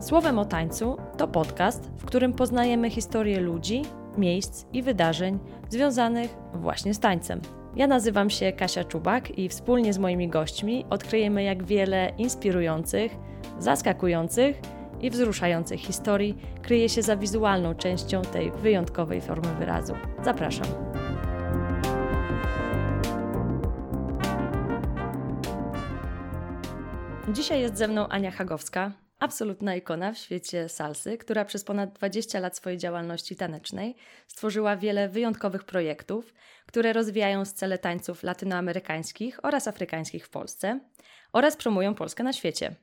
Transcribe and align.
Słowem 0.00 0.38
o 0.38 0.44
tańcu 0.44 0.96
to 1.16 1.28
podcast, 1.28 1.90
w 1.98 2.04
którym 2.04 2.32
poznajemy 2.32 2.90
historię 2.90 3.40
ludzi, 3.40 3.82
miejsc 4.18 4.64
i 4.72 4.82
wydarzeń 4.82 5.38
związanych 5.68 6.36
właśnie 6.54 6.94
z 6.94 7.00
tańcem. 7.00 7.40
Ja 7.76 7.86
nazywam 7.86 8.30
się 8.30 8.52
Kasia 8.52 8.84
Czubak 8.84 9.38
i 9.38 9.48
wspólnie 9.48 9.92
z 9.92 9.98
moimi 9.98 10.28
gośćmi 10.28 10.84
odkryjemy, 10.90 11.42
jak 11.42 11.64
wiele 11.64 12.12
inspirujących, 12.18 13.16
zaskakujących 13.58 14.60
i 15.00 15.10
wzruszających 15.10 15.80
historii 15.80 16.38
kryje 16.62 16.88
się 16.88 17.02
za 17.02 17.16
wizualną 17.16 17.74
częścią 17.74 18.22
tej 18.22 18.50
wyjątkowej 18.50 19.20
formy 19.20 19.54
wyrazu. 19.58 19.94
Zapraszam. 20.24 20.66
Dzisiaj 27.32 27.60
jest 27.60 27.76
ze 27.76 27.88
mną 27.88 28.08
Ania 28.08 28.30
Hagowska, 28.30 28.92
absolutna 29.20 29.76
ikona 29.76 30.12
w 30.12 30.18
świecie 30.18 30.68
salsy, 30.68 31.18
która 31.18 31.44
przez 31.44 31.64
ponad 31.64 31.92
20 31.92 32.40
lat 32.40 32.56
swojej 32.56 32.78
działalności 32.78 33.36
tanecznej 33.36 33.96
stworzyła 34.26 34.76
wiele 34.76 35.08
wyjątkowych 35.08 35.64
projektów, 35.64 36.34
które 36.66 36.92
rozwijają 36.92 37.44
scele 37.44 37.78
tańców 37.78 38.22
latynoamerykańskich 38.22 39.44
oraz 39.44 39.68
afrykańskich 39.68 40.26
w 40.26 40.28
Polsce 40.28 40.80
oraz 41.32 41.56
promują 41.56 41.94
Polskę 41.94 42.22
na 42.22 42.32
świecie. 42.32 42.74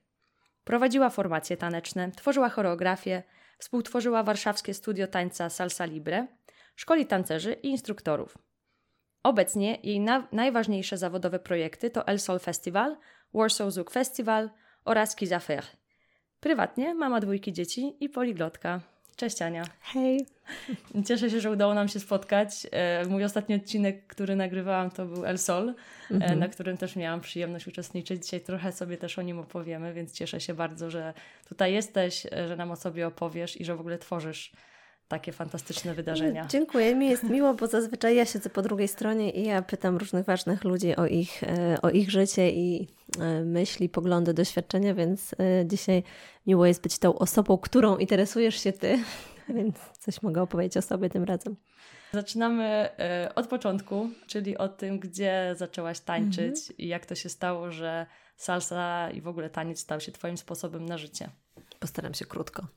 Prowadziła 0.64 1.10
formacje 1.10 1.58
taneczne, 1.58 2.12
tworzyła 2.12 2.50
choreografię, 2.50 3.24
współtworzyła 3.58 4.24
warszawskie 4.24 4.74
studio 4.74 5.08
tańca 5.08 5.50
Salsa 5.50 5.86
Libre, 5.86 6.28
szkoli 6.76 7.06
tancerzy 7.06 7.54
i 7.54 7.68
instruktorów. 7.68 8.38
Obecnie 9.24 9.78
jej 9.84 10.00
na- 10.00 10.28
najważniejsze 10.32 10.98
zawodowe 10.98 11.40
projekty 11.40 11.90
to 11.90 12.08
El 12.08 12.20
Sol 12.20 12.40
Festival, 12.40 12.98
Warsaw 13.34 13.72
Zouk 13.72 13.92
Festival 13.92 14.50
oraz 14.86 15.16
Kiz 15.16 15.32
Affaires. 15.32 15.78
Prywatnie 16.48 16.94
mama 16.94 17.20
dwójki 17.20 17.54
dzieci 17.54 17.94
i 18.00 18.10
poliglotka. 18.10 18.82
Cześć 19.16 19.42
Ania. 19.42 19.64
Hej. 19.82 20.26
Cieszę 21.08 21.30
się, 21.30 21.42
że 21.42 21.52
udało 21.52 21.74
nam 21.74 21.88
się 21.88 22.00
spotkać. 22.00 22.68
E, 22.72 23.06
Mój 23.06 23.24
ostatni 23.24 23.56
odcinek, 23.56 24.08
który 24.08 24.36
nagrywałam, 24.36 24.92
to 24.92 25.06
był 25.06 25.26
El 25.26 25.38
Sol, 25.38 25.70
e, 25.70 25.74
Mhm. 26.14 26.40
na 26.40 26.48
którym 26.48 26.78
też 26.78 26.96
miałam 26.96 27.22
przyjemność 27.22 27.68
uczestniczyć. 27.68 28.24
Dzisiaj 28.24 28.42
trochę 28.42 28.72
sobie 28.72 28.98
też 28.98 29.20
o 29.20 29.22
nim 29.22 29.40
opowiemy, 29.40 29.94
więc 29.94 30.14
cieszę 30.14 30.42
się 30.42 30.54
bardzo, 30.54 30.90
że 30.90 31.14
tutaj 31.50 31.74
jesteś, 31.74 32.26
e, 32.26 32.48
że 32.48 32.56
nam 32.56 32.72
o 32.72 32.76
sobie 32.76 33.08
opowiesz 33.08 33.62
i 33.62 33.66
że 33.66 33.76
w 33.76 33.80
ogóle 33.80 33.98
tworzysz 33.98 34.52
takie 35.08 35.32
fantastyczne 35.32 35.94
wydarzenia. 35.94 36.46
Dziękuję, 36.50 36.96
mi 36.96 37.10
jest 37.10 37.24
miło, 37.24 37.54
bo 37.54 37.68
zazwyczaj 37.68 38.16
ja 38.16 38.26
siedzę 38.26 38.50
po 38.50 38.62
drugiej 38.62 38.88
stronie 38.88 39.32
i 39.32 39.44
ja 39.44 39.62
pytam 39.62 39.98
różnych 39.98 40.26
ważnych 40.26 40.64
ludzi 40.64 40.96
o 40.96 41.06
ich, 41.06 41.44
e, 41.44 41.78
o 41.82 41.90
ich 41.90 42.12
życie 42.12 42.52
i 42.52 42.88
e, 43.20 43.44
myśli, 43.44 43.90
poglądy, 43.90 44.34
doświadczenia, 44.34 44.94
więc 44.94 45.34
e, 45.34 45.66
dzisiaj 45.66 46.04
miło 46.48 46.66
jest 46.66 46.82
być 46.82 47.00
tą 47.00 47.20
osobą, 47.20 47.58
którą 47.58 47.98
interesujesz 47.98 48.64
się 48.64 48.74
ty, 48.74 49.00
więc 49.56 49.76
coś 50.00 50.22
mogę 50.22 50.42
opowiedzieć 50.42 50.78
o 50.78 50.82
sobie 50.82 51.10
tym 51.10 51.24
razem. 51.24 51.56
Zaczynamy 52.14 52.90
od 53.36 53.48
początku, 53.48 54.10
czyli 54.28 54.58
o 54.58 54.68
tym, 54.68 55.00
gdzie 55.00 55.56
zaczęłaś 55.58 56.00
tańczyć 56.00 56.56
i 56.78 56.88
jak 56.88 57.06
to 57.06 57.16
się 57.16 57.30
stało, 57.30 57.72
że 57.72 58.06
salsa 58.38 59.12
i 59.12 59.22
w 59.22 59.28
ogóle 59.28 59.50
taniec 59.50 59.80
stał 59.80 60.00
się 60.00 60.12
Twoim 60.12 60.38
sposobem 60.38 60.86
na 60.86 60.98
życie. 60.98 61.30
Postaram 61.80 62.14
się 62.14 62.26
krótko. 62.26 62.68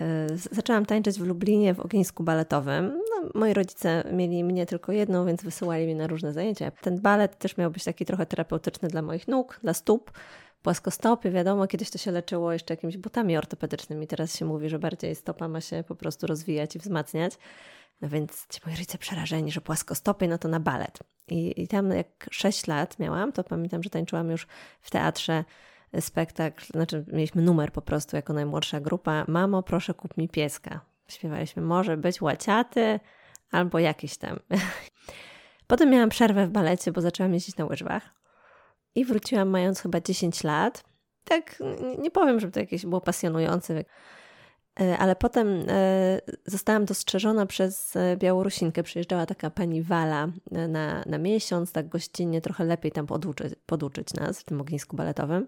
E, 0.00 0.26
Zaczęłam 0.52 0.86
tańczyć 0.86 1.18
w 1.18 1.26
Lublinie 1.26 1.74
w 1.74 1.80
ognisku 1.80 2.22
baletowym. 2.22 3.02
No, 3.10 3.30
moi 3.34 3.54
rodzice 3.54 4.04
mieli 4.12 4.44
mnie 4.44 4.66
tylko 4.66 4.92
jedną, 4.92 5.26
więc 5.26 5.42
wysyłali 5.42 5.84
mnie 5.84 5.94
na 5.94 6.06
różne 6.06 6.32
zajęcia. 6.32 6.70
Ten 6.70 7.00
balet 7.00 7.38
też 7.38 7.56
miał 7.56 7.70
być 7.70 7.84
taki 7.84 8.04
trochę 8.04 8.26
terapeutyczny 8.26 8.88
dla 8.88 9.02
moich 9.02 9.28
nóg, 9.28 9.58
dla 9.62 9.74
stóp, 9.74 10.10
płaskostopie. 10.62 11.30
Wiadomo, 11.30 11.66
kiedyś 11.66 11.90
to 11.90 11.98
się 11.98 12.10
leczyło 12.10 12.52
jeszcze 12.52 12.74
jakimiś 12.74 12.96
butami 12.96 13.36
ortopedycznymi. 13.36 14.06
Teraz 14.06 14.36
się 14.36 14.44
mówi, 14.44 14.68
że 14.68 14.78
bardziej 14.78 15.14
stopa 15.14 15.48
ma 15.48 15.60
się 15.60 15.84
po 15.88 15.94
prostu 15.94 16.26
rozwijać 16.26 16.76
i 16.76 16.78
wzmacniać. 16.78 17.32
No 18.00 18.08
więc 18.08 18.46
ci 18.48 18.60
moi 18.66 18.74
rodzice 18.74 18.98
przerażeni, 18.98 19.52
że 19.52 19.60
płaskostopie, 19.60 20.28
no 20.28 20.38
to 20.38 20.48
na 20.48 20.60
balet. 20.60 20.98
I, 21.28 21.62
I 21.62 21.68
tam 21.68 21.90
jak 21.90 22.28
6 22.30 22.66
lat 22.66 22.98
miałam, 22.98 23.32
to 23.32 23.44
pamiętam, 23.44 23.82
że 23.82 23.90
tańczyłam 23.90 24.30
już 24.30 24.46
w 24.80 24.90
teatrze 24.90 25.44
spektakl, 26.00 26.64
znaczy 26.72 27.04
mieliśmy 27.12 27.42
numer 27.42 27.72
po 27.72 27.82
prostu 27.82 28.16
jako 28.16 28.32
najmłodsza 28.32 28.80
grupa. 28.80 29.24
Mamo, 29.28 29.62
proszę 29.62 29.94
kup 29.94 30.16
mi 30.16 30.28
pieska. 30.28 30.80
Śpiewaliśmy, 31.08 31.62
może 31.62 31.96
być 31.96 32.20
łaciaty 32.20 33.00
albo 33.50 33.78
jakiś 33.78 34.16
tam. 34.16 34.38
Potem 35.66 35.90
miałam 35.90 36.08
przerwę 36.08 36.46
w 36.46 36.50
balecie, 36.50 36.92
bo 36.92 37.00
zaczęłam 37.00 37.34
jeździć 37.34 37.56
na 37.56 37.64
łyżwach 37.64 38.02
i 38.94 39.04
wróciłam 39.04 39.48
mając 39.48 39.80
chyba 39.80 40.00
10 40.00 40.44
lat. 40.44 40.84
Tak, 41.24 41.58
nie 41.98 42.10
powiem, 42.10 42.40
żeby 42.40 42.52
to 42.52 42.60
jakieś 42.60 42.86
było 42.86 43.00
pasjonujące, 43.00 43.84
E, 44.80 44.98
ale 44.98 45.16
potem 45.16 45.64
e, 45.68 46.20
zostałam 46.46 46.84
dostrzeżona 46.84 47.46
przez 47.46 47.96
e, 47.96 48.16
Białorusinkę. 48.16 48.82
Przyjeżdżała 48.82 49.26
taka 49.26 49.50
pani 49.50 49.82
Wala 49.82 50.28
na, 50.68 51.02
na 51.06 51.18
miesiąc, 51.18 51.72
tak 51.72 51.88
gościnnie, 51.88 52.40
trochę 52.40 52.64
lepiej 52.64 52.92
tam 52.92 53.06
poduczyć, 53.06 53.54
poduczyć 53.66 54.14
nas 54.14 54.40
w 54.40 54.44
tym 54.44 54.60
ognisku 54.60 54.96
baletowym. 54.96 55.46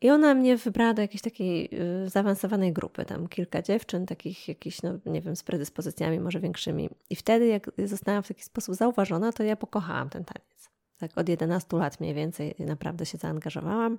I 0.00 0.10
ona 0.10 0.34
mnie 0.34 0.56
wybrała 0.56 0.94
do 0.94 1.02
jakiejś 1.02 1.22
takiej 1.22 1.70
y, 2.04 2.08
zaawansowanej 2.08 2.72
grupy, 2.72 3.04
tam 3.04 3.28
kilka 3.28 3.62
dziewczyn, 3.62 4.06
takich 4.06 4.48
jakichś, 4.48 4.82
no 4.82 4.98
nie 5.06 5.20
wiem, 5.20 5.36
z 5.36 5.42
predyspozycjami 5.42 6.20
może 6.20 6.40
większymi. 6.40 6.88
I 7.10 7.16
wtedy, 7.16 7.46
jak 7.46 7.70
zostałam 7.84 8.22
w 8.22 8.28
taki 8.28 8.42
sposób 8.42 8.74
zauważona, 8.74 9.32
to 9.32 9.42
ja 9.42 9.56
pokochałam 9.56 10.10
ten 10.10 10.24
taniec. 10.24 10.70
Tak 10.98 11.18
od 11.18 11.28
11 11.28 11.76
lat 11.76 12.00
mniej 12.00 12.14
więcej 12.14 12.54
naprawdę 12.58 13.06
się 13.06 13.18
zaangażowałam. 13.18 13.98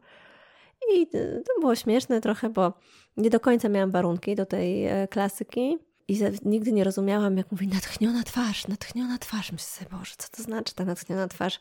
I 0.93 1.01
y, 1.01 1.43
to 1.45 1.59
było 1.59 1.75
śmieszne 1.75 2.21
trochę, 2.21 2.49
bo 2.49 2.73
nie 3.17 3.29
do 3.29 3.39
końca 3.39 3.69
miałam 3.69 3.91
warunki 3.91 4.35
do 4.35 4.45
tej 4.45 4.85
e, 4.85 5.07
klasyki. 5.07 5.77
I 6.07 6.19
nigdy 6.45 6.71
nie 6.71 6.83
rozumiałam, 6.83 7.37
jak 7.37 7.51
mówi 7.51 7.67
natchniona 7.67 8.23
twarz, 8.23 8.67
natchniona 8.67 9.17
twarz. 9.17 9.51
Myślę 9.51 9.67
sobie, 9.67 9.97
Boże, 9.97 10.13
co 10.17 10.27
to 10.37 10.43
znaczy 10.43 10.75
ta 10.75 10.85
natchniona 10.85 11.27
twarz? 11.27 11.59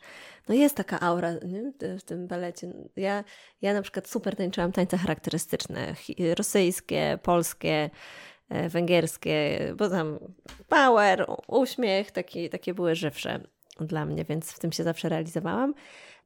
No 0.49 0.55
jest 0.55 0.75
taka 0.75 0.99
aura 0.99 1.33
nie? 1.33 1.71
w 1.99 2.03
tym 2.03 2.27
balecie. 2.27 2.73
Ja, 2.95 3.23
ja 3.61 3.73
na 3.73 3.81
przykład 3.81 4.09
super 4.09 4.35
tańczyłam 4.35 4.71
tańce 4.71 4.97
charakterystyczne, 4.97 5.95
rosyjskie, 6.37 7.19
polskie, 7.23 7.89
e, 8.49 8.69
węgierskie, 8.69 9.59
bo 9.77 9.89
tam 9.89 10.19
power, 10.67 11.25
uśmiech, 11.47 12.11
taki, 12.11 12.49
takie 12.49 12.73
były 12.73 12.95
żywsze 12.95 13.39
dla 13.79 14.05
mnie, 14.05 14.25
więc 14.25 14.51
w 14.51 14.59
tym 14.59 14.71
się 14.71 14.83
zawsze 14.83 15.09
realizowałam. 15.09 15.73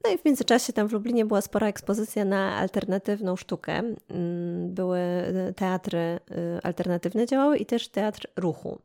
No 0.03 0.11
i 0.11 0.17
w 0.17 0.25
międzyczasie 0.25 0.73
tam 0.73 0.87
w 0.87 0.91
Lublinie 0.91 1.25
była 1.25 1.41
spora 1.41 1.67
ekspozycja 1.67 2.25
na 2.25 2.55
alternatywną 2.55 3.35
sztukę. 3.35 3.73
Mm, 3.73 4.73
Były 4.73 4.99
e, 4.99 5.53
teatry 5.55 5.99
e, 5.99 6.19
alternatywne 6.63 7.25
działały 7.25 7.57
i 7.57 7.65
też 7.65 7.87
teatr 7.87 8.27
ruchu. 8.35 8.79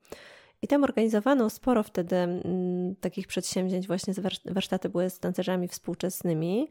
I 0.63 0.69
tam 0.69 0.85
organizowano 0.85 1.51
sporo 1.51 1.83
wtedy 1.83 2.17
mm, 2.17 2.97
takich 3.01 3.27
przedsięwzięć, 3.27 3.87
właśnie 3.87 4.15
warsztaty 4.45 4.89
były 4.89 5.11
z 5.11 5.19
tancerzami 5.19 5.69
współczesnymi. 5.69 6.71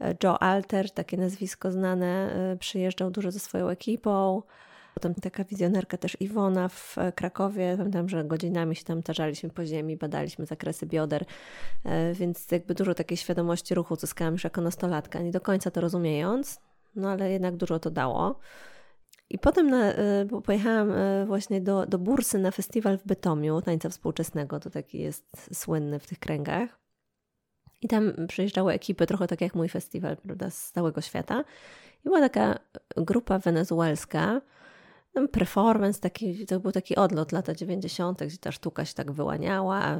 E, 0.00 0.14
Joe 0.24 0.38
Alter, 0.38 0.90
takie 0.90 1.16
nazwisko 1.16 1.72
znane, 1.72 2.36
przyjeżdżał 2.60 3.10
dużo 3.10 3.30
ze 3.30 3.38
swoją 3.38 3.68
ekipą. 3.68 4.42
Potem 4.94 5.14
taka 5.14 5.44
wizjonerka 5.44 5.96
też 5.96 6.16
Iwona 6.20 6.68
w 6.68 6.98
e, 6.98 7.12
Krakowie. 7.12 7.74
Pamiętam, 7.76 8.08
że 8.08 8.24
godzinami 8.24 8.76
się 8.76 8.84
tam 8.84 9.02
tarzaliśmy 9.02 9.50
po 9.50 9.66
ziemi, 9.66 9.96
badaliśmy 9.96 10.46
zakresy 10.46 10.86
bioder, 10.86 11.24
e, 11.84 12.12
więc 12.14 12.50
jakby 12.50 12.74
dużo 12.74 12.94
takiej 12.94 13.16
świadomości 13.16 13.74
ruchu 13.74 13.96
zyskałam 13.96 14.34
już 14.34 14.44
jako 14.44 14.60
nastolatka, 14.60 15.18
nie 15.18 15.30
do 15.30 15.40
końca 15.40 15.70
to 15.70 15.80
rozumiejąc, 15.80 16.60
no 16.96 17.10
ale 17.10 17.30
jednak 17.30 17.56
dużo 17.56 17.78
to 17.78 17.90
dało. 17.90 18.38
I 19.30 19.38
potem 19.38 19.70
na, 19.70 19.92
e, 19.92 20.26
pojechałam 20.44 20.92
właśnie 21.26 21.60
do, 21.60 21.86
do 21.86 21.98
Bursy 21.98 22.38
na 22.38 22.50
festiwal 22.50 22.98
w 22.98 23.06
Bytomiu 23.06 23.62
tańca 23.62 23.88
współczesnego, 23.88 24.60
to 24.60 24.70
taki 24.70 24.98
jest 24.98 25.54
słynny 25.54 25.98
w 25.98 26.06
tych 26.06 26.18
kręgach. 26.18 26.84
I 27.82 27.88
tam 27.88 28.12
przyjeżdżały 28.28 28.72
ekipy, 28.72 29.06
trochę 29.06 29.26
tak 29.26 29.40
jak 29.40 29.54
mój 29.54 29.68
festiwal, 29.68 30.16
prawda, 30.16 30.50
z 30.50 30.72
całego 30.72 31.00
świata. 31.00 31.44
I 32.04 32.08
była 32.08 32.20
taka 32.20 32.58
grupa 32.96 33.38
wenezuelska, 33.38 34.40
performance, 35.32 36.00
taki, 36.00 36.46
to 36.46 36.60
był 36.60 36.72
taki 36.72 36.96
odlot 36.96 37.32
lata 37.32 37.54
90., 37.54 38.24
gdzie 38.24 38.38
ta 38.38 38.52
sztuka 38.52 38.84
się 38.84 38.94
tak 38.94 39.12
wyłaniała, 39.12 39.98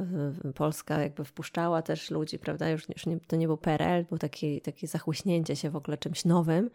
Polska 0.55 1.01
jakby 1.01 1.25
wpuszczała 1.25 1.81
też 1.81 2.11
ludzi, 2.11 2.39
prawda, 2.39 2.69
już, 2.69 2.89
już 2.89 3.05
nie, 3.05 3.19
to 3.19 3.35
nie 3.35 3.47
był 3.47 3.57
PRL, 3.57 4.05
był 4.05 4.17
taki, 4.17 4.61
takie 4.61 4.87
zachłyśnięcie 4.87 5.55
się 5.55 5.69
w 5.69 5.75
ogóle 5.75 5.97
czymś 5.97 6.25
nowym. 6.25 6.69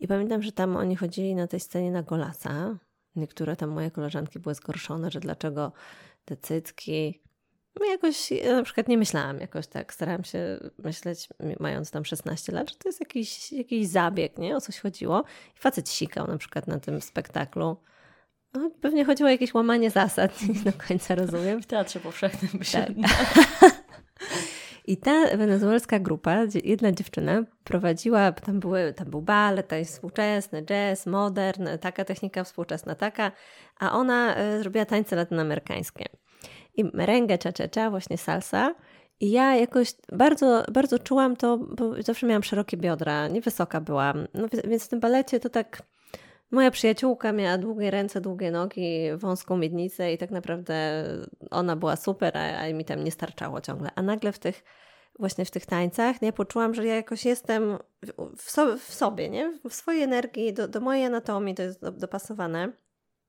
I 0.00 0.08
pamiętam, 0.08 0.42
że 0.42 0.52
tam 0.52 0.76
oni 0.76 0.96
chodzili 0.96 1.34
na 1.34 1.46
tej 1.46 1.60
scenie 1.60 1.90
na 1.90 2.02
golasa. 2.02 2.78
Niektóre 3.16 3.56
tam 3.56 3.70
moje 3.70 3.90
koleżanki 3.90 4.38
były 4.38 4.54
zgorszone, 4.54 5.10
że 5.10 5.20
dlaczego 5.20 5.72
te 6.24 6.36
cycki. 6.36 7.25
No 7.80 7.86
jakoś, 7.86 8.30
ja 8.30 8.52
na 8.52 8.62
przykład 8.62 8.88
nie 8.88 8.98
myślałam 8.98 9.40
jakoś 9.40 9.66
tak, 9.66 9.94
starałam 9.94 10.24
się 10.24 10.58
myśleć, 10.78 11.28
mając 11.60 11.90
tam 11.90 12.04
16 12.04 12.52
lat, 12.52 12.70
że 12.70 12.76
to 12.76 12.88
jest 12.88 13.00
jakiś, 13.00 13.52
jakiś 13.52 13.88
zabieg, 13.88 14.38
nie? 14.38 14.56
O 14.56 14.60
coś 14.60 14.80
chodziło. 14.80 15.24
I 15.56 15.58
facet 15.58 15.88
sikał 15.88 16.26
na 16.26 16.38
przykład 16.38 16.66
na 16.66 16.78
tym 16.78 17.00
spektaklu. 17.00 17.76
No, 18.54 18.70
pewnie 18.80 19.04
chodziło 19.04 19.28
o 19.28 19.30
jakieś 19.30 19.54
łamanie 19.54 19.90
zasad, 19.90 20.42
nie 20.54 20.72
do 20.72 20.72
końca 20.88 21.14
rozumiem. 21.14 21.62
W 21.62 21.66
teatrze 21.66 22.00
powszechnym 22.00 22.50
by 22.54 22.64
się... 22.64 22.78
Tak. 22.78 22.90
I 24.86 24.96
ta 24.96 25.36
wenezuelska 25.36 25.98
grupa, 25.98 26.36
jedna 26.64 26.92
dziewczyna 26.92 27.44
prowadziła, 27.64 28.32
tam, 28.32 28.60
były, 28.60 28.92
tam 28.92 29.10
był 29.10 29.22
balet, 29.22 29.72
jest 29.72 29.92
współczesny, 29.92 30.62
jazz, 30.62 31.06
modern, 31.06 31.68
taka 31.80 32.04
technika 32.04 32.44
współczesna, 32.44 32.94
taka, 32.94 33.32
a 33.78 33.92
ona 33.92 34.36
y, 34.38 34.58
zrobiła 34.58 34.84
tańce 34.84 35.16
latynoamerykańskie. 35.16 36.04
I 36.76 36.84
merengue, 36.84 37.38
cha-cha-cha, 37.38 37.90
właśnie 37.90 38.18
salsa. 38.18 38.74
I 39.20 39.30
ja 39.30 39.56
jakoś 39.56 39.94
bardzo, 40.12 40.64
bardzo 40.72 40.98
czułam 40.98 41.36
to, 41.36 41.58
bo 41.58 42.02
zawsze 42.02 42.26
miałam 42.26 42.42
szerokie 42.42 42.76
biodra, 42.76 43.28
niewysoka 43.28 43.80
byłam. 43.80 44.26
No, 44.34 44.48
więc 44.64 44.84
w 44.84 44.88
tym 44.88 45.00
balecie 45.00 45.40
to 45.40 45.48
tak 45.48 45.82
Moja 46.50 46.70
przyjaciółka 46.70 47.32
miała 47.32 47.58
długie 47.58 47.90
ręce, 47.90 48.20
długie 48.20 48.50
nogi, 48.50 49.00
wąską 49.16 49.56
miednicę 49.56 50.12
i 50.12 50.18
tak 50.18 50.30
naprawdę 50.30 51.04
ona 51.50 51.76
była 51.76 51.96
super, 51.96 52.38
a, 52.38 52.58
a 52.58 52.72
mi 52.72 52.84
tam 52.84 53.04
nie 53.04 53.10
starczało 53.10 53.60
ciągle. 53.60 53.90
A 53.94 54.02
nagle 54.02 54.32
w 54.32 54.38
tych 54.38 54.64
właśnie 55.18 55.44
w 55.44 55.50
tych 55.50 55.66
tańcach, 55.66 56.22
nie, 56.22 56.32
poczułam, 56.32 56.74
że 56.74 56.86
ja 56.86 56.94
jakoś 56.94 57.24
jestem 57.24 57.78
w, 58.36 58.78
w 58.78 58.94
sobie, 58.94 59.30
nie? 59.30 59.58
W 59.70 59.74
swojej 59.74 60.02
energii, 60.02 60.52
do, 60.52 60.68
do 60.68 60.80
mojej 60.80 61.04
anatomii 61.04 61.54
to 61.54 61.62
jest 61.62 61.80
do, 61.80 61.92
dopasowane. 61.92 62.72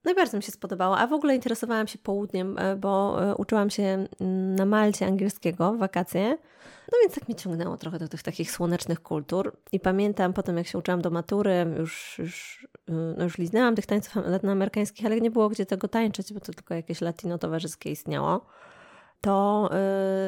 No 0.03 0.13
bardzo 0.13 0.37
mi 0.37 0.43
się 0.43 0.51
spodobało, 0.51 0.97
a 0.97 1.07
w 1.07 1.13
ogóle 1.13 1.35
interesowałam 1.35 1.87
się 1.87 1.97
południem, 1.97 2.57
e, 2.57 2.75
bo 2.75 3.23
e, 3.23 3.35
uczyłam 3.35 3.69
się 3.69 3.83
mm, 3.83 4.55
na 4.55 4.65
Malcie 4.65 5.05
angielskiego 5.05 5.73
w 5.73 5.77
wakacje. 5.77 6.37
No 6.91 6.97
więc 7.01 7.15
tak 7.15 7.29
mi 7.29 7.35
ciągnęło 7.35 7.77
trochę 7.77 7.99
do 7.99 8.07
tych 8.07 8.23
takich 8.23 8.51
słonecznych 8.51 9.01
kultur. 9.01 9.57
I 9.71 9.79
pamiętam 9.79 10.33
potem, 10.33 10.57
jak 10.57 10.67
się 10.67 10.77
uczyłam 10.77 11.01
do 11.01 11.09
matury, 11.09 11.65
już, 11.77 12.15
już, 12.19 12.67
y, 12.89 12.91
no 13.17 13.23
już 13.23 13.37
liznęłam 13.37 13.75
tych 13.75 13.85
tańców 13.85 14.15
latynoamerykańskich, 14.15 15.05
ale 15.05 15.21
nie 15.21 15.31
było 15.31 15.49
gdzie 15.49 15.65
tego 15.65 15.87
tańczyć, 15.87 16.33
bo 16.33 16.39
to 16.39 16.53
tylko 16.53 16.73
jakieś 16.73 17.01
latino 17.01 17.37
towarzyskie 17.37 17.91
istniało. 17.91 18.45
To 19.21 19.69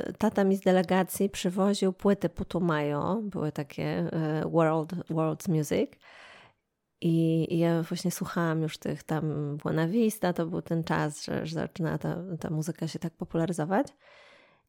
y, 0.10 0.14
tata 0.14 0.44
mi 0.44 0.56
z 0.56 0.62
delegacji 0.62 1.30
przywoził 1.30 1.94
płyty 1.94 2.30
Putumayo, 2.30 3.22
były 3.24 3.52
takie 3.52 4.10
y, 4.46 4.50
world, 4.50 4.94
world 5.10 5.48
music. 5.48 5.92
I, 7.02 7.58
ja 7.58 7.84
właśnie 7.84 8.12
słuchałam 8.12 8.62
już 8.62 8.78
tych 8.78 9.04
tam 9.04 9.58
Buena 9.58 9.88
Vista, 9.88 10.34
to 10.34 10.46
był 10.46 10.62
ten 10.62 10.84
czas, 10.84 11.24
że, 11.24 11.46
że 11.46 11.56
zaczynała 11.56 11.98
ta, 11.98 12.18
ta 12.40 12.50
muzyka 12.50 12.88
się 12.88 13.00
tak 13.00 13.14
popularyzować. 13.14 13.88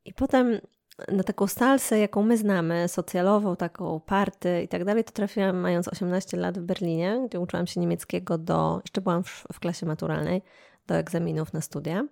I 0.04 0.14
potem 0.14 0.60
na 1.08 1.22
taką 1.22 1.46
salsę, 1.46 1.98
jaką 1.98 2.22
my 2.22 2.36
znamy, 2.36 2.88
socjalową, 2.88 3.56
taką 3.56 4.00
party 4.00 4.62
i 4.62 4.68
tak 4.68 4.84
dalej, 4.84 5.04
to 5.04 5.12
trafiłam 5.12 5.56
mając 5.56 5.88
18 5.88 6.36
lat 6.36 6.58
w 6.58 6.62
Berlinie, 6.62 7.26
gdzie 7.28 7.40
uczyłam 7.40 7.66
się 7.66 7.80
niemieckiego 7.80 8.38
do, 8.38 8.80
jeszcze 8.84 9.00
byłam 9.00 9.24
w, 9.24 9.46
w 9.52 9.60
klasie 9.60 9.86
maturalnej, 9.86 10.42
do 10.86 10.94
egzaminów 10.94 11.52
na 11.52 11.60
studia, 11.60 12.06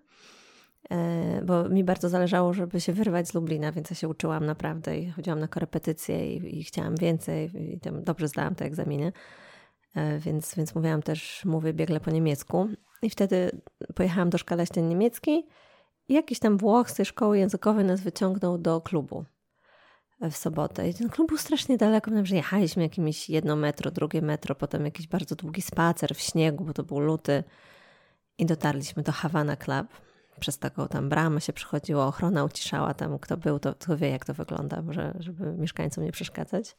e, 0.90 1.42
bo 1.44 1.68
mi 1.68 1.84
bardzo 1.84 2.08
zależało, 2.08 2.54
żeby 2.54 2.80
się 2.80 2.92
wyrwać 2.92 3.28
z 3.28 3.34
Lublina, 3.34 3.72
więc 3.72 3.90
ja 3.90 3.96
się 3.96 4.08
uczyłam 4.08 4.46
naprawdę 4.46 4.98
i 4.98 5.10
chodziłam 5.10 5.40
na 5.40 5.48
korepetycje 5.48 6.36
i, 6.36 6.58
i 6.58 6.64
chciałam 6.64 6.96
więcej 6.96 7.50
i 7.72 7.80
dobrze 8.02 8.28
zdałam 8.28 8.54
te 8.54 8.64
egzaminy, 8.64 9.12
więc, 10.18 10.54
więc 10.54 10.74
mówiłam 10.74 11.02
też, 11.02 11.44
mówię 11.44 11.72
biegle 11.72 12.00
po 12.00 12.10
niemiecku 12.10 12.68
i 13.02 13.10
wtedy 13.10 13.50
pojechałam 13.94 14.30
do 14.30 14.38
szkoły 14.38 14.64
niemieckiej 14.76 15.46
i 16.08 16.14
jakiś 16.14 16.38
tam 16.38 16.58
Włoch 16.58 16.90
z 16.90 16.94
tej 16.94 17.06
szkoły 17.06 17.38
językowej 17.38 17.84
nas 17.84 18.00
wyciągnął 18.00 18.58
do 18.58 18.80
klubu 18.80 19.24
w 20.20 20.36
sobotę. 20.36 20.88
I 20.88 20.94
ten 20.94 21.08
klub 21.08 21.28
był 21.28 21.38
strasznie 21.38 21.76
daleko, 21.76 22.10
że 22.22 22.36
jechaliśmy 22.36 22.82
jakimiś 22.82 23.30
jedno 23.30 23.56
metro, 23.56 23.90
drugie 23.90 24.22
metro, 24.22 24.54
potem 24.54 24.84
jakiś 24.84 25.06
bardzo 25.06 25.34
długi 25.34 25.62
spacer 25.62 26.14
w 26.14 26.20
śniegu, 26.20 26.64
bo 26.64 26.72
to 26.72 26.82
był 26.82 26.98
luty. 26.98 27.44
I 28.38 28.46
dotarliśmy 28.46 29.02
do 29.02 29.12
Havana 29.12 29.56
Club. 29.56 29.86
Przez 30.40 30.58
taką 30.58 30.88
tam 30.88 31.08
bramę 31.08 31.40
się 31.40 31.52
przychodziło, 31.52 32.06
ochrona 32.06 32.44
uciszała 32.44 32.94
tam, 32.94 33.18
kto 33.18 33.36
był, 33.36 33.58
to, 33.58 33.74
to 33.74 33.96
wie 33.96 34.10
jak 34.10 34.24
to 34.24 34.34
wygląda, 34.34 34.82
że, 34.88 35.14
żeby 35.18 35.52
mieszkańcom 35.52 36.04
nie 36.04 36.12
przeszkadzać. 36.12 36.76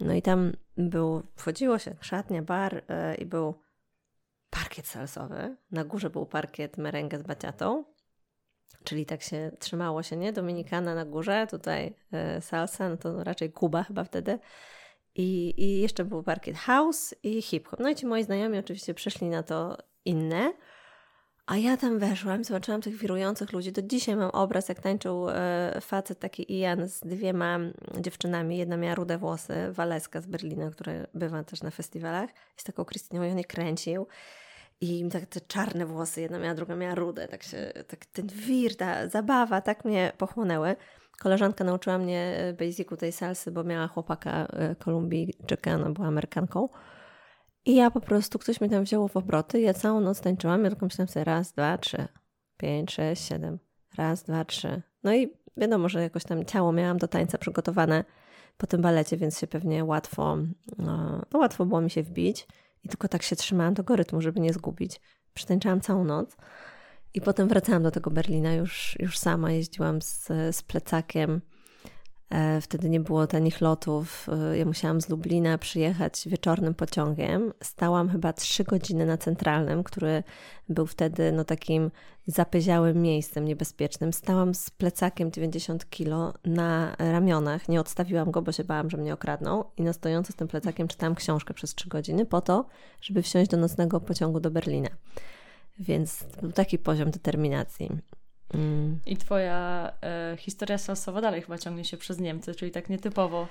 No 0.00 0.14
i 0.14 0.22
tam 0.22 0.52
był, 0.76 1.22
wchodziło 1.36 1.78
się, 1.78 1.94
szatnia, 2.00 2.42
bar 2.42 2.74
yy, 2.74 3.14
i 3.14 3.26
był 3.26 3.54
parkiet 4.50 4.86
salsowy. 4.86 5.56
Na 5.70 5.84
górze 5.84 6.10
był 6.10 6.26
parkiet 6.26 6.78
merengue 6.78 7.18
z 7.18 7.22
baciatą 7.22 7.84
Czyli 8.84 9.06
tak 9.06 9.22
się 9.22 9.50
trzymało 9.58 10.02
się, 10.02 10.16
nie? 10.16 10.32
Dominikana 10.32 10.94
na 10.94 11.04
górze, 11.04 11.46
tutaj 11.50 11.94
e, 12.12 12.40
salsa, 12.40 12.88
no 12.88 12.96
to 12.96 13.24
raczej 13.24 13.52
Kuba 13.52 13.82
chyba 13.82 14.04
wtedy. 14.04 14.38
I, 15.14 15.54
I 15.56 15.80
jeszcze 15.80 16.04
był 16.04 16.22
parkiet 16.22 16.56
house 16.56 17.14
i 17.22 17.42
hip-hop. 17.42 17.80
No 17.80 17.88
i 17.88 17.94
ci 17.94 18.06
moi 18.06 18.24
znajomi 18.24 18.58
oczywiście 18.58 18.94
przyszli 18.94 19.28
na 19.28 19.42
to 19.42 19.76
inne. 20.04 20.52
A 21.50 21.56
ja 21.56 21.76
tam 21.76 21.98
weszłam, 21.98 22.44
zobaczyłam 22.44 22.80
tych 22.80 22.96
wirujących 22.96 23.52
ludzi. 23.52 23.72
Do 23.72 23.82
dzisiaj 23.82 24.16
mam 24.16 24.30
obraz, 24.30 24.68
jak 24.68 24.80
tańczył 24.80 25.28
e, 25.28 25.80
facet 25.80 26.18
taki 26.18 26.58
Ian 26.58 26.88
z 26.88 27.00
dwiema 27.00 27.58
dziewczynami. 28.00 28.58
Jedna 28.58 28.76
miała 28.76 28.94
rude 28.94 29.18
włosy, 29.18 29.54
Waleska 29.72 30.20
z 30.20 30.26
Berlina, 30.26 30.70
która 30.70 30.92
bywa 31.14 31.44
też 31.44 31.62
na 31.62 31.70
festiwalach. 31.70 32.30
Z 32.56 32.64
taką 32.64 32.84
Krystyną 32.84 33.22
i 33.22 33.30
on 33.30 33.38
je 33.38 33.44
kręcił. 33.44 34.06
I 34.80 35.08
tak 35.12 35.26
te 35.26 35.40
czarne 35.40 35.86
włosy, 35.86 36.20
jedna 36.20 36.38
miała, 36.38 36.54
druga 36.54 36.76
miała 36.76 36.94
rude, 36.94 37.28
tak 37.28 37.42
się, 37.42 37.72
tak 37.88 38.06
ten 38.06 38.26
wir, 38.26 38.76
ta 38.76 39.08
zabawa, 39.08 39.60
tak 39.60 39.84
mnie 39.84 40.12
pochłonęły. 40.18 40.76
Koleżanka 41.18 41.64
nauczyła 41.64 41.98
mnie 41.98 42.36
e, 42.36 42.52
basicu 42.52 42.96
tej 42.96 43.12
salsy, 43.12 43.50
bo 43.50 43.64
miała 43.64 43.86
chłopaka 43.86 44.46
e, 44.46 44.74
Kolumbijczyka, 44.74 45.74
ona 45.74 45.90
była 45.90 46.08
Amerykanką. 46.08 46.68
I 47.64 47.74
ja 47.74 47.90
po 47.90 48.00
prostu, 48.00 48.38
ktoś 48.38 48.60
mnie 48.60 48.70
tam 48.70 48.84
wziął 48.84 49.08
w 49.08 49.16
obroty, 49.16 49.60
ja 49.60 49.74
całą 49.74 50.00
noc 50.00 50.20
tańczyłam, 50.20 50.64
ja 50.64 50.70
tylko 50.70 50.86
myślałam 50.86 51.08
sobie 51.08 51.24
raz, 51.24 51.52
dwa, 51.52 51.78
trzy, 51.78 52.08
pięć, 52.56 52.92
sześć, 52.92 53.28
siedem, 53.28 53.58
raz, 53.96 54.22
dwa, 54.22 54.44
trzy. 54.44 54.82
No 55.04 55.14
i 55.14 55.32
wiadomo, 55.56 55.88
że 55.88 56.02
jakoś 56.02 56.24
tam 56.24 56.44
ciało 56.44 56.72
miałam 56.72 56.98
do 56.98 57.08
tańca 57.08 57.38
przygotowane 57.38 58.04
po 58.56 58.66
tym 58.66 58.82
balecie, 58.82 59.16
więc 59.16 59.38
się 59.38 59.46
pewnie 59.46 59.84
łatwo, 59.84 60.36
no 60.78 61.22
łatwo 61.34 61.66
było 61.66 61.80
mi 61.80 61.90
się 61.90 62.02
wbić. 62.02 62.46
I 62.84 62.88
tylko 62.88 63.08
tak 63.08 63.22
się 63.22 63.36
trzymałam 63.36 63.74
tego 63.74 63.96
rytmu, 63.96 64.20
żeby 64.20 64.40
nie 64.40 64.52
zgubić. 64.52 65.00
Przytańczałam 65.34 65.80
całą 65.80 66.04
noc. 66.04 66.36
I 67.14 67.20
potem 67.20 67.48
wracałam 67.48 67.82
do 67.82 67.90
tego 67.90 68.10
Berlina 68.10 68.54
już, 68.54 68.96
już 68.98 69.18
sama. 69.18 69.52
Jeździłam 69.52 70.02
z, 70.02 70.26
z 70.50 70.62
plecakiem. 70.62 71.40
E, 72.30 72.60
wtedy 72.60 72.90
nie 72.90 73.00
było 73.00 73.26
tanich 73.26 73.60
lotów. 73.60 74.26
E, 74.52 74.58
ja 74.58 74.64
musiałam 74.64 75.00
z 75.00 75.08
Lublina 75.08 75.58
przyjechać 75.58 76.28
wieczornym 76.28 76.74
pociągiem. 76.74 77.52
Stałam 77.62 78.08
chyba 78.08 78.32
trzy 78.32 78.64
godziny 78.64 79.06
na 79.06 79.16
centralnym, 79.16 79.82
który 79.82 80.22
był 80.68 80.86
wtedy 80.86 81.32
no, 81.32 81.44
takim 81.44 81.90
zapyziałym 82.26 83.02
miejscem 83.02 83.44
niebezpiecznym. 83.44 84.12
Stałam 84.12 84.54
z 84.54 84.70
plecakiem 84.70 85.32
90 85.32 85.90
kilo 85.90 86.34
na 86.44 86.96
ramionach. 86.98 87.68
Nie 87.68 87.80
odstawiłam 87.80 88.30
go, 88.30 88.42
bo 88.42 88.52
się 88.52 88.64
bałam, 88.64 88.90
że 88.90 88.96
mnie 88.96 89.14
okradną. 89.14 89.64
I 89.76 89.82
na 89.82 89.92
stojąco 89.92 90.32
z 90.32 90.36
tym 90.36 90.48
plecakiem 90.48 90.88
czytałam 90.88 91.14
książkę 91.14 91.54
przez 91.54 91.74
trzy 91.74 91.88
godziny 91.88 92.26
po 92.26 92.40
to, 92.40 92.66
żeby 93.00 93.22
wsiąść 93.22 93.50
do 93.50 93.56
nocnego 93.56 94.00
pociągu 94.00 94.40
do 94.40 94.50
Berlina. 94.50 94.90
Więc 95.78 96.24
był 96.42 96.52
taki 96.52 96.78
poziom 96.78 97.10
determinacji. 97.10 97.90
Mm. 98.54 98.98
I 99.06 99.16
twoja 99.16 99.92
e, 100.02 100.36
historia 100.38 100.78
salsowa 100.78 101.20
dalej 101.20 101.42
chyba 101.42 101.58
ciągnie 101.58 101.84
się 101.84 101.96
przez 101.96 102.18
Niemcy, 102.18 102.54
czyli 102.54 102.70
tak 102.70 102.88
nietypowo. 102.88 103.46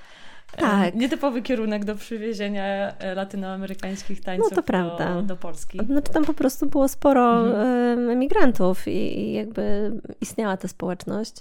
E, 0.57 0.61
tak. 0.61 0.95
nietypowy 0.95 1.41
kierunek 1.41 1.85
do 1.85 1.95
przywiezienia 1.95 2.63
e, 2.97 3.15
latynoamerykańskich 3.15 4.21
tańców 4.21 4.51
no 4.51 4.55
to 4.55 4.63
prawda. 4.63 5.13
Do, 5.15 5.21
do 5.21 5.35
Polski. 5.35 5.79
Znaczy 5.85 6.11
tam 6.13 6.25
po 6.25 6.33
prostu 6.33 6.65
było 6.65 6.87
sporo 6.87 7.47
mhm. 7.47 8.09
emigrantów 8.09 8.87
i, 8.87 9.19
i 9.19 9.33
jakby 9.33 9.91
istniała 10.21 10.57
ta 10.57 10.67
społeczność. 10.67 11.33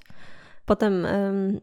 Potem 0.66 1.06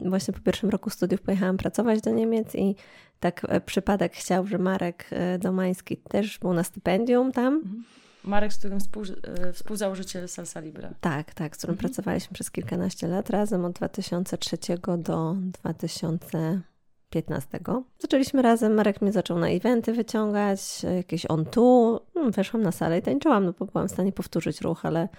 właśnie 0.02 0.34
po 0.34 0.40
pierwszym 0.40 0.70
roku 0.70 0.90
studiów 0.90 1.22
pojechałam 1.22 1.58
pracować 1.58 2.02
do 2.02 2.12
Niemiec 2.12 2.56
i 2.56 2.76
tak 3.20 3.46
e, 3.50 3.62
przypadek 3.62 4.14
chciał, 4.14 4.48
że 4.48 4.58
Marek 4.58 5.10
Domański 5.40 5.98
też 5.98 6.40
był 6.40 6.54
na 6.54 6.64
stypendium 6.64 7.32
tam. 7.32 7.54
Mhm. 7.54 7.84
Marek, 8.26 8.54
z 8.54 8.58
którym 8.58 8.80
współ, 8.80 9.04
e, 9.04 9.54
współzałożyciel 9.54 10.28
Salsa 10.28 10.60
Libre. 10.60 10.94
Tak, 11.02 11.34
tak, 11.34 11.56
z 11.56 11.58
którym 11.58 11.74
mhm. 11.74 11.90
pracowaliśmy 11.90 12.34
przez 12.34 12.52
kilkanaście 12.52 13.08
lat 13.08 13.30
razem 13.30 13.66
od 13.66 13.74
2003 13.74 14.58
do 14.98 15.36
2015. 15.62 17.60
Zaczęliśmy 18.00 18.42
razem, 18.42 18.74
Marek 18.74 19.02
mnie 19.02 19.12
zaczął 19.12 19.40
na 19.40 19.48
eventy 19.48 19.94
wyciągać, 19.94 20.84
jakieś 20.96 21.26
on 21.26 21.46
tu, 21.46 22.00
no, 22.16 22.32
weszłam 22.32 22.64
na 22.64 22.72
salę 22.72 23.00
i 23.00 23.02
tańczyłam, 23.02 23.46
no 23.46 23.54
bo 23.60 23.66
byłam 23.66 23.88
w 23.88 23.92
stanie 23.92 24.12
powtórzyć 24.12 24.62
ruch, 24.62 24.86
ale 24.86 25.10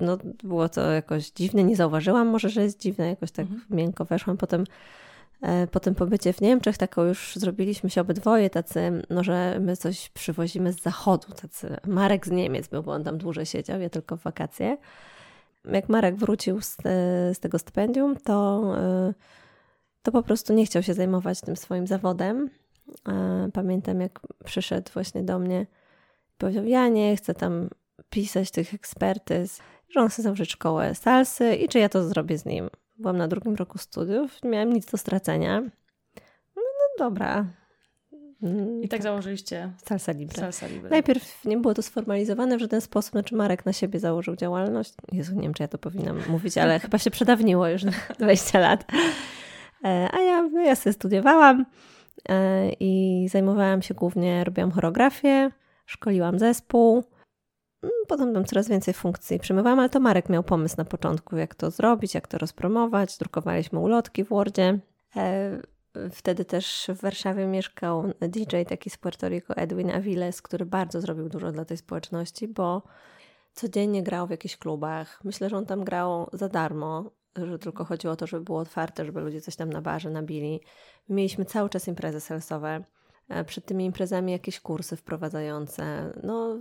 no, 0.00 0.18
było 0.42 0.68
to 0.68 0.90
jakoś 0.90 1.30
dziwne, 1.30 1.64
nie 1.64 1.76
zauważyłam 1.76 2.28
może, 2.28 2.48
że 2.48 2.62
jest 2.62 2.80
dziwne, 2.80 3.08
jakoś 3.08 3.30
tak 3.30 3.46
mhm. 3.46 3.62
miękko 3.70 4.04
weszłam, 4.04 4.36
potem 4.36 4.64
E, 4.64 4.66
po 5.70 5.80
tym 5.80 5.94
pobycie 5.94 6.32
w 6.32 6.40
Niemczech 6.40 6.78
taką 6.78 7.02
już 7.02 7.36
zrobiliśmy 7.36 7.90
się 7.90 8.00
obydwoje 8.00 8.50
tacy, 8.50 9.02
no 9.10 9.24
że 9.24 9.58
my 9.60 9.76
coś 9.76 10.08
przywozimy 10.08 10.72
z 10.72 10.82
zachodu, 10.82 11.32
tacy 11.32 11.76
Marek 11.86 12.26
z 12.26 12.30
Niemiec 12.30 12.68
był, 12.68 12.82
bo 12.82 12.92
on 12.92 13.04
tam 13.04 13.18
dłużej 13.18 13.46
siedział, 13.46 13.80
ja 13.80 13.90
tylko 13.90 14.16
w 14.16 14.22
wakacje. 14.22 14.76
Jak 15.64 15.88
Marek 15.88 16.16
wrócił 16.16 16.60
z, 16.60 16.76
z 17.32 17.38
tego 17.38 17.58
stypendium, 17.58 18.16
to, 18.16 18.62
e, 18.78 19.14
to 20.02 20.12
po 20.12 20.22
prostu 20.22 20.52
nie 20.52 20.66
chciał 20.66 20.82
się 20.82 20.94
zajmować 20.94 21.40
tym 21.40 21.56
swoim 21.56 21.86
zawodem. 21.86 22.50
E, 23.08 23.48
pamiętam, 23.52 24.00
jak 24.00 24.20
przyszedł 24.44 24.92
właśnie 24.92 25.22
do 25.22 25.38
mnie 25.38 25.66
powiedział, 26.38 26.64
ja 26.64 26.88
nie 26.88 27.16
chcę 27.16 27.34
tam 27.34 27.68
pisać 28.10 28.50
tych 28.50 28.74
ekspertyz, 28.74 29.60
że 29.88 30.00
on 30.00 30.08
chce 30.08 30.22
założyć 30.22 30.50
szkołę 30.50 30.94
salsy 30.94 31.54
i 31.54 31.68
czy 31.68 31.78
ja 31.78 31.88
to 31.88 32.08
zrobię 32.08 32.38
z 32.38 32.44
nim. 32.44 32.70
Byłam 32.98 33.16
na 33.16 33.28
drugim 33.28 33.54
roku 33.54 33.78
studiów, 33.78 34.42
nie 34.42 34.50
miałam 34.50 34.72
nic 34.72 34.90
do 34.90 34.98
stracenia. 34.98 35.60
No, 36.56 36.62
no 36.62 36.98
dobra. 36.98 37.46
I 38.82 38.88
tak 38.88 39.02
założyliście 39.02 39.72
Salsa 39.84 40.12
Libre. 40.12 40.40
Salsa 40.40 40.66
Libre. 40.66 40.90
Najpierw 40.90 41.44
nie 41.44 41.56
było 41.56 41.74
to 41.74 41.82
sformalizowane 41.82 42.56
w 42.56 42.60
żaden 42.60 42.80
sposób, 42.80 43.12
znaczy 43.12 43.36
Marek 43.36 43.66
na 43.66 43.72
siebie 43.72 44.00
założył 44.00 44.36
działalność. 44.36 44.94
Jezu, 45.12 45.34
nie 45.34 45.42
wiem, 45.42 45.54
czy 45.54 45.62
ja 45.62 45.68
to 45.68 45.78
powinnam 45.78 46.18
mówić, 46.28 46.58
ale 46.58 46.78
chyba 46.84 46.98
się 46.98 47.10
przedawniło 47.10 47.68
już 47.68 47.82
20 48.18 48.58
lat. 48.58 48.84
E, 49.84 50.08
a 50.12 50.20
ja, 50.20 50.42
no 50.42 50.60
ja 50.60 50.76
sobie 50.76 50.92
studiowałam 50.92 51.66
e, 52.28 52.70
i 52.80 53.26
zajmowałam 53.30 53.82
się 53.82 53.94
głównie, 53.94 54.44
robiłam 54.44 54.70
choreografię, 54.70 55.50
szkoliłam 55.86 56.38
zespół. 56.38 57.04
Mm, 57.84 57.92
potem 58.08 58.34
tam 58.34 58.44
coraz 58.44 58.68
więcej 58.68 58.94
funkcji 58.94 59.38
przemywałam, 59.38 59.78
ale 59.78 59.88
to 59.88 60.00
Marek 60.00 60.28
miał 60.28 60.42
pomysł 60.42 60.74
na 60.78 60.84
początku, 60.84 61.36
jak 61.36 61.54
to 61.54 61.70
zrobić, 61.70 62.14
jak 62.14 62.28
to 62.28 62.38
rozpromować. 62.38 63.18
Drukowaliśmy 63.18 63.78
ulotki 63.78 64.24
w 64.24 64.28
Wordzie. 64.28 64.78
E, 65.16 65.60
wtedy 66.10 66.44
też 66.44 66.90
w 66.94 67.00
Warszawie 67.00 67.46
mieszkał 67.46 68.12
DJ 68.20 68.56
taki 68.68 68.90
z 68.90 68.96
Puerto 68.96 69.28
Rico, 69.28 69.56
Edwin 69.56 69.90
Aviles, 69.90 70.42
który 70.42 70.66
bardzo 70.66 71.00
zrobił 71.00 71.28
dużo 71.28 71.52
dla 71.52 71.64
tej 71.64 71.76
społeczności, 71.76 72.48
bo 72.48 72.82
codziennie 73.52 74.02
grał 74.02 74.26
w 74.26 74.30
jakichś 74.30 74.56
klubach. 74.56 75.20
Myślę, 75.24 75.50
że 75.50 75.56
on 75.56 75.66
tam 75.66 75.84
grał 75.84 76.28
za 76.32 76.48
darmo, 76.48 77.10
że 77.36 77.58
tylko 77.58 77.84
chodziło 77.84 78.12
o 78.12 78.16
to, 78.16 78.26
żeby 78.26 78.44
było 78.44 78.58
otwarte, 78.58 79.04
żeby 79.04 79.20
ludzie 79.20 79.40
coś 79.40 79.56
tam 79.56 79.70
na 79.70 79.82
barze 79.82 80.10
nabili. 80.10 80.60
Mieliśmy 81.08 81.44
cały 81.44 81.68
czas 81.68 81.88
imprezy 81.88 82.20
selsowe. 82.20 82.84
E, 83.28 83.44
przed 83.44 83.66
tymi 83.66 83.84
imprezami 83.84 84.32
jakieś 84.32 84.60
kursy 84.60 84.96
wprowadzające. 84.96 86.12
No, 86.22 86.58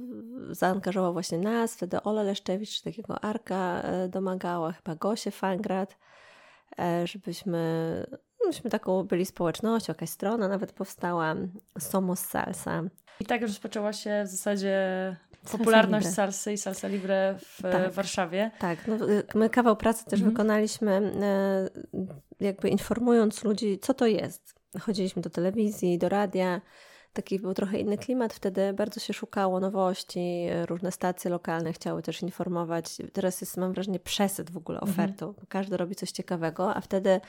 zaangażował 0.51 1.13
właśnie 1.13 1.37
nas, 1.37 1.75
wtedy 1.75 2.03
Ola 2.03 2.23
Leszczewicz, 2.23 2.81
takiego 2.81 3.23
Arka 3.23 3.81
e, 3.81 4.09
domagała, 4.09 4.71
chyba 4.71 4.95
Gosie 4.95 5.31
Fangrad, 5.31 5.97
e, 6.79 7.07
żebyśmy, 7.07 8.05
myśmy 8.45 8.69
taką 8.69 9.03
byli 9.03 9.25
społecznością, 9.25 9.91
jakaś 9.91 10.09
strona 10.09 10.47
nawet 10.47 10.71
powstała, 10.73 11.35
Somos 11.79 12.19
Salsa. 12.19 12.83
I 13.19 13.25
tak 13.25 13.41
rozpoczęła 13.41 13.93
się 13.93 14.23
w 14.25 14.27
zasadzie 14.27 14.77
popularność 15.51 16.05
salsa 16.05 16.15
salsy 16.15 16.53
i 16.53 16.57
salsa 16.57 16.87
libre 16.87 17.35
w 17.39 17.61
tak, 17.61 17.91
Warszawie. 17.91 18.51
Tak, 18.59 18.87
no, 18.87 18.95
my 19.35 19.49
kawał 19.49 19.75
pracy 19.75 20.05
też 20.05 20.19
mhm. 20.19 20.31
wykonaliśmy, 20.31 21.11
jakby 22.39 22.69
informując 22.69 23.43
ludzi, 23.43 23.79
co 23.79 23.93
to 23.93 24.05
jest 24.05 24.62
chodziliśmy 24.79 25.21
do 25.21 25.29
telewizji, 25.29 25.97
do 25.97 26.09
radia. 26.09 26.61
Taki 27.13 27.39
był 27.39 27.53
trochę 27.53 27.79
inny 27.79 27.97
klimat. 27.97 28.33
Wtedy 28.33 28.73
bardzo 28.73 28.99
się 28.99 29.13
szukało 29.13 29.59
nowości, 29.59 30.47
różne 30.65 30.91
stacje 30.91 31.31
lokalne 31.31 31.73
chciały 31.73 32.01
też 32.01 32.21
informować. 32.21 32.97
Teraz 33.13 33.41
jest, 33.41 33.57
mam 33.57 33.73
wrażenie, 33.73 33.99
przesyt 33.99 34.51
w 34.51 34.57
ogóle 34.57 34.79
mhm. 34.79 34.93
ofertą. 34.93 35.27
Mhm. 35.27 35.45
Każdy 35.49 35.77
robi 35.77 35.95
coś 35.95 36.11
ciekawego, 36.11 36.75
a 36.75 36.81
wtedy 36.81 37.21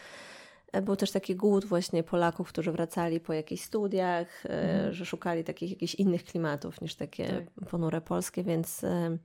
e, 0.72 0.82
był 0.82 0.96
też 0.96 1.10
taki 1.10 1.36
głód 1.36 1.64
właśnie 1.64 2.02
Polaków, 2.02 2.48
którzy 2.48 2.72
wracali 2.72 3.20
po 3.20 3.32
jakichś 3.32 3.62
studiach, 3.62 4.46
e, 4.46 4.48
mhm. 4.48 4.92
że 4.92 5.06
szukali 5.06 5.44
takich 5.44 5.70
jakichś 5.70 5.94
innych 5.94 6.24
klimatów 6.24 6.80
niż 6.80 6.94
takie 6.94 7.28
tak. 7.28 7.68
ponure 7.68 8.00
polskie, 8.00 8.44
więc 8.44 8.84
e, 8.84 9.18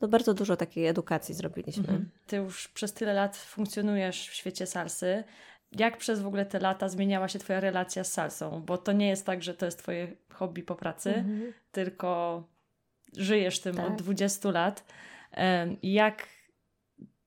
no 0.00 0.08
bardzo 0.08 0.34
dużo 0.34 0.56
takiej 0.56 0.86
edukacji 0.86 1.34
zrobiliśmy. 1.34 1.82
Mhm. 1.82 2.10
Ty 2.26 2.36
już 2.36 2.68
przez 2.68 2.92
tyle 2.92 3.14
lat 3.14 3.36
funkcjonujesz 3.36 4.28
w 4.28 4.34
świecie 4.34 4.66
salsy 4.66 5.24
jak 5.72 5.96
przez 5.96 6.20
w 6.20 6.26
ogóle 6.26 6.46
te 6.46 6.58
lata 6.58 6.88
zmieniała 6.88 7.28
się 7.28 7.38
Twoja 7.38 7.60
relacja 7.60 8.04
z 8.04 8.12
salsą? 8.12 8.62
Bo 8.66 8.78
to 8.78 8.92
nie 8.92 9.08
jest 9.08 9.26
tak, 9.26 9.42
że 9.42 9.54
to 9.54 9.66
jest 9.66 9.78
Twoje 9.78 10.16
hobby 10.32 10.62
po 10.62 10.74
pracy, 10.74 11.14
mhm. 11.14 11.52
tylko 11.72 12.42
żyjesz 13.16 13.60
tym 13.60 13.76
tak. 13.76 13.86
od 13.86 13.96
20 13.96 14.50
lat. 14.50 14.84
Jak 15.82 16.28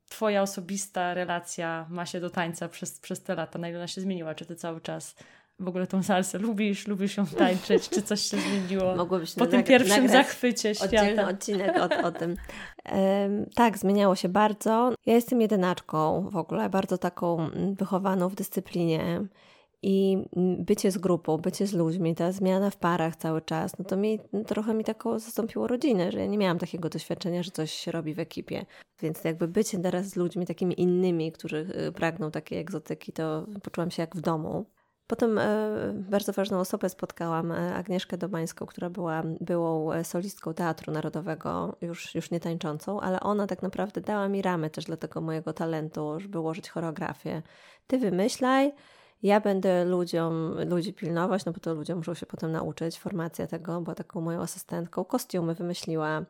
Twoja 0.10 0.42
osobista 0.42 1.14
relacja 1.14 1.86
ma 1.90 2.06
się 2.06 2.20
do 2.20 2.30
tańca 2.30 2.70
przez, 2.70 3.00
przez 3.00 3.24
te 3.24 3.36
lata? 3.36 3.60
Na 3.60 3.70
ile 3.70 3.78
ona 3.78 3.88
się 3.88 4.02
zmieniła? 4.02 4.36
Czy 4.36 4.46
Ty 4.46 4.56
cały 4.56 4.82
czas 4.82 5.16
w 5.60 5.68
ogóle 5.68 5.88
tą 5.88 6.04
salsę 6.04 6.40
lubisz, 6.40 6.88
lubisz 6.88 7.18
ją 7.18 7.26
tańczyć, 7.26 7.90
czy 7.90 8.02
coś 8.02 8.22
się 8.22 8.38
zmieniło 8.38 8.96
Mogłobyś 8.96 9.34
po 9.36 9.48
tym 9.48 9.64
pierwszym 9.64 10.10
zachwycie 10.10 10.76
świata. 10.76 11.28
Odcinek 11.30 11.78
o, 11.78 12.08
o 12.08 12.12
tym. 12.12 12.36
Um, 12.92 13.46
tak, 13.56 13.78
zmieniało 13.78 14.16
się 14.16 14.30
bardzo. 14.30 14.94
Ja 15.06 15.14
jestem 15.14 15.42
jedynaczką 15.42 16.30
w 16.30 16.38
ogóle, 16.38 16.70
bardzo 16.70 16.98
taką 16.98 17.40
mm, 17.40 17.76
wychowaną 17.76 18.30
w 18.30 18.36
dyscyplinie 18.36 19.22
i 19.82 20.18
mm, 20.36 20.66
bycie 20.66 20.92
z 20.92 20.98
grupą, 20.98 21.38
bycie 21.38 21.68
z 21.68 21.74
ludźmi, 21.74 22.16
ta 22.16 22.32
zmiana 22.32 22.70
w 22.70 22.78
parach 22.78 23.16
cały 23.16 23.42
czas, 23.42 23.80
no 23.80 23.86
to 23.86 23.98
mi 23.98 24.20
trochę 24.48 24.74
mi 24.74 24.84
taką 24.84 25.20
zastąpiło 25.20 25.68
rodzinę, 25.68 26.12
że 26.12 26.20
ja 26.20 26.26
nie 26.26 26.38
miałam 26.38 26.60
takiego 26.60 26.90
doświadczenia, 26.90 27.44
że 27.44 27.52
coś 27.52 27.72
się 27.72 27.92
robi 27.92 28.14
w 28.14 28.20
ekipie. 28.20 28.66
Więc 29.02 29.24
jakby 29.24 29.48
bycie 29.48 29.80
teraz 29.80 30.06
z 30.06 30.16
ludźmi 30.16 30.46
takimi 30.46 30.82
innymi, 30.82 31.32
którzy 31.32 31.58
y, 31.88 31.92
pragną 31.92 32.32
takiej 32.32 32.60
egzotyki, 32.60 33.14
to 33.14 33.46
poczułam 33.64 33.92
się 33.92 34.04
jak 34.04 34.16
w 34.16 34.22
domu. 34.22 34.66
Potem 35.08 35.38
e, 35.38 35.68
bardzo 35.94 36.34
ważną 36.34 36.60
osobę 36.60 36.90
spotkałam, 36.90 37.52
e, 37.52 37.76
Agnieszkę 37.76 38.18
Domańską, 38.18 38.66
która 38.66 38.90
była 38.90 39.24
byłą 39.42 39.92
e, 39.92 40.04
solistką 40.04 40.54
Teatru 40.54 40.94
Narodowego, 40.94 41.76
już, 41.82 42.16
już 42.16 42.32
nie 42.32 42.40
tańczącą, 42.40 43.02
ale 43.02 43.20
ona 43.20 43.48
tak 43.48 43.62
naprawdę 43.62 44.02
dała 44.02 44.28
mi 44.28 44.42
ramy 44.42 44.70
też 44.70 44.86
dla 44.86 44.98
tego 44.98 45.22
mojego 45.22 45.54
talentu, 45.54 46.20
żeby 46.20 46.40
ułożyć 46.40 46.70
choreografię. 46.70 47.42
Ty 47.88 47.98
wymyślaj, 47.98 48.74
ja 49.24 49.42
będę 49.42 49.86
ludziom, 49.86 50.56
ludzi 50.70 50.94
pilnować, 50.94 51.46
no 51.46 51.52
bo 51.52 51.60
to 51.60 51.74
ludzie 51.74 51.96
muszą 51.96 52.14
się 52.14 52.26
potem 52.26 52.52
nauczyć, 52.52 53.00
formacja 53.00 53.48
tego, 53.48 53.82
była 53.82 53.96
taką 53.96 54.22
moją 54.22 54.42
asystentką, 54.42 55.06
kostiumy 55.06 55.56
wymyśliła, 55.56 56.22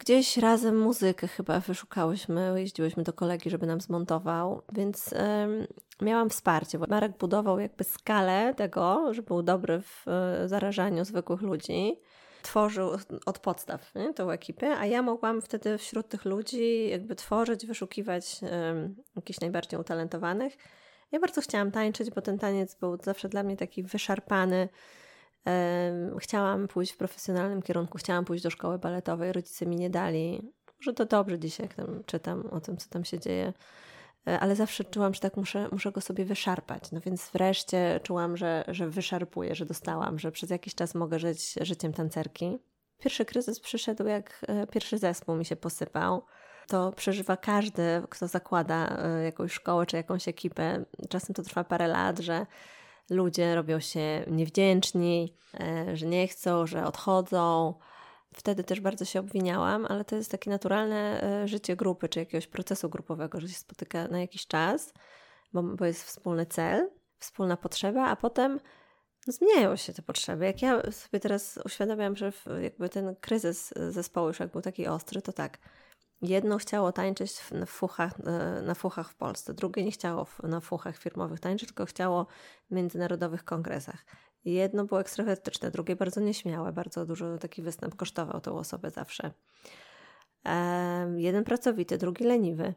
Gdzieś 0.00 0.36
razem 0.36 0.78
muzykę 0.78 1.28
chyba 1.28 1.60
wyszukałyśmy, 1.60 2.54
jeździłyśmy 2.56 3.02
do 3.02 3.12
kolegi, 3.12 3.50
żeby 3.50 3.66
nam 3.66 3.80
zmontował, 3.80 4.62
więc 4.72 5.14
miałam 6.02 6.30
wsparcie. 6.30 6.78
Marek 6.78 7.18
budował 7.18 7.60
jakby 7.60 7.84
skalę 7.84 8.54
tego, 8.56 9.14
że 9.14 9.22
był 9.22 9.42
dobry 9.42 9.80
w 9.80 10.08
e, 10.08 10.48
zarażaniu 10.48 11.04
zwykłych 11.04 11.40
ludzi. 11.40 12.00
Tworzył 12.42 12.90
od 13.26 13.38
podstaw 13.38 13.94
nie, 13.94 14.14
tą 14.14 14.30
ekipę, 14.30 14.76
a 14.78 14.86
ja 14.86 15.02
mogłam 15.02 15.42
wtedy 15.42 15.78
wśród 15.78 16.08
tych 16.08 16.24
ludzi 16.24 16.88
jakby 16.88 17.14
tworzyć, 17.14 17.66
wyszukiwać 17.66 18.40
jakichś 19.16 19.40
najbardziej 19.40 19.80
utalentowanych. 19.80 20.56
Ja 21.12 21.20
bardzo 21.20 21.40
chciałam 21.40 21.70
tańczyć, 21.70 22.10
bo 22.10 22.20
ten 22.20 22.38
taniec 22.38 22.74
był 22.74 22.98
zawsze 23.02 23.28
dla 23.28 23.42
mnie 23.42 23.56
taki 23.56 23.82
wyszarpany, 23.82 24.68
Chciałam 26.18 26.68
pójść 26.68 26.92
w 26.92 26.96
profesjonalnym 26.96 27.62
kierunku, 27.62 27.98
chciałam 27.98 28.24
pójść 28.24 28.44
do 28.44 28.50
szkoły 28.50 28.78
baletowej, 28.78 29.32
rodzice 29.32 29.66
mi 29.66 29.76
nie 29.76 29.90
dali. 29.90 30.52
Może 30.80 30.94
to 30.94 31.04
dobrze 31.04 31.38
dzisiaj, 31.38 31.66
jak 31.66 31.74
tam 31.74 32.04
czytam 32.06 32.46
o 32.46 32.60
tym, 32.60 32.76
co 32.76 32.88
tam 32.88 33.04
się 33.04 33.18
dzieje, 33.18 33.52
e, 34.26 34.40
ale 34.40 34.56
zawsze 34.56 34.84
czułam, 34.84 35.14
że 35.14 35.20
tak 35.20 35.36
muszę, 35.36 35.68
muszę 35.72 35.92
go 35.92 36.00
sobie 36.00 36.24
wyszarpać. 36.24 36.92
No 36.92 37.00
więc 37.00 37.30
wreszcie 37.32 38.00
czułam, 38.02 38.36
że, 38.36 38.64
że 38.68 38.88
wyszarpuję, 38.88 39.54
że 39.54 39.66
dostałam, 39.66 40.18
że 40.18 40.32
przez 40.32 40.50
jakiś 40.50 40.74
czas 40.74 40.94
mogę 40.94 41.18
żyć 41.18 41.54
życiem 41.60 41.92
tancerki. 41.92 42.58
Pierwszy 42.98 43.24
kryzys 43.24 43.60
przyszedł, 43.60 44.06
jak 44.06 44.44
e, 44.48 44.66
pierwszy 44.66 44.98
zespół 44.98 45.36
mi 45.36 45.44
się 45.44 45.56
posypał. 45.56 46.24
To 46.68 46.92
przeżywa 46.92 47.36
każdy, 47.36 47.82
kto 48.10 48.28
zakłada 48.28 48.96
e, 48.98 49.24
jakąś 49.24 49.52
szkołę 49.52 49.86
czy 49.86 49.96
jakąś 49.96 50.28
ekipę. 50.28 50.84
Czasem 51.08 51.34
to 51.34 51.42
trwa 51.42 51.64
parę 51.64 51.88
lat, 51.88 52.18
że 52.18 52.46
ludzie 53.10 53.54
robią 53.54 53.80
się 53.80 54.24
niewdzięczni, 54.30 55.36
e, 55.60 55.96
że 55.96 56.06
nie 56.06 56.28
chcą, 56.28 56.66
że 56.66 56.86
odchodzą. 56.86 57.74
Wtedy 58.34 58.64
też 58.64 58.80
bardzo 58.80 59.04
się 59.04 59.20
obwiniałam, 59.20 59.86
ale 59.88 60.04
to 60.04 60.16
jest 60.16 60.30
takie 60.30 60.50
naturalne 60.50 61.22
e, 61.22 61.48
życie 61.48 61.76
grupy 61.76 62.08
czy 62.08 62.18
jakiegoś 62.18 62.46
procesu 62.46 62.88
grupowego, 62.88 63.40
że 63.40 63.48
się 63.48 63.54
spotyka 63.54 64.08
na 64.08 64.20
jakiś 64.20 64.46
czas, 64.46 64.92
bo, 65.52 65.62
bo 65.62 65.84
jest 65.84 66.04
wspólny 66.04 66.46
cel, 66.46 66.90
wspólna 67.18 67.56
potrzeba, 67.56 68.06
a 68.06 68.16
potem 68.16 68.60
zmieniają 69.26 69.76
się 69.76 69.92
te 69.92 70.02
potrzeby. 70.02 70.44
Jak 70.44 70.62
ja 70.62 70.92
sobie 70.92 71.20
teraz 71.20 71.58
uświadamiam, 71.64 72.16
że 72.16 72.32
jakby 72.62 72.88
ten 72.88 73.16
kryzys 73.16 73.74
zespołu 73.90 74.28
już 74.28 74.40
jak 74.40 74.52
był 74.52 74.60
taki 74.60 74.86
ostry, 74.86 75.22
to 75.22 75.32
tak, 75.32 75.58
Jedno 76.24 76.58
chciało 76.58 76.92
tańczyć 76.92 77.50
na 77.50 77.66
fuchach, 77.66 78.12
e, 78.26 78.62
na 78.62 78.74
fuchach 78.74 79.10
w 79.10 79.14
Polsce, 79.14 79.54
drugie 79.54 79.84
nie 79.84 79.90
chciało 79.90 80.26
na 80.42 80.60
fuchach 80.60 80.98
firmowych 80.98 81.40
tańczyć, 81.40 81.68
tylko 81.68 81.86
chciało 81.86 82.26
w 82.70 82.74
międzynarodowych 82.74 83.44
kongresach. 83.44 84.04
Jedno 84.44 84.84
było 84.84 85.00
ekstrawertyczne, 85.00 85.70
drugie 85.70 85.96
bardzo 85.96 86.20
nieśmiałe, 86.20 86.72
bardzo 86.72 87.06
dużo 87.06 87.38
taki 87.38 87.62
występ 87.62 87.96
kosztował 87.96 88.40
tą 88.40 88.58
osobę 88.58 88.90
zawsze. 88.90 89.30
jeden 91.16 91.44
pracowity, 91.44 91.98
drugi 91.98 92.24
leniwy. 92.24 92.74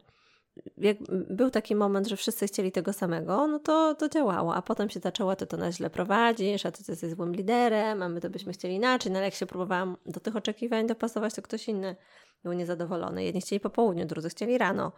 Jak 0.77 0.97
był 1.09 1.49
taki 1.49 1.75
moment, 1.75 2.07
że 2.07 2.15
wszyscy 2.15 2.47
chcieli 2.47 2.71
tego 2.71 2.93
samego, 2.93 3.47
no 3.47 3.59
to, 3.59 3.95
to 3.95 4.09
działało, 4.09 4.55
a 4.55 4.61
potem 4.61 4.89
się 4.89 4.99
zaczęło, 4.99 5.35
ty 5.35 5.47
to 5.47 5.57
na 5.57 5.71
źle 5.71 5.89
prowadzisz, 5.89 6.65
a 6.65 6.71
ty, 6.71 6.83
ty 6.83 6.91
jesteś 6.91 7.13
złym 7.13 7.35
liderem, 7.35 8.03
a 8.03 8.09
my 8.09 8.21
to 8.21 8.29
byśmy 8.29 8.53
chcieli 8.53 8.75
inaczej, 8.75 9.11
no 9.11 9.17
ale 9.17 9.25
jak 9.25 9.33
się 9.33 9.45
próbowałam 9.45 9.97
do 10.05 10.19
tych 10.19 10.35
oczekiwań 10.35 10.87
dopasować, 10.87 11.33
to 11.33 11.41
ktoś 11.41 11.67
inny 11.67 11.95
był 12.43 12.53
niezadowolony. 12.53 13.23
Jedni 13.23 13.41
chcieli 13.41 13.59
po 13.59 13.69
południu, 13.69 14.05
drudzy 14.05 14.29
chcieli 14.29 14.57
rano. 14.57 14.91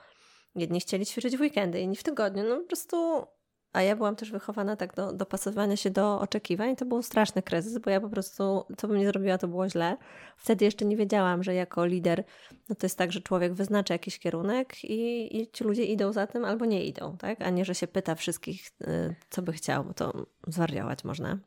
Jedni 0.56 0.80
chcieli 0.80 1.06
ćwiczyć 1.06 1.38
w 1.38 1.42
weekendy, 1.42 1.82
inni 1.82 1.96
w 1.96 2.04
tygodniu. 2.04 2.44
No 2.50 2.58
po 2.58 2.68
prostu 2.68 3.26
a 3.74 3.82
ja 3.82 3.96
byłam 3.96 4.16
też 4.16 4.32
wychowana 4.32 4.76
tak 4.76 4.96
do 4.96 5.14
dopasowania 5.14 5.76
się 5.76 5.90
do 5.90 6.20
oczekiwań. 6.20 6.76
To 6.76 6.86
był 6.86 7.02
straszny 7.02 7.42
kryzys, 7.42 7.78
bo 7.78 7.90
ja 7.90 8.02
po 8.02 8.10
prostu, 8.10 8.66
co 8.78 8.88
bym 8.88 8.98
nie 8.98 9.08
zrobiła, 9.08 9.38
to 9.38 9.48
było 9.48 9.70
źle. 9.70 9.98
Wtedy 10.38 10.66
jeszcze 10.66 10.86
nie 10.86 10.98
wiedziałam, 10.98 11.44
że 11.44 11.54
jako 11.54 11.86
lider, 11.86 12.24
no 12.70 12.76
to 12.76 12.86
jest 12.86 12.98
tak, 12.98 13.12
że 13.12 13.22
człowiek 13.22 13.54
wyznacza 13.54 13.94
jakiś 13.94 14.20
kierunek 14.20 14.84
i, 14.84 15.38
i 15.42 15.52
ci 15.52 15.64
ludzie 15.64 15.86
idą 15.86 16.14
za 16.14 16.28
tym 16.28 16.46
albo 16.46 16.66
nie 16.66 16.86
idą, 16.86 17.18
tak? 17.18 17.42
A 17.42 17.50
nie, 17.50 17.66
że 17.66 17.76
się 17.76 17.88
pyta 17.88 18.16
wszystkich, 18.16 18.68
y, 18.82 19.16
co 19.30 19.42
by 19.42 19.54
chciał, 19.54 19.84
bo 19.84 19.94
to 19.94 20.26
zwariować 20.48 21.04
można. 21.04 21.38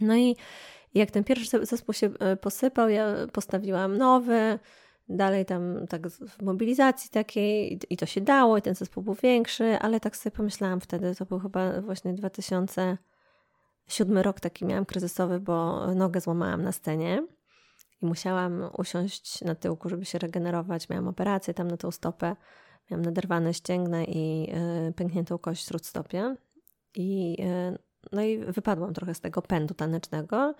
No 0.00 0.16
i 0.16 0.36
jak 0.94 1.10
ten 1.10 1.24
pierwszy 1.24 1.66
zespół 1.66 1.94
się 1.94 2.06
y, 2.06 2.36
posypał, 2.36 2.88
ja 2.88 3.14
postawiłam 3.32 3.98
nowy, 3.98 4.58
dalej 5.08 5.46
tam 5.46 5.86
tak 5.86 6.08
w 6.08 6.42
mobilizacji 6.42 7.10
takiej 7.10 7.80
i 7.90 7.96
to 7.96 8.06
się 8.06 8.20
dało 8.20 8.58
i 8.58 8.62
ten 8.62 8.74
zespół 8.74 9.02
był 9.02 9.14
większy, 9.14 9.78
ale 9.80 10.00
tak 10.00 10.16
sobie 10.16 10.36
pomyślałam 10.36 10.80
wtedy, 10.80 11.14
to 11.14 11.24
był 11.24 11.38
chyba 11.38 11.80
właśnie 11.80 12.12
2007 12.12 14.18
rok 14.18 14.40
taki 14.40 14.64
miałam 14.64 14.84
kryzysowy, 14.84 15.40
bo 15.40 15.86
nogę 15.94 16.20
złamałam 16.20 16.62
na 16.62 16.72
scenie 16.72 17.26
i 18.02 18.06
musiałam 18.06 18.70
usiąść 18.78 19.42
na 19.42 19.54
tyłku, 19.54 19.88
żeby 19.88 20.04
się 20.04 20.18
regenerować. 20.18 20.88
Miałam 20.88 21.08
operację 21.08 21.54
tam 21.54 21.68
na 21.68 21.76
tą 21.76 21.90
stopę, 21.90 22.36
miałam 22.90 23.04
naderwane 23.04 23.54
ścięgna 23.54 24.04
i 24.04 24.52
yy, 24.86 24.92
pękniętą 24.92 25.38
kość 25.38 25.64
w 25.64 25.68
śródstopie 25.68 26.36
i 26.94 27.30
yy, 27.42 27.78
no 28.12 28.22
i 28.22 28.38
wypadłam 28.38 28.94
trochę 28.94 29.14
z 29.14 29.20
tego 29.20 29.42
pędu 29.42 29.74
tanecznego. 29.74 30.54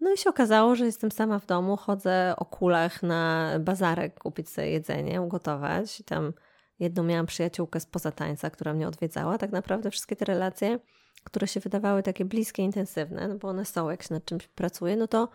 No 0.00 0.12
i 0.12 0.18
się 0.18 0.30
okazało, 0.30 0.74
że 0.74 0.86
jestem 0.86 1.10
sama 1.10 1.38
w 1.38 1.46
domu, 1.46 1.76
chodzę 1.76 2.34
o 2.36 2.44
kulach 2.44 3.02
na 3.02 3.52
bazarek 3.60 4.20
kupić 4.20 4.48
sobie 4.48 4.70
jedzenie, 4.70 5.22
ugotować. 5.22 6.00
I 6.00 6.04
tam 6.04 6.32
jedną 6.78 7.02
miałam 7.02 7.26
przyjaciółkę 7.26 7.80
spoza 7.80 8.12
tańca, 8.12 8.50
która 8.50 8.74
mnie 8.74 8.88
odwiedzała. 8.88 9.38
Tak 9.38 9.52
naprawdę 9.52 9.90
wszystkie 9.90 10.16
te 10.16 10.24
relacje, 10.24 10.78
które 11.24 11.46
się 11.46 11.60
wydawały 11.60 12.02
takie 12.02 12.24
bliskie, 12.24 12.62
intensywne, 12.62 13.28
no 13.28 13.34
bo 13.34 13.48
one 13.48 13.64
są, 13.64 13.90
jak 13.90 14.02
się 14.02 14.14
nad 14.14 14.24
czymś 14.24 14.46
pracuje, 14.46 14.96
no 14.96 15.08
to 15.08 15.28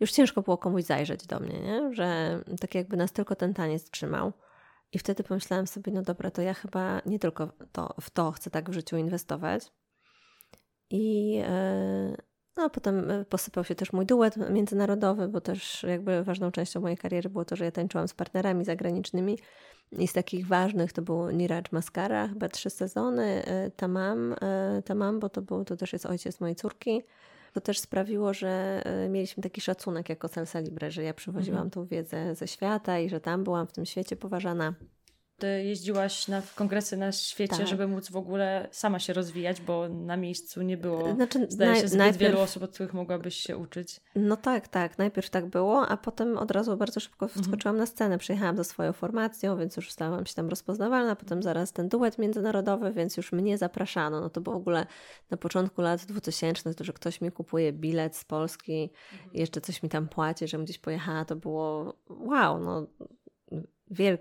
już 0.00 0.12
ciężko 0.12 0.42
było 0.42 0.58
komuś 0.58 0.82
zajrzeć 0.82 1.26
do 1.26 1.40
mnie, 1.40 1.60
nie? 1.60 1.94
że 1.94 2.38
tak 2.60 2.74
jakby 2.74 2.96
nas 2.96 3.12
tylko 3.12 3.36
ten 3.36 3.54
taniec 3.54 3.90
trzymał. 3.90 4.32
I 4.92 4.98
wtedy 4.98 5.22
pomyślałam 5.22 5.66
sobie, 5.66 5.92
no 5.92 6.02
dobra, 6.02 6.30
to 6.30 6.42
ja 6.42 6.54
chyba 6.54 7.02
nie 7.06 7.18
tylko 7.18 7.52
to, 7.72 7.94
w 8.00 8.10
to 8.10 8.32
chcę 8.32 8.50
tak 8.50 8.70
w 8.70 8.72
życiu 8.72 8.96
inwestować. 8.96 9.72
I, 10.90 11.32
yy, 11.32 12.16
no 12.56 12.62
a 12.64 12.68
potem 12.68 13.10
e, 13.10 13.24
posypał 13.24 13.64
się 13.64 13.74
też 13.74 13.92
mój 13.92 14.06
duet 14.06 14.36
międzynarodowy, 14.50 15.28
bo 15.28 15.40
też 15.40 15.82
jakby 15.82 16.24
ważną 16.24 16.50
częścią 16.50 16.80
mojej 16.80 16.96
kariery 16.96 17.30
było 17.30 17.44
to, 17.44 17.56
że 17.56 17.64
ja 17.64 17.70
tańczyłam 17.70 18.08
z 18.08 18.14
partnerami 18.14 18.64
zagranicznymi 18.64 19.38
i 19.92 20.08
z 20.08 20.12
takich 20.12 20.46
ważnych 20.46 20.92
to 20.92 21.02
był 21.02 21.30
Niraj 21.30 21.62
Maskara, 21.72 22.28
chyba 22.28 22.48
trzy 22.48 22.70
sezony, 22.70 23.44
e, 23.46 23.70
Tamam, 23.70 24.34
e, 24.40 24.82
Tamam, 24.84 25.20
bo 25.20 25.28
to, 25.28 25.42
był, 25.42 25.64
to 25.64 25.76
też 25.76 25.92
jest 25.92 26.06
ojciec 26.06 26.40
mojej 26.40 26.56
córki. 26.56 27.02
To 27.52 27.60
też 27.60 27.78
sprawiło, 27.78 28.34
że 28.34 28.82
mieliśmy 29.08 29.42
taki 29.42 29.60
szacunek 29.60 30.08
jako 30.08 30.28
Salsa 30.28 30.60
Libre, 30.60 30.90
że 30.90 31.02
ja 31.02 31.14
przywoziłam 31.14 31.62
mhm. 31.62 31.70
tą 31.70 31.84
wiedzę 31.84 32.34
ze 32.34 32.48
świata 32.48 32.98
i 32.98 33.08
że 33.08 33.20
tam 33.20 33.44
byłam 33.44 33.66
w 33.66 33.72
tym 33.72 33.86
świecie 33.86 34.16
poważana 34.16 34.74
ty 35.40 35.64
jeździłaś 35.64 36.28
na 36.28 36.42
kongresy 36.54 36.96
na 36.96 37.12
świecie, 37.12 37.56
tak. 37.56 37.66
żeby 37.66 37.86
móc 37.86 38.10
w 38.10 38.16
ogóle 38.16 38.68
sama 38.70 38.98
się 38.98 39.12
rozwijać, 39.12 39.60
bo 39.60 39.88
na 39.88 40.16
miejscu 40.16 40.62
nie 40.62 40.76
było, 40.76 41.14
znaczy, 41.14 41.46
zdaje 41.48 41.80
się, 41.80 41.88
zbyt 41.88 41.98
najpierw... 41.98 42.20
wielu 42.20 42.40
osób, 42.40 42.62
od 42.62 42.70
których 42.70 42.94
mogłabyś 42.94 43.34
się 43.36 43.56
uczyć. 43.56 44.00
No 44.14 44.36
tak, 44.36 44.68
tak. 44.68 44.98
Najpierw 44.98 45.30
tak 45.30 45.46
było, 45.46 45.88
a 45.88 45.96
potem 45.96 46.38
od 46.38 46.50
razu 46.50 46.76
bardzo 46.76 47.00
szybko 47.00 47.26
mhm. 47.26 47.44
wskoczyłam 47.44 47.74
mhm. 47.74 47.78
na 47.78 47.86
scenę. 47.86 48.18
Przyjechałam 48.18 48.56
ze 48.56 48.64
swoją 48.64 48.92
formacją, 48.92 49.58
więc 49.58 49.76
już 49.76 49.90
stałam 49.90 50.26
się 50.26 50.34
tam 50.34 50.48
rozpoznawalna. 50.48 51.16
Potem 51.16 51.42
zaraz 51.42 51.72
ten 51.72 51.88
duet 51.88 52.18
międzynarodowy, 52.18 52.92
więc 52.92 53.16
już 53.16 53.32
mnie 53.32 53.58
zapraszano. 53.58 54.20
No 54.20 54.30
to 54.30 54.40
było 54.40 54.56
w 54.56 54.58
ogóle 54.58 54.86
na 55.30 55.36
początku 55.36 55.82
lat 55.82 56.04
2000, 56.04 56.74
to, 56.74 56.84
że 56.84 56.92
ktoś 56.92 57.20
mi 57.20 57.32
kupuje 57.32 57.72
bilet 57.72 58.16
z 58.16 58.24
Polski 58.24 58.90
mhm. 59.12 59.32
i 59.32 59.40
jeszcze 59.40 59.60
coś 59.60 59.82
mi 59.82 59.88
tam 59.88 60.08
płaci, 60.08 60.48
żebym 60.48 60.64
gdzieś 60.64 60.78
pojechała, 60.78 61.24
to 61.24 61.36
było 61.36 61.94
wow, 62.08 62.60
no 62.60 62.86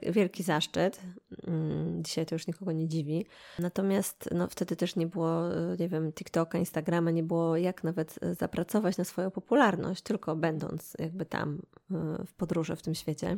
wielki, 0.02 0.44
zaszczyt. 0.44 1.02
Mm, 1.48 2.04
dzisiaj 2.04 2.26
to 2.26 2.36
już 2.36 2.48
nikogo 2.48 2.72
nie 2.72 2.88
dziwi. 2.88 3.26
Natomiast 3.60 4.30
no, 4.32 4.48
wtedy 4.48 4.76
też 4.76 4.96
nie 4.96 5.08
było, 5.08 5.42
nie 5.80 5.90
wiem, 5.90 6.14
TikToka, 6.14 6.58
Instagrama, 6.58 7.12
nie 7.12 7.24
było 7.24 7.58
jak 7.58 7.84
nawet 7.84 8.20
zapracować 8.32 8.98
na 8.98 9.04
swoją 9.04 9.32
popularność, 9.32 10.02
tylko 10.02 10.36
będąc 10.36 10.94
jakby 11.00 11.26
tam 11.26 11.62
e, 11.92 12.26
w 12.26 12.34
podróży 12.34 12.76
w 12.76 12.82
tym 12.82 12.96
świecie. 12.96 13.38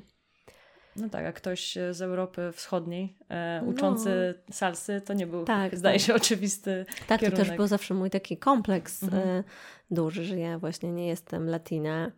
No 0.95 1.09
tak, 1.09 1.25
a 1.25 1.31
ktoś 1.31 1.77
z 1.91 2.01
Europy 2.01 2.51
Wschodniej 2.53 3.17
e, 3.29 3.63
uczący 3.65 4.33
no. 4.47 4.53
salsy, 4.53 5.01
to 5.01 5.13
nie 5.13 5.27
był, 5.27 5.43
tak, 5.43 5.77
zdaje 5.77 5.99
tak. 5.99 6.07
się, 6.07 6.13
oczywisty 6.15 6.85
Tak, 7.07 7.19
kierunek. 7.19 7.39
to 7.39 7.45
też 7.45 7.57
był 7.57 7.67
zawsze 7.67 7.93
mój 7.93 8.09
taki 8.09 8.37
kompleks 8.37 9.03
mhm. 9.03 9.29
e, 9.29 9.43
duży, 9.91 10.23
że 10.23 10.39
ja 10.39 10.59
właśnie 10.59 10.91
nie 10.91 11.07
jestem 11.07 11.49
latina, 11.49 12.11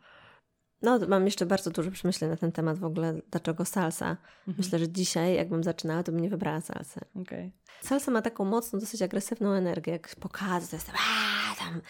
no, 0.83 0.99
mam 1.07 1.25
jeszcze 1.25 1.45
bardzo 1.45 1.71
dużo 1.71 1.91
przemyśleń 1.91 2.31
na 2.31 2.37
ten 2.37 2.51
temat 2.51 2.79
w 2.79 2.83
ogóle, 2.83 3.21
dlaczego 3.31 3.65
salsa. 3.65 4.09
Mhm. 4.47 4.55
Myślę, 4.57 4.79
że 4.79 4.89
dzisiaj, 4.89 5.35
jakbym 5.35 5.63
zaczynała, 5.63 6.03
to 6.03 6.11
bym 6.11 6.21
nie 6.21 6.29
wybrała 6.29 6.61
salsy. 6.61 6.99
Okay. 7.21 7.51
Salsa 7.81 8.11
ma 8.11 8.21
taką 8.21 8.45
mocną, 8.45 8.79
dosyć 8.79 9.01
agresywną 9.01 9.51
energię, 9.51 9.91
jak 9.91 10.15
pokazy, 10.15 10.69
to 10.69 10.75
jest 10.75 10.85
tam, 10.87 10.95
aaa, 10.95 11.55
tam 11.55 11.81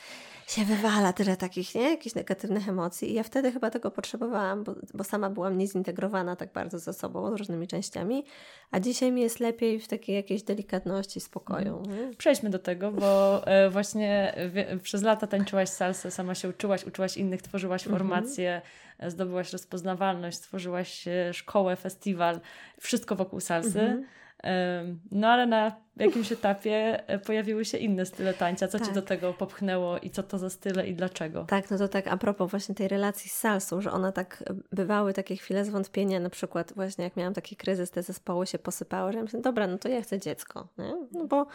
się 0.47 0.65
wywala 0.65 1.13
tyle 1.13 1.37
takich, 1.37 1.75
nie? 1.75 1.89
Jakichś 1.89 2.15
negatywnych 2.15 2.69
emocji. 2.69 3.11
I 3.11 3.13
ja 3.13 3.23
wtedy 3.23 3.51
chyba 3.51 3.69
tego 3.69 3.91
potrzebowałam, 3.91 4.63
bo, 4.63 4.75
bo 4.93 5.03
sama 5.03 5.29
byłam 5.29 5.57
niezintegrowana 5.57 6.35
tak 6.35 6.53
bardzo 6.53 6.79
ze 6.79 6.93
sobą, 6.93 7.31
z 7.31 7.39
różnymi 7.39 7.67
częściami. 7.67 8.25
A 8.71 8.79
dzisiaj 8.79 9.11
mi 9.11 9.21
jest 9.21 9.39
lepiej 9.39 9.79
w 9.79 9.87
takiej 9.87 10.15
jakiejś 10.15 10.43
delikatności, 10.43 11.19
spokoju. 11.19 11.77
Mhm. 11.77 12.15
Przejdźmy 12.15 12.49
do 12.49 12.59
tego, 12.59 12.91
bo 12.91 13.41
e, 13.47 13.69
właśnie 13.69 14.35
przez 14.83 15.01
lata 15.01 15.27
tańczyłaś 15.27 15.69
salsę, 15.69 16.11
sama 16.11 16.35
się 16.35 16.49
uczyłaś, 16.49 16.83
uczyłaś 16.83 17.17
innych, 17.17 17.41
tworzyłaś 17.41 17.87
mhm. 17.87 17.99
formacje, 17.99 18.61
mhm. 18.93 19.11
zdobyłaś 19.11 19.53
rozpoznawalność, 19.53 20.37
stworzyłaś 20.37 21.07
e, 21.07 21.33
szkołę, 21.33 21.75
festiwal, 21.75 22.39
wszystko 22.79 23.15
wokół 23.15 23.39
salsy. 23.39 23.81
Mhm. 23.81 24.05
No 25.11 25.27
ale 25.27 25.45
na 25.45 25.71
jakimś 25.97 26.31
etapie 26.31 27.03
e, 27.07 27.19
pojawiły 27.19 27.65
się 27.65 27.77
inne 27.77 28.05
style 28.05 28.33
tańca. 28.33 28.67
Co 28.67 28.79
tak. 28.79 28.87
Cię 28.87 28.93
do 28.93 29.01
tego 29.01 29.33
popchnęło 29.33 29.97
i 29.97 30.09
co 30.09 30.23
to 30.23 30.37
za 30.37 30.49
style 30.49 30.87
i 30.87 30.95
dlaczego? 30.95 31.45
Tak, 31.49 31.71
no 31.71 31.77
to 31.77 31.87
tak 31.87 32.07
a 32.07 32.17
propos 32.17 32.51
właśnie 32.51 32.75
tej 32.75 32.87
relacji 32.87 33.29
z 33.29 33.33
salsą, 33.33 33.81
że 33.81 33.91
ona 33.91 34.11
tak, 34.11 34.43
e, 34.47 34.55
bywały 34.71 35.13
takie 35.13 35.35
chwile 35.35 35.65
zwątpienia, 35.65 36.19
na 36.19 36.29
przykład 36.29 36.73
właśnie 36.75 37.03
jak 37.03 37.15
miałam 37.15 37.33
taki 37.33 37.55
kryzys, 37.55 37.91
te 37.91 38.03
zespoły 38.03 38.47
się 38.47 38.59
posypały, 38.59 39.11
że 39.11 39.17
ja 39.17 39.23
myślę, 39.23 39.41
dobra, 39.41 39.67
no 39.67 39.77
to 39.77 39.89
ja 39.89 40.01
chcę 40.01 40.19
dziecko, 40.19 40.67
nie? 40.77 40.93
No 41.11 41.25
bo 41.25 41.47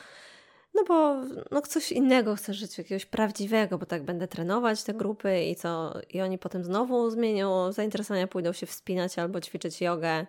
no 0.74 0.85
bo 0.88 1.16
no 1.51 1.62
coś 1.62 1.92
innego 1.92 2.37
chcę 2.37 2.55
żyć, 2.55 2.79
jakiegoś 2.79 3.07
prawdziwego, 3.07 3.79
bo 3.79 3.87
tak 3.87 4.03
będę 4.03 4.29
trenować 4.29 4.85
te 4.85 4.94
grupy 4.94 5.44
i 5.44 5.57
co, 5.57 5.94
i 6.11 6.20
oni 6.20 6.38
potem 6.38 6.64
znowu 6.64 7.11
zmienią 7.11 7.72
zainteresowania, 7.72 8.27
pójdą 8.27 8.53
się 8.53 8.66
wspinać 8.66 9.18
albo 9.18 9.40
ćwiczyć 9.40 9.81
jogę, 9.81 10.27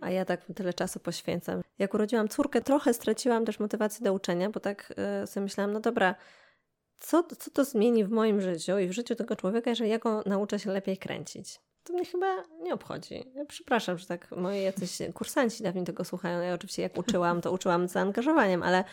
a 0.00 0.10
ja 0.10 0.24
tak 0.24 0.40
tyle 0.54 0.74
czasu 0.74 1.00
poświęcam. 1.00 1.62
Jak 1.78 1.94
urodziłam 1.94 2.28
córkę, 2.28 2.60
trochę 2.60 2.94
straciłam 2.94 3.44
też 3.44 3.60
motywację 3.60 4.04
do 4.04 4.12
uczenia, 4.12 4.50
bo 4.50 4.60
tak 4.60 4.94
y, 5.22 5.26
sobie 5.26 5.44
myślałam, 5.44 5.72
no 5.72 5.80
dobra, 5.80 6.14
co, 6.98 7.22
co 7.38 7.50
to 7.50 7.64
zmieni 7.64 8.04
w 8.04 8.10
moim 8.10 8.40
życiu 8.40 8.78
i 8.78 8.88
w 8.88 8.92
życiu 8.92 9.14
tego 9.14 9.36
człowieka, 9.36 9.70
jeżeli 9.70 9.90
ja 9.90 9.98
go 9.98 10.22
nauczę 10.26 10.58
się 10.58 10.70
lepiej 10.70 10.98
kręcić? 10.98 11.60
To 11.84 11.92
mnie 11.92 12.04
chyba 12.04 12.44
nie 12.62 12.74
obchodzi. 12.74 13.24
Ja 13.34 13.44
przepraszam, 13.44 13.98
że 13.98 14.06
tak 14.06 14.30
moi 14.30 14.62
jacyś 14.62 14.98
kursanci 15.14 15.62
dawniej 15.62 15.84
tego 15.84 16.04
słuchają. 16.04 16.40
Ja 16.40 16.54
oczywiście 16.54 16.82
jak 16.82 16.98
uczyłam, 16.98 17.40
to 17.40 17.52
uczyłam 17.52 17.88
z 17.88 17.92
zaangażowaniem, 17.92 18.62
ale, 18.62 18.84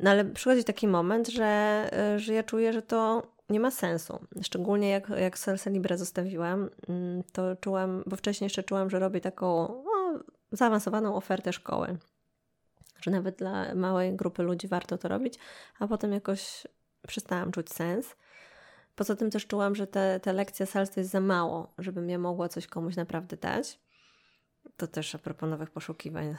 no 0.00 0.10
ale 0.10 0.24
przychodzi 0.24 0.64
taki 0.64 0.88
moment, 0.88 1.28
że, 1.28 1.90
y, 2.14 2.18
że 2.18 2.34
ja 2.34 2.42
czuję, 2.42 2.72
że 2.72 2.82
to 2.82 3.22
nie 3.48 3.60
ma 3.60 3.70
sensu. 3.70 4.18
Szczególnie 4.42 4.88
jak, 4.88 5.08
jak 5.08 5.38
Salsa 5.38 5.70
Libre 5.70 5.98
zostawiłam, 5.98 6.70
mm, 6.88 7.22
to 7.32 7.56
czułam, 7.56 8.02
bo 8.06 8.16
wcześniej 8.16 8.46
jeszcze 8.46 8.62
czułam, 8.62 8.90
że 8.90 8.98
robię 8.98 9.20
taką 9.20 9.66
zaawansowaną 10.56 11.16
ofertę 11.16 11.52
szkoły. 11.52 11.98
Że 13.00 13.10
nawet 13.10 13.38
dla 13.38 13.74
małej 13.74 14.16
grupy 14.16 14.42
ludzi 14.42 14.68
warto 14.68 14.98
to 14.98 15.08
robić, 15.08 15.38
a 15.78 15.88
potem 15.88 16.12
jakoś 16.12 16.66
przestałam 17.06 17.52
czuć 17.52 17.72
sens. 17.72 18.16
Poza 18.94 19.16
tym 19.16 19.30
też 19.30 19.46
czułam, 19.46 19.74
że 19.74 19.86
te, 19.86 20.20
te 20.20 20.32
lekcja 20.32 20.66
salsa 20.66 21.00
jest 21.00 21.10
za 21.10 21.20
mało, 21.20 21.72
żebym 21.78 22.10
ja 22.10 22.18
mogła 22.18 22.48
coś 22.48 22.66
komuś 22.66 22.96
naprawdę 22.96 23.36
dać. 23.36 23.80
To 24.76 24.86
też 24.86 25.14
a 25.14 25.18
propos 25.18 25.50
nowych 25.50 25.70
poszukiwań 25.70 26.36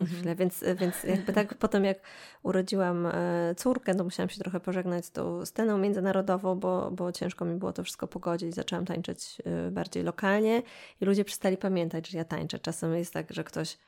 Mhm. 0.00 0.36
Więc, 0.36 0.64
więc 0.76 1.04
jakby 1.04 1.32
tak 1.32 1.54
potem 1.54 1.84
jak 1.84 1.98
urodziłam 2.42 3.06
e, 3.06 3.54
córkę, 3.56 3.94
to 3.94 4.04
musiałam 4.04 4.28
się 4.28 4.38
trochę 4.38 4.60
pożegnać 4.60 5.06
z 5.06 5.10
tą 5.10 5.46
sceną 5.46 5.78
międzynarodową, 5.78 6.54
bo, 6.54 6.90
bo 6.90 7.12
ciężko 7.12 7.44
mi 7.44 7.58
było 7.58 7.72
to 7.72 7.82
wszystko 7.82 8.06
pogodzić. 8.06 8.54
Zaczęłam 8.54 8.84
tańczyć 8.84 9.42
e, 9.44 9.70
bardziej 9.70 10.02
lokalnie 10.02 10.62
i 11.00 11.04
ludzie 11.04 11.24
przestali 11.24 11.56
pamiętać, 11.56 12.08
że 12.08 12.18
ja 12.18 12.24
tańczę. 12.24 12.58
Czasem 12.58 12.94
jest 12.94 13.12
tak, 13.12 13.32
że 13.32 13.44
ktoś 13.44 13.78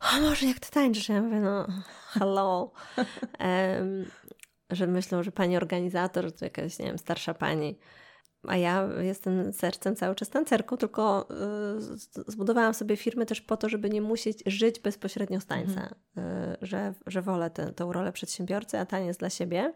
o 0.00 0.20
może 0.20 0.46
jak 0.46 0.60
ty 0.60 0.70
tańczysz? 0.70 1.08
Ja 1.08 1.22
mówię, 1.22 1.40
no 1.40 1.66
hello. 2.12 2.72
um, 3.40 4.04
że 4.70 4.86
myślą, 4.86 5.22
że 5.22 5.32
pani 5.32 5.56
organizator 5.56 6.32
to 6.32 6.44
jakaś, 6.44 6.78
nie 6.78 6.86
wiem, 6.86 6.98
starsza 6.98 7.34
pani. 7.34 7.78
A 8.48 8.56
ja 8.56 8.88
jestem 9.00 9.52
sercem 9.52 9.96
cały 9.96 10.14
czas 10.14 10.28
tancerką, 10.28 10.76
tylko 10.76 11.28
y, 11.78 12.32
zbudowałam 12.32 12.74
sobie 12.74 12.96
firmę 12.96 13.26
też 13.26 13.40
po 13.40 13.56
to, 13.56 13.68
żeby 13.68 13.90
nie 13.90 14.02
musieć 14.02 14.42
żyć 14.46 14.80
bezpośrednio 14.80 15.40
z 15.40 15.46
tańca, 15.46 15.88
mhm. 16.16 16.52
y, 16.52 16.56
że, 16.62 16.94
że 17.06 17.22
wolę 17.22 17.50
tę, 17.50 17.72
tę 17.72 17.88
rolę 17.92 18.12
przedsiębiorcy, 18.12 18.78
a 18.78 18.86
taniec 18.86 19.16
dla 19.16 19.30
siebie 19.30 19.74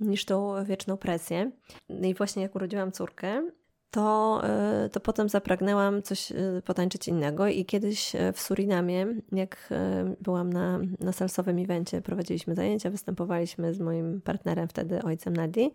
niż 0.00 0.24
tą 0.24 0.64
wieczną 0.64 0.96
presję. 0.96 1.50
No 1.88 2.08
I 2.08 2.14
właśnie 2.14 2.42
jak 2.42 2.54
urodziłam 2.54 2.92
córkę, 2.92 3.50
to, 3.90 4.40
y, 4.86 4.88
to 4.88 5.00
potem 5.00 5.28
zapragnęłam 5.28 6.02
coś 6.02 6.32
potańczyć 6.64 7.08
innego 7.08 7.46
i 7.46 7.64
kiedyś 7.64 8.12
w 8.32 8.40
Surinamie, 8.40 9.06
jak 9.32 9.72
byłam 10.20 10.52
na, 10.52 10.80
na 11.00 11.12
salsowym 11.12 11.58
evencie, 11.58 12.02
prowadziliśmy 12.02 12.54
zajęcia, 12.54 12.90
występowaliśmy 12.90 13.74
z 13.74 13.80
moim 13.80 14.20
partnerem 14.20 14.68
wtedy, 14.68 15.02
ojcem 15.02 15.36
Nadi, 15.36 15.72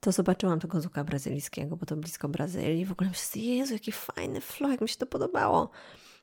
to 0.00 0.12
zobaczyłam 0.12 0.60
tego 0.60 0.80
zuka 0.80 1.04
brazylijskiego, 1.04 1.76
bo 1.76 1.86
to 1.86 1.96
blisko 1.96 2.28
Brazylii. 2.28 2.84
W 2.84 2.92
ogóle 2.92 3.10
myślę 3.10 3.42
Jezu, 3.42 3.72
jaki 3.72 3.92
fajny 3.92 4.40
flow, 4.40 4.70
jak 4.70 4.80
mi 4.80 4.88
się 4.88 4.96
to 4.96 5.06
podobało. 5.06 5.70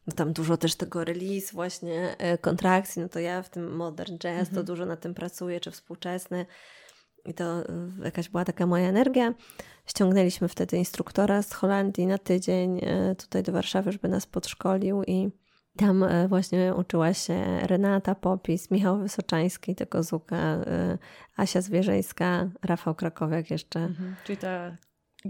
No 0.08 0.14
tam 0.14 0.34
dużo 0.34 0.58
też 0.58 0.76
tego 0.76 1.04
release, 1.04 1.52
właśnie 1.54 2.16
e, 2.18 2.38
kontrakcji, 2.38 3.02
no 3.02 3.10
to 3.10 3.20
ja 3.20 3.42
w 3.42 3.50
tym 3.50 3.76
modern 3.76 4.18
jazz 4.18 4.40
mhm. 4.40 4.56
to 4.56 4.64
dużo 4.64 4.86
na 4.86 4.98
tym 4.98 5.14
pracuję, 5.14 5.60
czy 5.60 5.72
współczesny. 5.72 6.46
I 7.26 7.34
to 7.34 7.60
e, 7.60 7.66
jakaś 8.04 8.30
była 8.30 8.46
taka 8.46 8.68
moja 8.68 8.90
energia. 8.90 9.34
Ściągnęliśmy 9.86 10.48
wtedy 10.48 10.78
instruktora 10.78 11.42
z 11.42 11.54
Holandii 11.54 12.08
na 12.08 12.18
tydzień 12.18 12.80
e, 12.84 13.16
tutaj 13.16 13.44
do 13.44 13.52
Warszawy, 13.52 13.92
żeby 13.92 14.08
nas 14.08 14.26
podszkolił 14.26 15.04
i 15.04 15.30
tam 15.78 16.04
e, 16.04 16.28
właśnie 16.28 16.74
uczyła 16.76 17.14
się 17.14 17.60
Renata 17.60 18.16
Popis, 18.16 18.72
Michał 18.72 19.00
Wysoczański, 19.00 19.76
tego 19.76 20.04
Zuka, 20.04 20.58
Asia 21.38 21.62
Zwierzyńska, 21.62 22.50
Rafał 22.64 22.96
Krakowiak 22.96 23.52
jeszcze. 23.52 23.80
Mhm, 23.80 24.16
czyli 24.24 24.38
ta 24.38 24.78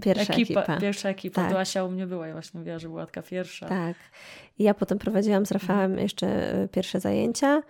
Pierwsza 0.02 0.32
ekipa, 0.32 0.60
ekipa. 0.60 0.80
Pierwsza 0.80 1.08
ekipa. 1.08 1.48
Tak. 1.48 1.56
Asia 1.56 1.84
u 1.84 1.90
mnie 1.90 2.06
była 2.06 2.28
i 2.28 2.32
właśnie 2.32 2.58
mówiła, 2.58 2.78
że 2.78 2.88
była 2.88 3.06
taka 3.06 3.22
pierwsza. 3.22 3.66
Tak. 3.66 3.96
I 4.58 4.62
ja 4.64 4.74
potem 4.74 4.98
prowadziłam 4.98 5.46
z 5.46 5.52
Rafałem 5.52 5.98
jeszcze 5.98 6.28
pierwsze 6.72 7.00
zajęcia. 7.00 7.62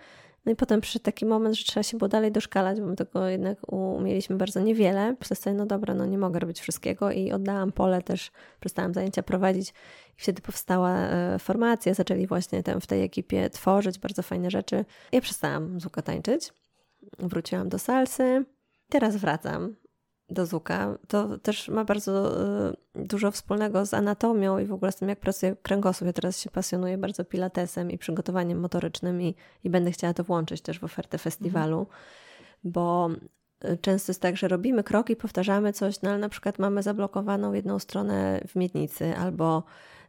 No 0.45 0.51
i 0.51 0.55
potem 0.55 0.81
przyszedł 0.81 1.05
taki 1.05 1.25
moment, 1.25 1.55
że 1.55 1.63
trzeba 1.63 1.83
się 1.83 1.97
było 1.97 2.07
dalej 2.07 2.31
doszkalać, 2.31 2.81
bo 2.81 2.87
my 2.87 2.95
tego 2.95 3.27
jednak 3.27 3.73
umieliśmy 3.73 4.35
bardzo 4.35 4.59
niewiele. 4.59 5.15
Przez 5.19 5.45
no 5.53 5.65
dobra, 5.65 5.93
no 5.93 6.05
nie 6.05 6.17
mogę 6.17 6.39
robić 6.39 6.59
wszystkiego 6.59 7.11
i 7.11 7.31
oddałam 7.31 7.71
pole 7.71 8.01
też, 8.01 8.31
przestałam 8.59 8.93
zajęcia 8.93 9.23
prowadzić 9.23 9.69
i 10.17 10.21
wtedy 10.21 10.41
powstała 10.41 10.91
e, 10.97 11.39
formacja, 11.39 11.93
zaczęli 11.93 12.27
właśnie 12.27 12.63
tam 12.63 12.81
w 12.81 12.87
tej 12.87 13.03
ekipie 13.03 13.49
tworzyć 13.49 13.99
bardzo 13.99 14.23
fajne 14.23 14.51
rzeczy. 14.51 14.85
Ja 15.11 15.21
przestałam 15.21 15.79
zuka 15.79 16.01
tańczyć, 16.01 16.53
wróciłam 17.19 17.69
do 17.69 17.79
salsy, 17.79 18.45
teraz 18.89 19.15
wracam 19.15 19.75
do 20.29 20.45
Zuka, 20.45 20.97
to 21.07 21.37
też 21.37 21.69
ma 21.69 21.85
bardzo 21.85 22.41
y, 22.69 22.75
dużo 22.95 23.31
wspólnego 23.31 23.85
z 23.85 23.93
anatomią 23.93 24.59
i 24.59 24.65
w 24.65 24.73
ogóle 24.73 24.91
z 24.91 24.95
tym, 24.95 25.09
jak 25.09 25.19
pracuje 25.19 25.55
kręgosłup. 25.55 26.05
Ja 26.05 26.13
teraz 26.13 26.39
się 26.39 26.49
pasjonuję 26.49 26.97
bardzo 26.97 27.25
pilatesem 27.25 27.91
i 27.91 27.97
przygotowaniem 27.97 28.59
motorycznym 28.59 29.21
i, 29.21 29.35
i 29.63 29.69
będę 29.69 29.91
chciała 29.91 30.13
to 30.13 30.23
włączyć 30.23 30.61
też 30.61 30.79
w 30.79 30.83
ofertę 30.83 31.17
festiwalu, 31.17 31.79
mhm. 31.79 31.97
bo 32.63 33.09
y, 33.65 33.77
często 33.77 34.11
jest 34.11 34.21
tak, 34.21 34.37
że 34.37 34.47
robimy 34.47 34.83
kroki, 34.83 35.15
powtarzamy 35.15 35.73
coś, 35.73 36.01
no 36.01 36.09
ale 36.09 36.19
na 36.19 36.29
przykład 36.29 36.59
mamy 36.59 36.83
zablokowaną 36.83 37.53
jedną 37.53 37.79
stronę 37.79 38.41
w 38.47 38.55
miednicy 38.55 39.17
albo 39.17 39.63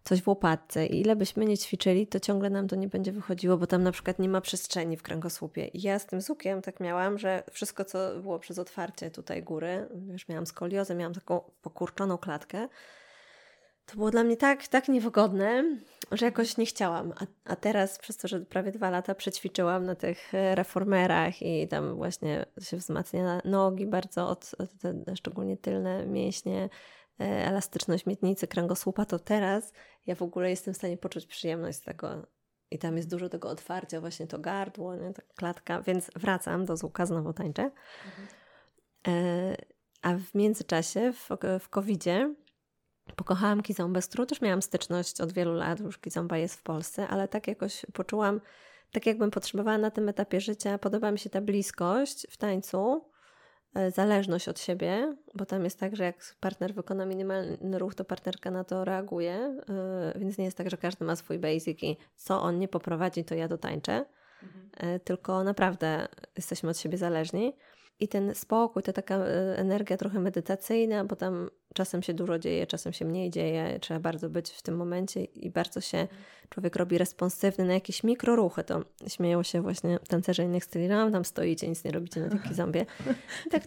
coś 0.08 0.22
w 0.22 0.28
łopatce 0.28 0.86
i 0.86 1.00
ile 1.00 1.16
byśmy 1.16 1.44
nie 1.44 1.58
ćwiczyli, 1.58 2.06
to 2.06 2.20
ciągle 2.20 2.50
nam 2.50 2.68
to 2.68 2.76
nie 2.76 2.88
będzie 2.88 3.12
wychodziło, 3.12 3.56
bo 3.56 3.66
tam 3.66 3.82
na 3.82 3.92
przykład 3.92 4.18
nie 4.18 4.28
ma 4.28 4.40
przestrzeni 4.40 4.96
w 4.96 5.02
kręgosłupie. 5.02 5.66
I 5.66 5.82
ja 5.82 5.98
z 5.98 6.06
tym 6.06 6.20
zukiem 6.20 6.62
tak 6.62 6.80
miałam, 6.80 7.18
że 7.18 7.42
wszystko, 7.52 7.84
co 7.84 8.20
było 8.20 8.38
przez 8.38 8.58
otwarcie 8.58 9.10
tutaj 9.10 9.42
góry, 9.42 9.88
już 10.12 10.28
miałam 10.28 10.46
skoliozę, 10.46 10.94
miałam 10.94 11.14
taką 11.14 11.40
pokurczoną 11.62 12.18
klatkę, 12.18 12.68
to 13.86 13.96
było 13.96 14.10
dla 14.10 14.24
mnie 14.24 14.36
tak, 14.36 14.68
tak 14.68 14.88
niewygodne, 14.88 15.64
że 16.12 16.26
jakoś 16.26 16.56
nie 16.56 16.66
chciałam. 16.66 17.12
A, 17.20 17.52
a 17.52 17.56
teraz, 17.56 17.98
przez 17.98 18.16
to, 18.16 18.28
że 18.28 18.40
prawie 18.40 18.72
dwa 18.72 18.90
lata 18.90 19.14
przećwiczyłam 19.14 19.84
na 19.84 19.94
tych 19.94 20.32
reformerach 20.32 21.42
i 21.42 21.68
tam 21.68 21.96
właśnie 21.96 22.46
się 22.60 22.76
wzmacnia 22.76 23.40
nogi 23.44 23.86
bardzo, 23.86 24.28
od, 24.28 24.54
od 24.58 24.70
te, 24.78 25.16
szczególnie 25.16 25.56
tylne 25.56 26.06
mięśnie, 26.06 26.68
E, 26.68 26.68
elastyczność 27.18 28.06
miednicy, 28.06 28.46
kręgosłupa, 28.46 29.04
to 29.04 29.18
teraz 29.18 29.72
ja 30.06 30.14
w 30.14 30.22
ogóle 30.22 30.50
jestem 30.50 30.74
w 30.74 30.76
stanie 30.76 30.96
poczuć 30.96 31.26
przyjemność 31.26 31.78
z 31.78 31.80
tego. 31.80 32.26
I 32.70 32.78
tam 32.78 32.96
jest 32.96 33.10
dużo 33.10 33.28
tego 33.28 33.48
otwarcia, 33.48 34.00
właśnie 34.00 34.26
to 34.26 34.38
gardło, 34.38 34.96
nie? 34.96 35.12
ta 35.12 35.22
klatka, 35.36 35.82
więc 35.82 36.10
wracam 36.16 36.64
do 36.64 36.76
złuka, 36.76 37.06
znowu 37.06 37.32
tańczę. 37.32 37.70
E, 39.08 39.56
a 40.02 40.14
w 40.14 40.34
międzyczasie, 40.34 41.12
w, 41.12 41.28
w 41.60 41.68
COVID-zie, 41.68 42.34
pokochałam 43.16 43.62
Kizombę, 43.62 44.02
z 44.02 44.06
którą 44.06 44.26
też 44.26 44.40
miałam 44.40 44.62
styczność 44.62 45.20
od 45.20 45.32
wielu 45.32 45.54
lat, 45.54 45.80
już 45.80 45.98
Kizomba 45.98 46.36
jest 46.36 46.54
w 46.54 46.62
Polsce, 46.62 47.08
ale 47.08 47.28
tak 47.28 47.48
jakoś 47.48 47.86
poczułam, 47.92 48.40
tak 48.92 49.06
jakbym 49.06 49.30
potrzebowała 49.30 49.78
na 49.78 49.90
tym 49.90 50.08
etapie 50.08 50.40
życia, 50.40 50.78
podoba 50.78 51.10
mi 51.10 51.18
się 51.18 51.30
ta 51.30 51.40
bliskość 51.40 52.26
w 52.30 52.36
tańcu, 52.36 53.02
E, 53.02 53.07
zależność 53.90 54.48
od 54.48 54.60
siebie, 54.60 55.16
bo 55.34 55.46
tam 55.46 55.64
jest 55.64 55.80
tak, 55.80 55.96
że 55.96 56.04
jak 56.04 56.34
partner 56.40 56.74
wykona 56.74 57.06
minimalny 57.06 57.78
ruch, 57.78 57.94
to 57.94 58.04
partnerka 58.04 58.50
na 58.50 58.64
to 58.64 58.84
reaguje, 58.84 59.34
e, 59.34 60.18
więc 60.18 60.38
nie 60.38 60.44
jest 60.44 60.56
tak, 60.56 60.70
że 60.70 60.76
każdy 60.76 61.04
ma 61.04 61.16
swój 61.16 61.38
basic 61.38 61.82
i 61.82 61.96
co 62.16 62.42
on 62.42 62.58
nie 62.58 62.68
poprowadzi, 62.68 63.24
to 63.24 63.34
ja 63.34 63.48
dotańczę, 63.48 64.04
mhm. 64.42 64.70
E, 64.76 65.00
tylko 65.00 65.44
naprawdę 65.44 66.08
jesteśmy 66.36 66.70
od 66.70 66.78
siebie 66.78 66.98
zależni. 66.98 67.54
I 68.00 68.08
ten 68.08 68.34
spokój, 68.34 68.82
ta 68.82 68.92
taka 68.92 69.16
energia 69.56 69.96
trochę 69.96 70.20
medytacyjna, 70.20 71.04
bo 71.04 71.16
tam 71.16 71.50
czasem 71.74 72.02
się 72.02 72.14
dużo 72.14 72.38
dzieje, 72.38 72.66
czasem 72.66 72.92
się 72.92 73.04
mniej 73.04 73.30
dzieje, 73.30 73.78
trzeba 73.80 74.00
bardzo 74.00 74.30
być 74.30 74.50
w 74.50 74.62
tym 74.62 74.76
momencie 74.76 75.24
i 75.24 75.50
bardzo 75.50 75.80
się 75.80 76.08
człowiek 76.48 76.76
robi 76.76 76.98
responsywny 76.98 77.64
na 77.64 77.74
jakieś 77.74 78.04
mikroruchy. 78.04 78.64
To 78.64 78.82
śmieją 79.08 79.42
się 79.42 79.62
właśnie 79.62 79.98
tancerze 80.08 80.44
innych 80.44 80.64
styli, 80.64 80.88
no 80.88 81.10
tam 81.10 81.24
stoicie, 81.24 81.68
nic 81.68 81.84
nie 81.84 81.90
robicie 81.90 82.20
na 82.20 82.28
takiej 82.28 82.54
zombie. 82.54 82.86
Tak, 83.50 83.62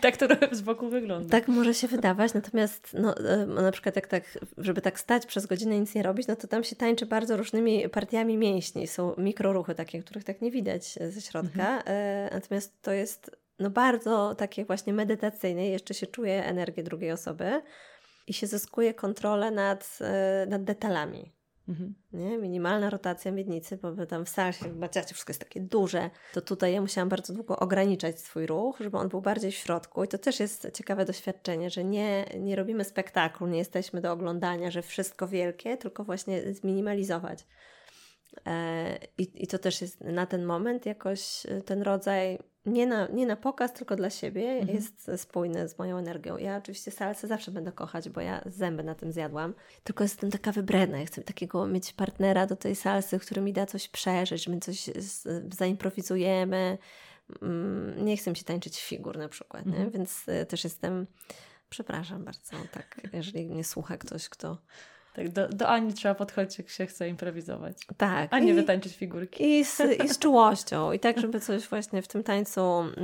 tak 0.00 0.16
to 0.16 0.26
z 0.52 0.60
boku 0.60 0.88
wygląda. 0.88 1.30
Tak 1.30 1.48
może 1.48 1.74
się 1.74 1.88
wydawać, 1.88 2.34
natomiast 2.34 2.96
no, 2.98 3.16
e, 3.16 3.46
na 3.46 3.72
przykład 3.72 3.96
jak 3.96 4.06
tak, 4.06 4.38
żeby 4.58 4.80
tak 4.80 5.00
stać 5.00 5.26
przez 5.26 5.46
godzinę 5.46 5.80
nic 5.80 5.94
nie 5.94 6.02
robić, 6.02 6.26
no 6.26 6.36
to 6.36 6.48
tam 6.48 6.64
się 6.64 6.76
tańczy 6.76 7.06
bardzo 7.06 7.36
różnymi 7.36 7.88
partiami 7.88 8.36
mięśni. 8.36 8.86
Są 8.86 9.14
mikroruchy 9.18 9.74
takie, 9.74 10.02
których 10.02 10.24
tak 10.24 10.42
nie 10.42 10.50
widać 10.50 10.98
ze 11.08 11.20
środka, 11.20 11.76
mhm. 11.76 11.82
E, 11.86 12.30
natomiast 12.32 12.82
to 12.82 12.92
jest 12.92 13.30
no 13.58 13.70
bardzo 13.70 14.34
takie 14.34 14.64
właśnie 14.64 14.92
medytacyjne, 14.92 15.66
jeszcze 15.66 15.94
się 15.94 16.06
czuje 16.06 16.44
energię 16.44 16.82
drugiej 16.82 17.12
osoby 17.12 17.62
i 18.26 18.32
się 18.32 18.46
zyskuje 18.46 18.94
kontrolę 18.94 19.50
nad, 19.50 19.98
e, 20.00 20.46
nad 20.48 20.64
detalami. 20.64 21.38
Mhm. 21.68 21.94
Nie? 22.12 22.38
Minimalna 22.38 22.90
rotacja 22.90 23.32
miednicy, 23.32 23.76
bo 23.76 24.06
tam 24.06 24.24
w 24.24 24.28
salsie 24.28 24.64
chyba 24.64 24.88
wszystko 24.88 25.30
jest 25.30 25.40
takie 25.40 25.60
duże, 25.60 26.10
to 26.32 26.40
tutaj 26.40 26.72
ja 26.72 26.80
musiałam 26.80 27.08
bardzo 27.08 27.34
długo 27.34 27.58
ograniczać 27.58 28.20
swój 28.20 28.46
ruch, 28.46 28.76
żeby 28.80 28.96
on 28.96 29.08
był 29.08 29.20
bardziej 29.20 29.52
w 29.52 29.54
środku 29.54 30.04
i 30.04 30.08
to 30.08 30.18
też 30.18 30.40
jest 30.40 30.70
ciekawe 30.74 31.04
doświadczenie, 31.04 31.70
że 31.70 31.84
nie, 31.84 32.24
nie 32.40 32.56
robimy 32.56 32.84
spektaklu, 32.84 33.46
nie 33.46 33.58
jesteśmy 33.58 34.00
do 34.00 34.12
oglądania, 34.12 34.70
że 34.70 34.82
wszystko 34.82 35.28
wielkie, 35.28 35.76
tylko 35.76 36.04
właśnie 36.04 36.54
zminimalizować. 36.54 37.46
E, 38.46 38.98
I, 39.18 39.44
I 39.44 39.46
to 39.46 39.58
też 39.58 39.80
jest 39.80 40.00
na 40.00 40.26
ten 40.26 40.44
moment 40.44 40.86
jakoś 40.86 41.46
ten 41.64 41.82
rodzaj 41.82 42.38
nie 42.68 42.86
na, 42.86 43.06
nie 43.06 43.26
na 43.26 43.36
pokaz, 43.36 43.72
tylko 43.72 43.96
dla 43.96 44.10
siebie 44.10 44.50
mhm. 44.50 44.76
jest 44.76 45.10
spójny 45.16 45.68
z 45.68 45.78
moją 45.78 45.98
energią. 45.98 46.36
Ja 46.36 46.56
oczywiście 46.56 46.90
salsę 46.90 47.26
zawsze 47.26 47.50
będę 47.50 47.72
kochać, 47.72 48.08
bo 48.08 48.20
ja 48.20 48.42
zęby 48.46 48.82
na 48.82 48.94
tym 48.94 49.12
zjadłam. 49.12 49.54
Tylko 49.84 50.04
jestem 50.04 50.30
taka 50.30 50.52
wybredna. 50.52 50.98
Ja 50.98 51.06
chcę 51.06 51.22
takiego 51.22 51.66
mieć 51.66 51.92
partnera 51.92 52.46
do 52.46 52.56
tej 52.56 52.76
salsy, 52.76 53.18
który 53.18 53.40
mi 53.40 53.52
da 53.52 53.66
coś 53.66 53.88
przeżyć, 53.88 54.48
my 54.48 54.60
coś 54.60 54.90
zaimprowizujemy. 55.58 56.78
Mm, 57.42 58.04
nie 58.04 58.16
chcę 58.16 58.36
się 58.36 58.44
tańczyć 58.44 58.82
figur 58.82 59.18
na 59.18 59.28
przykład, 59.28 59.66
mhm. 59.66 59.90
więc 59.90 60.28
y, 60.28 60.46
też 60.46 60.64
jestem... 60.64 61.06
Przepraszam 61.70 62.24
bardzo, 62.24 62.56
tak, 62.72 63.00
jeżeli 63.12 63.46
mnie 63.46 63.64
słucha 63.64 63.96
ktoś, 63.96 64.28
kto 64.28 64.58
tak, 65.18 65.28
do, 65.28 65.48
do 65.48 65.68
Ani 65.68 65.92
trzeba 65.94 66.14
podchodzić, 66.14 66.58
jak 66.58 66.68
się 66.68 66.86
chce 66.86 67.08
improwizować. 67.08 67.76
Tak. 67.96 68.34
A 68.34 68.38
nie 68.38 68.52
I, 68.52 68.54
wytańczyć 68.54 68.96
figurki. 68.96 69.44
I 69.44 69.64
z, 69.64 69.80
I 70.04 70.08
z 70.08 70.18
czułością. 70.18 70.92
I 70.92 71.00
tak, 71.00 71.20
żeby 71.20 71.40
coś 71.40 71.68
właśnie 71.68 72.02
w 72.02 72.08
tym 72.08 72.22
tańcu 72.22 72.60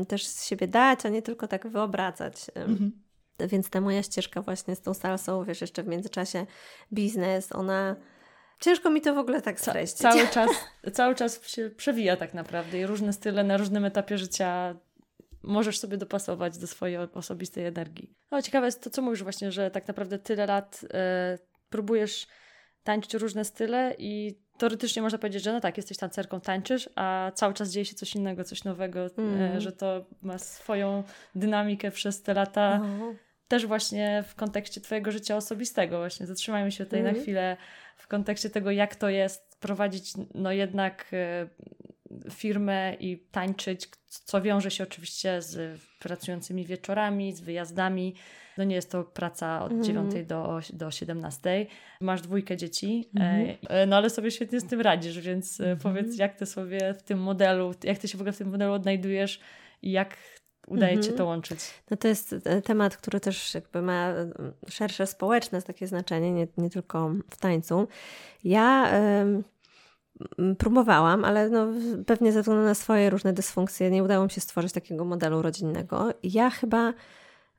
też 0.09 0.27
z 0.27 0.45
siebie 0.45 0.69
dać, 0.69 1.07
a 1.07 1.09
nie 1.09 1.23
tylko 1.23 1.49
tak 1.49 1.67
wyobracać. 1.69 2.47
Mhm. 2.55 2.93
Więc 3.39 3.71
ta 3.71 3.81
moja 3.81 4.03
ścieżka 4.03 4.43
właśnie 4.43 4.77
z 4.77 4.81
tą 4.81 4.95
salsą, 4.95 5.45
wiesz, 5.45 5.61
jeszcze 5.61 5.83
w 5.83 5.87
międzyczasie 5.87 6.47
biznes, 6.93 7.53
ona... 7.53 7.97
Ciężko 8.61 8.91
mi 8.91 9.01
to 9.01 9.15
w 9.15 9.19
ogóle 9.19 9.43
tak 9.43 9.61
streścić. 9.61 9.99
Ca 9.99 10.11
cały, 10.11 10.29
czas, 10.35 10.51
cały 10.93 11.15
czas 11.15 11.47
się 11.47 11.71
przewija 11.71 12.17
tak 12.17 12.35
naprawdę 12.35 12.79
i 12.79 12.87
różne 12.87 13.13
style 13.13 13.45
na 13.45 13.57
różnym 13.57 13.85
etapie 13.85 14.19
życia 14.19 14.75
możesz 15.43 15.79
sobie 15.79 15.97
dopasować 15.97 16.59
do 16.59 16.67
swojej 16.67 16.97
osobistej 16.97 17.67
energii. 17.67 18.15
No 18.31 18.43
ciekawe 18.43 18.67
jest 18.67 18.83
to, 18.83 18.91
co 18.91 19.03
mówisz 19.03 19.23
właśnie, 19.23 19.53
że 19.53 19.71
tak 19.71 19.89
naprawdę 19.89 20.19
tyle 20.19 20.47
lat 20.47 20.81
y, 20.85 21.54
próbujesz 21.75 22.27
tańczyć 22.85 23.15
różne 23.15 23.45
style 23.45 23.95
i 23.99 24.39
teoretycznie 24.59 25.03
można 25.03 25.19
powiedzieć, 25.19 25.43
że 25.43 25.53
no 25.53 25.61
tak, 25.61 25.77
jesteś 25.77 25.99
tancerką, 25.99 26.41
tańczysz, 26.41 26.91
a 26.97 27.33
cały 27.35 27.55
czas 27.55 27.71
dzieje 27.71 27.85
się 27.85 27.95
coś 27.95 28.15
innego, 28.15 28.45
coś 28.45 28.65
nowego, 28.65 29.07
mm. 29.19 29.61
że 29.61 29.73
to 29.73 30.07
ma 30.23 30.39
swoją 30.39 31.03
dynamikę 31.35 31.91
przez 31.91 32.23
te 32.23 32.35
lata. 32.35 32.79
No. 32.79 33.15
też 33.49 33.67
właśnie 33.67 34.25
w 34.29 34.35
kontekście 34.35 34.81
Twojego 34.81 35.11
życia 35.13 35.37
osobistego. 35.37 35.99
Właśnie 35.99 36.27
zatrzymajmy 36.27 36.73
się 36.73 36.85
tutaj 36.85 37.01
mm. 37.01 37.15
na 37.15 37.23
chwilę 37.23 37.57
w 37.97 38.09
kontekście 38.09 38.51
tego, 38.51 38.71
jak 38.71 38.97
to 38.97 39.09
jest 39.09 39.61
prowadzić 39.61 40.13
no 40.35 40.53
jednak 40.53 41.07
e, 41.13 41.49
firmę 42.31 42.95
i 43.01 43.19
tańczyć, 43.19 43.89
co 44.07 44.43
wiąże 44.43 44.71
się 44.71 44.85
oczywiście 44.85 45.43
z 45.43 45.81
pracującymi 45.99 46.67
wieczorami, 46.67 47.33
z 47.33 47.41
wyjazdami. 47.41 48.15
No 48.59 48.65
nie 48.65 48.75
jest 48.75 48.91
to 48.91 49.05
praca 49.05 49.65
od 49.65 49.73
mm. 49.73 49.85
9 49.85 50.15
do, 50.27 50.61
do 50.73 50.91
17. 50.91 51.67
Masz 52.01 52.23
dwójkę 52.23 52.57
dzieci, 52.57 53.11
mm. 53.15 53.57
no 53.89 53.97
ale 53.97 54.11
sobie 54.11 54.31
świetnie 54.31 54.61
z 54.61 54.67
tym 54.67 54.81
radzisz, 54.81 55.21
więc 55.21 55.61
mm. 55.61 55.79
powiedz, 55.79 56.19
jak 56.19 56.37
ty 56.37 56.47
sobie 56.47 56.95
w 56.95 57.03
tym 57.03 57.19
modelu, 57.19 57.75
jak 57.85 57.99
ty 57.99 58.09
się 58.09 58.19
w 58.19 58.21
ogóle 58.21 58.33
w 58.33 58.39
tym 58.39 58.51
modelu 58.51 58.73
odnajdujesz 58.73 59.41
i 59.83 59.91
jak 59.91 60.17
udaje 60.67 60.97
-hmm. 60.97 61.05
Ci 61.05 61.13
to 61.13 61.25
łączyć? 61.25 61.59
No 61.91 61.97
to 61.97 62.09
jest 62.09 62.35
temat, 62.65 62.97
który 62.97 63.21
też 63.21 63.55
jakby 63.55 63.83
ma 63.83 64.15
szersze 64.69 65.07
społeczne 65.07 65.63
takie 65.63 65.87
znaczenie, 65.87 66.33
nie, 66.33 66.47
nie 66.57 66.71
tylko 66.71 67.11
w 67.31 67.37
tańcu. 67.37 67.89
Ja 68.45 68.93
próbowałam, 70.59 71.25
ale 71.25 71.51
no, 71.51 71.67
pewnie 72.07 72.33
ze 72.33 72.41
względu 72.41 72.65
na 72.65 72.75
swoje 72.75 73.11
różne 73.11 73.33
dysfunkcje 73.33 73.91
nie 73.91 74.05
udało 74.05 74.25
mi 74.25 74.31
się 74.31 74.41
stworzyć 74.41 74.73
takiego 74.73 75.05
modelu 75.05 75.43
rodzinnego. 75.43 76.15
Ja 76.23 76.51
chyba 76.51 76.93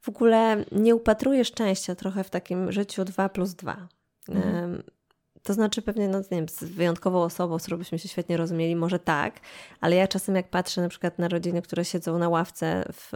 w 0.05 0.09
ogóle 0.09 0.65
nie 0.71 0.95
upatruję 0.95 1.45
szczęścia 1.45 1.95
trochę 1.95 2.23
w 2.23 2.29
takim 2.29 2.71
życiu 2.71 3.05
2 3.05 3.29
plus 3.29 3.53
2. 3.53 3.87
Mhm. 4.29 4.83
To 5.45 5.53
znaczy 5.53 5.81
pewnie, 5.81 6.07
no 6.07 6.19
nie 6.19 6.25
wiem, 6.31 6.49
z 6.49 6.63
wyjątkową 6.63 7.23
osobą, 7.23 7.59
z 7.59 7.61
którą 7.61 7.77
byśmy 7.77 7.99
się 7.99 8.09
świetnie 8.09 8.37
rozumieli, 8.37 8.75
może 8.75 8.99
tak, 8.99 9.39
ale 9.81 9.95
ja 9.95 10.07
czasem 10.07 10.35
jak 10.35 10.49
patrzę 10.49 10.81
na 10.81 10.89
przykład 10.89 11.19
na 11.19 11.27
rodziny, 11.27 11.61
które 11.61 11.85
siedzą 11.85 12.17
na 12.17 12.29
ławce, 12.29 12.85
w, 12.93 13.11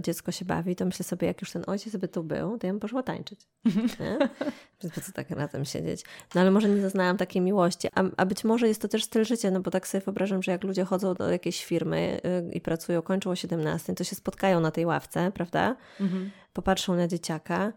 dziecko 0.00 0.32
się 0.32 0.44
bawi, 0.44 0.76
to 0.76 0.84
myślę 0.84 1.04
sobie, 1.04 1.26
jak 1.26 1.40
już 1.40 1.50
ten 1.50 1.64
ojciec 1.66 1.96
by 1.96 2.08
tu 2.08 2.22
był, 2.22 2.58
to 2.58 2.66
ja 2.66 2.72
bym 2.72 2.80
poszła 2.80 3.02
tańczyć. 3.02 3.48
Po 4.94 5.00
co 5.00 5.12
tak 5.12 5.30
razem 5.30 5.64
siedzieć? 5.64 6.04
No 6.34 6.40
ale 6.40 6.50
może 6.50 6.68
nie 6.68 6.82
zaznałam 6.82 7.16
takiej 7.16 7.42
miłości, 7.42 7.88
a, 7.94 8.02
a 8.16 8.26
być 8.26 8.44
może 8.44 8.68
jest 8.68 8.82
to 8.82 8.88
też 8.88 9.04
styl 9.04 9.24
życia, 9.24 9.50
no 9.50 9.60
bo 9.60 9.70
tak 9.70 9.88
sobie 9.88 10.04
wyobrażam, 10.04 10.42
że 10.42 10.52
jak 10.52 10.64
ludzie 10.64 10.84
chodzą 10.84 11.14
do 11.14 11.30
jakiejś 11.30 11.64
firmy 11.64 12.20
y, 12.50 12.52
i 12.52 12.60
pracują, 12.60 13.02
kończą 13.02 13.30
o 13.30 13.36
17, 13.36 13.94
to 13.94 14.04
się 14.04 14.16
spotkają 14.16 14.60
na 14.60 14.70
tej 14.70 14.86
ławce, 14.86 15.32
prawda? 15.34 15.76
Mhm. 16.00 16.30
Popatrzą 16.52 16.96
na 16.96 17.08
dzieciaka, 17.08 17.72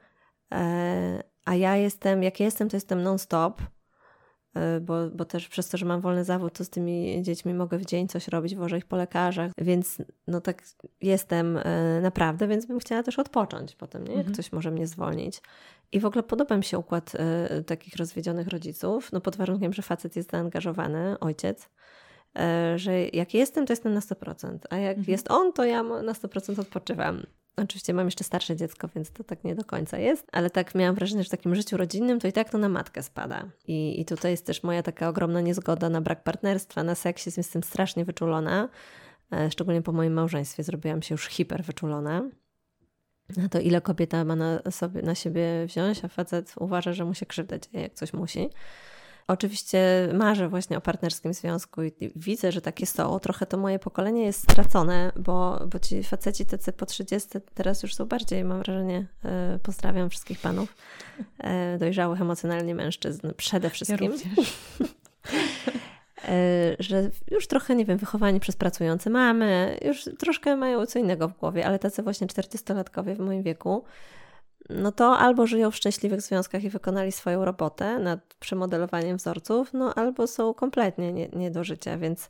e, 0.52 1.24
a 1.46 1.56
ja 1.56 1.76
jestem, 1.76 2.24
jak 2.24 2.40
ja 2.40 2.46
jestem, 2.46 2.70
to 2.70 2.78
jestem 2.78 3.04
non-stop, 3.04 3.62
E, 3.62 3.75
bo, 4.82 5.10
bo 5.10 5.26
też 5.26 5.48
przez 5.48 5.70
to, 5.70 5.78
że 5.78 5.86
mam 5.86 6.02
wolny 6.02 6.24
zawód, 6.24 6.54
to 6.54 6.66
z 6.66 6.70
tymi 6.70 7.24
dziećmi 7.24 7.54
mogę 7.54 7.78
w 7.78 7.86
dzień 7.86 8.08
coś 8.08 8.28
robić, 8.28 8.56
wożę 8.56 8.78
ich 8.78 8.86
po 8.86 8.96
lekarzach, 8.96 9.52
więc 9.58 9.98
no 10.28 10.42
tak 10.42 10.64
jestem 11.02 11.58
e, 11.58 12.02
naprawdę, 12.02 12.48
więc 12.48 12.66
bym 12.66 12.80
chciała 12.80 13.04
też 13.04 13.20
odpocząć 13.20 13.76
potem, 13.76 14.04
nie? 14.04 14.10
jak 14.10 14.18
mhm. 14.18 14.34
ktoś 14.34 14.52
może 14.52 14.72
mnie 14.72 14.88
zwolnić. 14.88 15.42
I 15.92 16.00
w 16.00 16.06
ogóle 16.06 16.24
podoba 16.24 16.58
mi 16.58 16.64
się 16.64 16.78
układ 16.78 17.12
e, 17.16 17.64
takich 17.64 17.96
rozwiedzionych 17.96 18.48
rodziców, 18.48 19.12
no 19.12 19.22
pod 19.22 19.36
warunkiem, 19.36 19.74
że 19.74 19.82
facet 19.82 20.16
jest 20.16 20.32
zaangażowany, 20.32 21.20
ojciec, 21.20 21.70
że 22.76 23.02
jak 23.02 23.34
jestem, 23.34 23.66
to 23.66 23.74
jestem 23.74 23.94
na 23.94 24.00
100%, 24.00 24.58
a 24.70 24.78
jak 24.78 24.98
mhm. 24.98 25.12
jest 25.12 25.32
on, 25.32 25.54
to 25.54 25.64
ja 25.64 25.84
na 25.84 26.14
100% 26.14 26.60
odpoczywam. 26.60 27.24
Oczywiście 27.58 27.94
mam 27.94 28.08
jeszcze 28.08 28.24
starsze 28.24 28.56
dziecko, 28.56 28.90
więc 28.96 29.12
to 29.12 29.24
tak 29.24 29.44
nie 29.44 29.56
do 29.56 29.64
końca 29.64 29.98
jest, 29.98 30.28
ale 30.32 30.50
tak 30.50 30.76
miałam 30.76 30.96
wrażenie, 30.96 31.24
że 31.24 31.28
w 31.28 31.32
takim 31.32 31.56
życiu 31.56 31.78
rodzinnym 31.78 32.20
to 32.20 32.28
i 32.28 32.34
tak 32.34 32.50
to 32.50 32.58
na 32.58 32.70
matkę 32.70 33.04
spada. 33.04 33.46
I, 33.68 34.02
i 34.02 34.06
tutaj 34.06 34.32
jest 34.32 34.46
też 34.46 34.64
moja 34.64 34.84
taka 34.84 35.10
ogromna 35.10 35.42
niezgoda 35.42 35.90
na 35.90 36.02
brak 36.02 36.24
partnerstwa, 36.24 36.84
na 36.84 36.96
seks, 36.96 37.38
jestem 37.38 37.64
strasznie 37.64 38.06
wyczulona. 38.06 38.70
E, 39.34 39.52
szczególnie 39.52 39.82
po 39.82 39.92
moim 39.92 40.14
małżeństwie 40.14 40.64
zrobiłam 40.64 41.02
się 41.02 41.14
już 41.14 41.28
hiper 41.28 41.64
wyczulona. 41.64 42.30
Na 43.38 43.50
to, 43.50 43.60
ile 43.60 43.82
kobieta 43.82 44.26
ma 44.26 44.36
na, 44.36 44.62
sobie, 44.72 45.02
na 45.02 45.16
siebie 45.16 45.66
wziąć, 45.66 46.06
a 46.06 46.08
facet 46.08 46.54
uważa, 46.60 46.94
że 46.94 47.06
mu 47.06 47.14
się 47.14 47.26
krzywdę 47.26 47.60
dzieje, 47.60 47.84
jak 47.84 47.94
coś 47.94 48.14
musi. 48.14 48.50
Oczywiście 49.28 50.10
marzę 50.14 50.50
właśnie 50.50 50.78
o 50.78 50.82
partnerskim 50.82 51.34
związku 51.34 51.84
i 51.84 51.92
widzę, 52.16 52.52
że 52.52 52.62
takie 52.62 52.86
są. 52.86 53.20
Trochę 53.20 53.46
to 53.46 53.58
moje 53.58 53.80
pokolenie 53.80 54.24
jest 54.24 54.52
stracone, 54.52 55.12
bo, 55.16 55.60
bo 55.72 55.80
ci 55.80 56.04
faceci 56.04 56.46
tacy 56.46 56.74
po 56.74 56.86
30 56.86 57.30
teraz 57.54 57.84
już 57.84 57.96
są 57.96 58.06
bardziej, 58.06 58.44
mam 58.44 58.60
wrażenie, 58.60 59.08
e, 59.26 59.60
pozdrawiam 59.64 60.10
wszystkich 60.10 60.40
panów, 60.40 60.76
e, 61.40 61.78
dojrzałych 61.78 62.22
emocjonalnie 62.22 62.76
mężczyzn 62.76 63.28
przede 63.38 63.70
wszystkim. 63.70 64.12
Ja 64.12 64.86
e, 66.30 66.76
że 66.80 67.10
już 67.32 67.48
trochę, 67.48 67.76
nie 67.76 67.86
wiem, 67.86 67.98
wychowani 67.98 68.40
przez 68.40 68.56
pracujące 68.56 69.10
mamy, 69.10 69.80
już 69.86 70.10
troszkę 70.20 70.56
mają 70.56 70.86
co 70.86 71.00
innego 71.00 71.28
w 71.28 71.38
głowie, 71.38 71.66
ale 71.66 71.80
tacy 71.80 72.04
właśnie 72.04 72.28
40-latkowie 72.28 73.16
w 73.16 73.20
moim 73.20 73.44
wieku, 73.44 73.84
no 74.70 74.92
to 74.92 75.18
albo 75.18 75.48
żyją 75.48 75.72
w 75.72 75.76
szczęśliwych 75.76 76.22
związkach 76.22 76.64
i 76.64 76.70
wykonali 76.70 77.12
swoją 77.12 77.46
robotę 77.46 78.00
nad 78.00 78.36
przemodelowaniem 78.40 79.18
wzorców, 79.18 79.74
no 79.74 79.96
albo 79.96 80.28
są 80.28 80.54
kompletnie 80.54 81.14
nie, 81.14 81.28
nie 81.28 81.52
do 81.52 81.64
życia, 81.64 81.98
więc, 81.98 82.30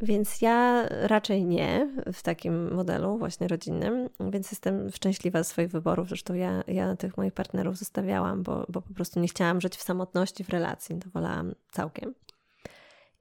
więc 0.00 0.42
ja 0.42 0.88
raczej 0.88 1.44
nie 1.44 1.88
w 2.12 2.22
takim 2.22 2.74
modelu 2.74 3.18
właśnie 3.18 3.48
rodzinnym, 3.48 4.08
więc 4.20 4.50
jestem 4.50 4.90
szczęśliwa 4.90 5.38
ze 5.38 5.44
swoich 5.44 5.70
wyborów. 5.70 6.08
Zresztą 6.08 6.34
ja, 6.34 6.64
ja 6.66 6.96
tych 6.96 7.16
moich 7.16 7.32
partnerów 7.32 7.76
zostawiałam, 7.76 8.42
bo, 8.42 8.66
bo 8.68 8.82
po 8.82 8.94
prostu 8.94 9.20
nie 9.20 9.28
chciałam 9.28 9.60
żyć 9.60 9.76
w 9.76 9.82
samotności 9.82 10.44
w 10.44 10.48
relacji, 10.48 10.98
to 10.98 11.10
wolałam 11.10 11.54
całkiem. 11.72 12.14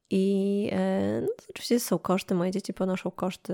I 0.09 0.69
e, 0.71 1.21
no, 1.21 1.27
oczywiście 1.49 1.79
są 1.79 1.99
koszty, 1.99 2.35
moje 2.35 2.51
dzieci 2.51 2.73
ponoszą 2.73 3.11
koszty 3.11 3.53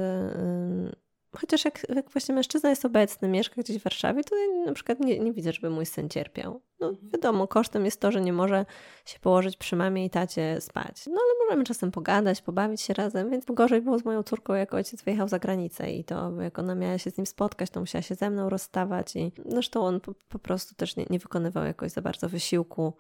Chociaż 1.38 1.65
jak, 1.65 1.89
jak 1.96 2.10
właśnie 2.10 2.36
mężczyzna 2.36 2.70
jest 2.70 2.86
obecny, 2.86 3.28
mieszka 3.28 3.62
gdzieś 3.62 3.78
w 3.78 3.84
Warszawie, 3.84 4.24
to 4.24 4.36
ja 4.36 4.65
na 4.65 4.74
przykład 4.74 5.00
nie, 5.00 5.20
nie 5.20 5.34
widzę, 5.34 5.54
żeby 5.54 5.70
mój 5.70 5.86
syn 5.86 6.10
cierpiał. 6.10 6.62
No 6.80 6.89
mhm. 6.89 7.10
wiadomo, 7.10 7.48
kosztem 7.48 7.86
jest 7.86 8.00
to, 8.00 8.12
że 8.12 8.22
nie 8.22 8.34
może 8.34 8.65
się 9.06 9.20
położyć 9.20 9.58
przy 9.58 9.76
mamie 9.76 10.06
i 10.06 10.10
tacie 10.10 10.62
spać. 10.62 11.06
No 11.08 11.13
ale 11.13 11.46
możemy 11.46 11.63
czasem 11.63 11.91
pogadać, 11.91 12.41
pobawić 12.41 12.82
się 12.82 12.94
razem, 12.94 13.30
więc 13.30 13.46
gorzej 13.46 13.82
było 13.82 14.00
z 14.00 14.06
moją 14.06 14.24
córką, 14.24 14.54
jak 14.54 14.74
ojciec 14.74 15.02
wyjechał 15.04 15.28
za 15.28 15.39
granicę 15.39 15.91
i 15.91 16.04
to 16.04 16.41
jak 16.41 16.60
ona 16.60 16.76
miała 16.76 16.98
się 16.98 17.12
z 17.12 17.17
nim 17.17 17.26
spotkać, 17.26 17.70
to 17.70 17.80
musiała 17.80 18.02
się 18.02 18.15
ze 18.15 18.30
mną 18.30 18.50
rozstawać 18.50 19.15
i 19.15 19.32
zresztą 19.46 19.82
on 19.82 20.00
po, 20.00 20.13
po 20.30 20.39
prostu 20.39 20.76
też 20.76 20.96
nie, 20.96 21.06
nie 21.10 21.20
wykonywał 21.20 21.65
jakoś 21.65 21.91
za 21.91 22.02
bardzo 22.02 22.30
wysiłku, 22.30 22.94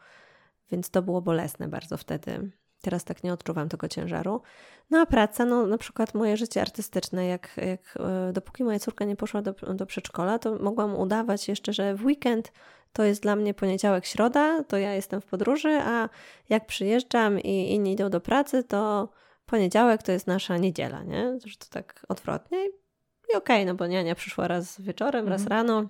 więc 0.71 0.89
to 0.89 1.01
było 1.01 1.21
bolesne 1.21 1.67
bardzo 1.67 1.97
wtedy. 1.97 2.51
Teraz 2.81 3.03
tak 3.03 3.23
nie 3.23 3.33
odczuwam 3.33 3.69
tego 3.69 3.87
ciężaru. 3.87 4.41
No 4.89 4.99
a 4.99 5.05
praca, 5.05 5.45
no 5.45 5.67
na 5.67 5.77
przykład 5.77 6.13
moje 6.13 6.37
życie 6.37 6.61
artystyczne, 6.61 7.25
jak, 7.25 7.57
jak 7.57 7.97
e, 7.99 8.33
dopóki 8.33 8.63
moja 8.63 8.79
córka 8.79 9.05
nie 9.05 9.15
poszła 9.15 9.41
do, 9.41 9.53
do 9.53 9.85
przedszkola, 9.85 10.39
to 10.39 10.55
mogłam 10.55 10.95
udawać 10.95 11.47
jeszcze, 11.47 11.73
że 11.73 11.95
w 11.95 12.05
weekend 12.05 12.51
to 12.93 13.03
jest 13.03 13.21
dla 13.21 13.35
mnie 13.35 13.53
poniedziałek, 13.53 14.05
środa, 14.05 14.63
to 14.63 14.77
ja 14.77 14.93
jestem 14.93 15.21
w 15.21 15.25
podróży, 15.25 15.79
a 15.81 16.09
jak 16.49 16.65
przyjeżdżam 16.65 17.39
i 17.39 17.73
inni 17.73 17.93
idą 17.93 18.09
do 18.09 18.21
pracy, 18.21 18.63
to 18.63 19.09
poniedziałek 19.45 20.03
to 20.03 20.11
jest 20.11 20.27
nasza 20.27 20.57
niedziela, 20.57 21.03
nie? 21.03 21.37
Że 21.45 21.57
to 21.57 21.65
tak 21.69 22.05
odwrotnie. 22.09 22.65
I 22.65 23.35
okej, 23.35 23.37
okay, 23.37 23.65
no 23.65 23.75
bo 23.75 23.87
niania 23.87 24.15
przyszła 24.15 24.47
raz 24.47 24.81
wieczorem, 24.81 25.27
raz 25.27 25.41
mhm. 25.41 25.67
rano, 25.67 25.89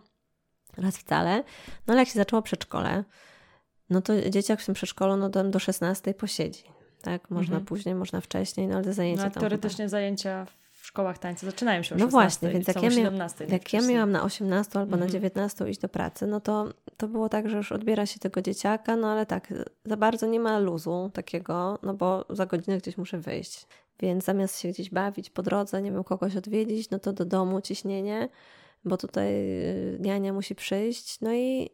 raz 0.77 0.97
wcale. 0.97 1.43
No 1.87 1.93
ale 1.93 1.99
jak 1.99 2.07
się 2.07 2.13
zaczęło 2.13 2.41
przedszkole, 2.41 3.03
no 3.89 4.01
to 4.01 4.29
dzieciak 4.29 4.61
w 4.61 4.65
tym 4.65 4.75
przedszkolu 4.75 5.17
no 5.17 5.29
do 5.29 5.59
16 5.59 6.13
posiedzi 6.13 6.80
tak? 7.01 7.29
Można 7.29 7.55
mhm. 7.55 7.65
później, 7.65 7.95
można 7.95 8.21
wcześniej, 8.21 8.67
no 8.67 8.75
ale 8.75 8.83
te 8.83 8.93
zajęcia 8.93 9.23
no, 9.23 9.31
teoretycznie 9.31 9.85
chyba... 9.85 9.89
zajęcia 9.89 10.45
w 10.81 10.85
szkołach 10.85 11.17
tańca 11.17 11.45
zaczynają 11.45 11.83
się 11.83 11.95
o 11.95 11.97
No 11.97 12.05
16, 12.05 12.11
właśnie, 12.11 12.49
więc 12.49 12.67
jak 12.67 12.83
ja, 12.83 12.89
mia 12.89 12.95
17, 12.95 13.45
jak 13.49 13.73
ja 13.73 13.81
miałam 13.81 14.11
na 14.11 14.23
18 14.23 14.79
albo 14.79 14.93
mhm. 14.93 14.99
na 14.99 15.13
19 15.13 15.69
iść 15.69 15.79
do 15.79 15.89
pracy, 15.89 16.27
no 16.27 16.39
to, 16.39 16.73
to 16.97 17.07
było 17.07 17.29
tak, 17.29 17.49
że 17.49 17.57
już 17.57 17.71
odbiera 17.71 18.05
się 18.05 18.19
tego 18.19 18.41
dzieciaka, 18.41 18.95
no 18.95 19.11
ale 19.11 19.25
tak, 19.25 19.53
za 19.85 19.97
bardzo 19.97 20.27
nie 20.27 20.39
ma 20.39 20.59
luzu 20.59 21.11
takiego, 21.13 21.79
no 21.83 21.93
bo 21.93 22.25
za 22.29 22.45
godzinę 22.45 22.77
gdzieś 22.77 22.97
muszę 22.97 23.19
wyjść. 23.19 23.67
Więc 23.99 24.25
zamiast 24.25 24.59
się 24.59 24.69
gdzieś 24.69 24.89
bawić 24.89 25.29
po 25.29 25.43
drodze, 25.43 25.81
nie 25.81 25.91
wiem, 25.91 26.03
kogoś 26.03 26.35
odwiedzić, 26.35 26.89
no 26.89 26.99
to 26.99 27.13
do 27.13 27.25
domu 27.25 27.61
ciśnienie, 27.61 28.29
bo 28.85 28.97
tutaj 28.97 29.33
y, 29.33 29.97
niania 29.99 30.33
musi 30.33 30.55
przyjść. 30.55 31.21
No 31.21 31.33
i 31.33 31.69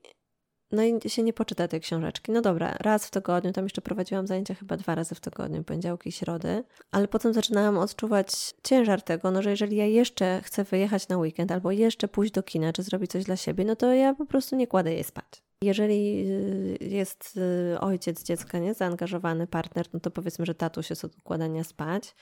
no 0.72 0.84
i 0.84 1.10
się 1.10 1.24
nie 1.24 1.34
poczyta 1.34 1.68
tej 1.68 1.82
książeczki. 1.82 2.32
No 2.32 2.42
dobra, 2.42 2.78
raz 2.80 3.08
w 3.08 3.12
tygodniu, 3.12 3.52
tam 3.54 3.66
jeszcze 3.66 3.82
prowadziłam 3.82 4.28
zajęcia 4.28 4.56
chyba 4.56 4.78
dwa 4.78 4.96
razy 4.96 5.16
w 5.16 5.20
tygodniu, 5.20 5.64
poniedziałki 5.64 6.10
i 6.10 6.12
środy, 6.12 6.64
ale 6.92 7.08
potem 7.08 7.34
zaczynałam 7.34 7.78
odczuwać 7.78 8.54
ciężar 8.64 9.02
tego, 9.02 9.32
no 9.32 9.42
że 9.42 9.50
jeżeli 9.50 9.78
ja 9.78 9.86
jeszcze 9.86 10.42
chcę 10.44 10.64
wyjechać 10.64 11.08
na 11.08 11.18
weekend 11.18 11.52
albo 11.52 11.72
jeszcze 11.72 12.08
pójść 12.08 12.34
do 12.34 12.44
kina, 12.44 12.74
czy 12.74 12.84
zrobić 12.84 13.12
coś 13.12 13.24
dla 13.24 13.36
siebie, 13.36 13.66
no 13.66 13.76
to 13.76 13.94
ja 13.94 14.14
po 14.14 14.26
prostu 14.26 14.56
nie 14.56 14.68
kładę 14.68 14.94
jej 14.94 15.04
spać. 15.04 15.44
Jeżeli 15.62 16.26
y, 16.30 16.78
jest 16.82 17.40
y, 17.74 17.80
ojciec 17.80 18.24
dziecka 18.24 18.60
nie 18.60 18.74
zaangażowany, 18.74 19.48
partner, 19.48 19.86
no 19.94 20.00
to 20.00 20.12
powiedzmy, 20.12 20.46
że 20.46 20.56
tatuś 20.56 20.90
jest 20.90 21.06
od 21.06 21.18
układania 21.18 21.64
spać. 21.64 22.16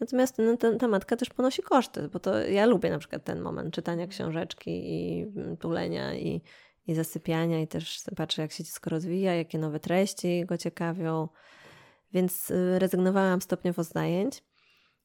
Natomiast 0.00 0.38
no, 0.38 0.56
ta, 0.56 0.76
ta, 0.76 0.88
matka 0.88 1.16
też 1.16 1.30
ponosi 1.30 1.62
koszty, 1.62 2.08
bo 2.08 2.18
to 2.18 2.38
ja 2.38 2.66
lubię 2.66 2.90
na 2.90 2.98
przykład 2.98 3.24
ten 3.24 3.40
moment 3.40 3.74
czytania 3.74 4.06
książeczki 4.06 4.70
i 4.70 5.22
mm, 5.22 5.56
tulenia 5.56 6.14
i, 6.14 6.42
i 6.86 6.94
zasypiania, 6.94 7.60
i 7.60 7.66
też 7.66 8.00
patrzę, 8.16 8.42
jak 8.42 8.52
się 8.52 8.64
dziecko 8.64 8.90
rozwija, 8.90 9.34
jakie 9.34 9.58
nowe 9.58 9.80
treści 9.80 10.44
go 10.46 10.58
ciekawią. 10.58 11.28
Więc 12.12 12.50
y, 12.50 12.78
rezygnowałam 12.78 13.40
stopniowo 13.40 13.84
z 13.84 13.92
zajęć. 13.92 14.42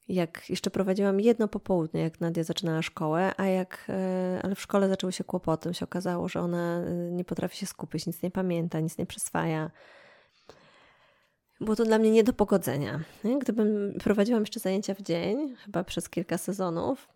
jak 0.08 0.50
jeszcze 0.50 0.70
prowadziłam 0.70 1.20
jedno 1.20 1.48
popołudnie, 1.48 2.00
jak 2.00 2.20
Nadia 2.20 2.44
zaczynała 2.44 2.82
szkołę, 2.82 3.32
a 3.36 3.46
jak, 3.46 3.84
e, 3.88 4.40
ale 4.42 4.54
w 4.54 4.60
szkole 4.60 4.88
zaczęły 4.88 5.12
się 5.12 5.24
kłopoty. 5.24 5.74
Się 5.74 5.84
okazało, 5.84 6.28
że 6.28 6.40
ona 6.40 6.80
e, 6.80 7.10
nie 7.10 7.24
potrafi 7.24 7.56
się 7.56 7.66
skupić, 7.66 8.06
nic 8.06 8.22
nie 8.22 8.30
pamięta, 8.30 8.80
nic 8.80 8.98
nie 8.98 9.06
przyswaja. 9.06 9.70
Było 11.60 11.76
to 11.76 11.84
dla 11.84 11.98
mnie 11.98 12.10
nie 12.10 12.24
do 12.24 12.32
pogodzenia. 12.32 13.00
Gdybym 13.40 13.94
prowadziłam 14.04 14.42
jeszcze 14.42 14.60
zajęcia 14.60 14.94
w 14.94 15.02
dzień, 15.02 15.56
chyba 15.56 15.84
przez 15.84 16.08
kilka 16.08 16.38
sezonów, 16.38 17.08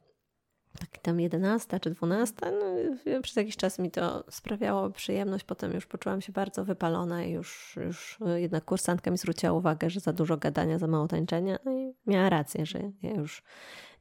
tak 0.80 0.98
tam 0.98 1.20
11 1.20 1.80
czy 1.80 1.90
12, 1.90 2.34
no, 2.42 3.22
przez 3.22 3.36
jakiś 3.36 3.56
czas 3.56 3.78
mi 3.78 3.90
to 3.90 4.24
sprawiało 4.30 4.90
przyjemność, 4.90 5.44
potem 5.44 5.72
już 5.72 5.86
poczułam 5.86 6.20
się 6.20 6.32
bardzo 6.32 6.64
wypalona 6.64 7.24
i 7.24 7.32
już, 7.32 7.78
już 7.84 8.18
jednak 8.36 8.64
kursantka 8.64 9.10
mi 9.10 9.18
zwróciła 9.18 9.52
uwagę, 9.52 9.90
że 9.90 10.00
za 10.00 10.12
dużo 10.12 10.36
gadania, 10.36 10.78
za 10.78 10.86
mało 10.86 11.08
tańczenia, 11.08 11.58
no 11.64 11.72
i 11.72 11.94
miała 12.06 12.30
rację, 12.30 12.66
że 12.66 12.78
ja 13.02 13.10
już 13.10 13.42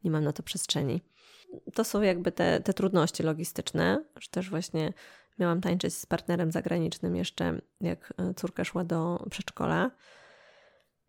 nie 0.03 0.11
mam 0.11 0.23
na 0.23 0.33
to 0.33 0.43
przestrzeni. 0.43 1.01
To 1.73 1.83
są 1.83 2.01
jakby 2.01 2.31
te, 2.31 2.59
te 2.59 2.73
trudności 2.73 3.23
logistyczne, 3.23 4.03
że 4.19 4.27
też 4.29 4.49
właśnie 4.49 4.93
miałam 5.39 5.61
tańczyć 5.61 5.93
z 5.93 6.05
partnerem 6.05 6.51
zagranicznym 6.51 7.15
jeszcze, 7.15 7.61
jak 7.81 8.13
córka 8.35 8.63
szła 8.63 8.83
do 8.83 9.25
przedszkola. 9.29 9.91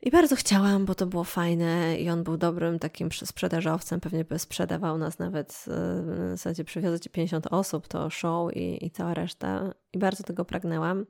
I 0.03 0.11
bardzo 0.11 0.37
chciałam, 0.37 0.85
bo 0.85 0.95
to 0.95 1.07
było 1.07 1.25
fajne 1.25 1.97
i 1.99 2.11
on 2.11 2.23
był 2.23 2.37
dobrym 2.37 2.79
takim 2.79 3.13
sprzedażowcem, 3.13 4.01
pewnie 4.01 4.25
by 4.25 4.39
sprzedawał 4.39 4.99
nas 4.99 5.19
nawet, 5.19 5.65
e, 5.69 6.03
w 6.03 6.29
zasadzie 6.31 6.65
przywiozę 6.65 7.01
ci 7.01 7.11
50 7.11 7.47
osób, 7.47 7.89
to 7.89 8.11
show 8.11 8.57
i, 8.57 8.87
i 8.87 8.91
cała 8.91 9.15
reszta. 9.15 9.75
I 9.93 9.99
bardzo 9.99 10.25
tego 10.25 10.45
pragnęłam, 10.45 11.07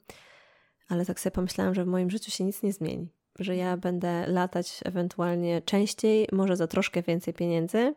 ale 0.89 1.07
tak 1.07 1.21
sobie 1.21 1.35
pomyślałam, 1.35 1.75
że 1.75 1.85
w 1.85 1.87
moim 1.87 2.11
życiu 2.11 2.31
się 2.31 2.45
nic 2.45 2.63
nie 2.63 2.73
zmieni, 2.73 3.09
że 3.39 3.57
ja 3.57 3.77
będę 3.77 4.27
latać 4.27 4.81
ewentualnie 4.85 5.63
częściej, 5.63 6.29
może 6.33 6.57
za 6.57 6.67
troszkę 6.67 7.03
więcej 7.03 7.35
pieniędzy, 7.35 7.95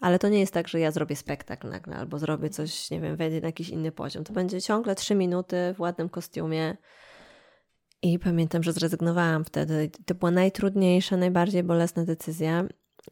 ale 0.00 0.18
to 0.18 0.28
nie 0.28 0.40
jest 0.40 0.54
tak, 0.54 0.68
że 0.68 0.80
ja 0.80 0.90
zrobię 0.90 1.16
spektakl 1.16 1.68
nagle 1.68 1.96
albo 1.96 2.18
zrobię 2.18 2.50
coś, 2.50 2.90
nie 2.90 3.00
wiem, 3.00 3.16
wejdę 3.16 3.40
na 3.40 3.48
jakiś 3.48 3.68
inny 3.68 3.92
poziom. 3.92 4.24
To 4.24 4.32
będzie 4.32 4.62
ciągle 4.62 4.94
trzy 4.94 5.14
minuty 5.14 5.56
w 5.76 5.80
ładnym 5.80 6.08
kostiumie, 6.08 6.76
i 8.02 8.18
pamiętam, 8.18 8.62
że 8.62 8.72
zrezygnowałam 8.72 9.44
wtedy. 9.44 9.90
To 10.06 10.14
była 10.14 10.30
najtrudniejsza, 10.30 11.16
najbardziej 11.16 11.62
bolesna 11.62 12.04
decyzja. 12.04 12.64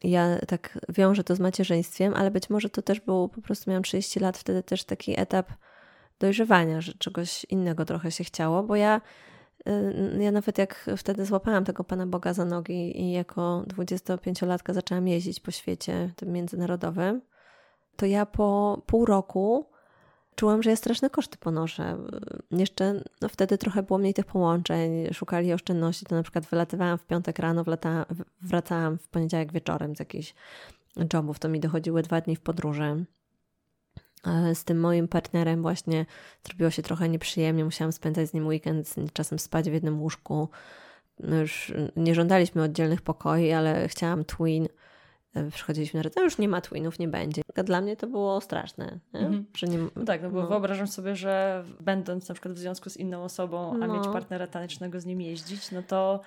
Ja 0.03 0.39
tak 0.47 0.79
wiążę 0.89 1.25
to 1.25 1.35
z 1.35 1.41
macierzyństwem, 1.41 2.15
ale 2.15 2.31
być 2.31 2.51
może 2.51 2.69
to 2.69 2.83
też 2.83 3.01
był, 3.01 3.29
po 3.29 3.43
prostu 3.43 3.71
miałam 3.71 3.83
30 3.83 4.21
lat, 4.21 4.39
wtedy 4.39 4.63
też 4.63 4.85
taki 4.85 5.21
etap 5.21 5.53
dojrzewania, 6.19 6.81
że 6.81 6.93
czegoś 6.93 7.45
innego 7.45 7.85
trochę 7.85 8.11
się 8.11 8.25
chciało, 8.25 8.63
bo 8.63 8.77
ja, 8.77 9.01
y, 9.69 10.19
ja 10.23 10.33
nawet 10.33 10.59
jak 10.59 10.91
wtedy 10.97 11.25
złapałam 11.25 11.65
tego 11.65 11.85
Pana 11.85 12.07
Boga 12.07 12.35
za 12.35 12.45
nogi 12.45 13.01
i 13.01 13.13
jako 13.13 13.65
25-latka 13.67 14.75
zaczęłam 14.75 15.09
jeździć 15.09 15.41
po 15.41 15.51
świecie 15.51 16.13
tym 16.17 16.33
międzynarodowym, 16.33 17.23
to 17.97 18.07
ja 18.07 18.27
po 18.27 18.83
pół 18.87 19.05
roku 19.05 19.71
czułam, 20.39 20.63
że 20.63 20.71
ja 20.71 20.77
straszne 20.77 21.11
koszty 21.11 21.39
ponoszę. 21.39 21.99
Jeszcze 22.51 23.03
no 23.21 23.29
wtedy 23.29 23.59
trochę 23.59 23.83
było 23.83 23.99
mniej 23.99 24.15
tych 24.15 24.27
połączeń, 24.27 25.15
szukali 25.15 25.53
oszczędności, 25.53 26.07
to 26.07 26.15
na 26.15 26.23
przykład 26.23 26.47
wylatywałam 26.47 26.99
w 26.99 27.07
piątek 27.07 27.39
rano, 27.39 27.65
wracałam 28.41 28.99
w 28.99 29.09
poniedziałek 29.09 29.53
wieczorem 29.53 29.97
z 29.97 29.99
jakichś 29.99 30.35
jobów, 31.15 31.39
to 31.39 31.49
mi 31.49 31.61
dochodziły 31.61 32.03
dwa 32.03 32.21
dni 32.21 32.37
w 32.37 32.41
podróży. 32.41 33.05
Z 34.55 34.65
tym 34.65 34.81
moim 34.81 35.09
partnerem 35.09 35.63
właśnie 35.63 36.07
zrobiło 36.45 36.71
się 36.71 36.83
trochę 36.83 37.09
nieprzyjemnie, 37.09 37.65
musiałam 37.65 37.93
spędzać 37.93 38.29
z 38.29 38.35
nim 38.35 38.47
weekend, 38.47 38.95
czasem 39.13 39.39
spać 39.39 39.71
w 39.71 39.73
jednym 39.73 40.01
łóżku. 40.01 40.49
No 41.21 41.37
już 41.37 41.73
nie 41.97 42.15
żądaliśmy 42.15 42.63
oddzielnych 42.63 43.03
pokoi, 43.03 43.53
ale 43.53 43.89
chciałam 43.89 44.25
twin, 44.25 44.69
E, 44.69 44.88
przychodziliśmy 45.53 46.03
na 46.03 46.11
to 46.11 46.23
już 46.23 46.39
nie 46.39 46.49
ma 46.49 46.61
twinów, 46.61 46.99
nie 46.99 47.09
będzie. 47.09 47.43
Dla 47.65 47.81
mnie 47.81 47.97
to 47.97 48.07
było 48.07 48.41
straszne. 48.41 48.99
Nie? 49.15 49.21
Mhm. 49.21 49.47
Że 49.57 49.67
nie, 49.67 49.79
no 49.79 50.05
tak, 50.07 50.23
no 50.23 50.31
bo 50.31 50.43
no. 50.43 50.49
wyobrażam 50.49 50.87
sobie, 50.87 51.17
że 51.17 51.65
będąc 51.81 52.29
na 52.29 52.35
przykład 52.35 52.55
w 52.55 52.59
związku 52.59 52.91
z 52.91 52.97
inną 52.97 53.25
osobą, 53.25 53.73
a 53.83 53.87
no. 53.87 53.95
mieć 53.95 54.05
partnera 54.13 54.47
tanecznego 54.47 55.01
z 55.01 55.07
nim 55.07 55.21
jeździć, 55.21 55.71
no 55.71 55.83
to 55.83 56.21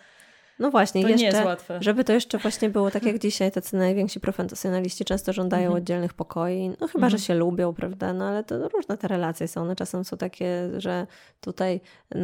no 0.62 0.71
właśnie, 0.71 1.02
to 1.02 1.08
jeszcze, 1.08 1.21
nie 1.21 1.32
jest 1.32 1.45
łatwe. 1.45 1.78
żeby 1.82 2.04
to 2.04 2.13
jeszcze 2.13 2.38
właśnie 2.38 2.69
było 2.69 2.91
tak 2.91 3.04
jak 3.04 3.19
dzisiaj, 3.26 3.52
tacy 3.52 3.76
najwięksi 3.76 4.19
profesjonaliści 4.19 5.06
często 5.06 5.34
żądają 5.34 5.63
mhm. 5.63 5.78
oddzielnych 5.78 6.13
pokoi, 6.13 6.69
no 6.69 6.88
chyba, 6.88 7.08
mhm. 7.08 7.10
że 7.10 7.19
się 7.19 7.34
lubią, 7.34 7.74
prawda, 7.74 8.13
no 8.13 8.26
ale 8.26 8.43
to 8.43 8.69
różne 8.69 8.97
te 8.97 9.08
relacje 9.08 9.47
są, 9.47 9.62
one 9.62 9.76
czasem 9.76 10.04
są 10.04 10.17
takie, 10.17 10.69
że 10.78 11.08
tutaj 11.41 11.82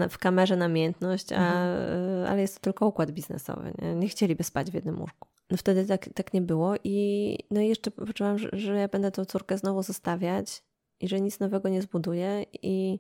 w 0.10 0.18
kamerze 0.18 0.56
namiętność, 0.56 1.32
a, 1.32 1.36
mhm. 1.36 2.32
ale 2.32 2.42
jest 2.42 2.56
to 2.56 2.62
tylko 2.62 2.88
układ 2.88 3.12
biznesowy, 3.12 3.74
nie? 3.82 3.96
nie 3.96 4.08
chcieliby 4.08 4.44
spać 4.44 4.72
w 4.72 4.74
jednym 4.74 5.00
łóżku. 5.02 5.28
No 5.52 5.58
wtedy 5.58 5.86
tak, 5.86 6.10
tak 6.14 6.34
nie 6.34 6.42
było 6.42 6.74
i 6.84 7.38
no 7.52 7.62
i 7.62 7.68
jeszcze 7.68 7.92
poczułam, 7.92 8.40
że, 8.40 8.50
że 8.54 8.76
ja 8.76 8.88
będę 8.88 9.12
tą 9.12 9.26
córkę 9.26 9.58
znowu 9.58 9.84
zostawiać 9.84 10.64
i 11.00 11.08
że 11.08 11.22
nic 11.22 11.40
nowego 11.40 11.70
nie 11.70 11.82
zbuduję 11.82 12.46
i 12.64 13.00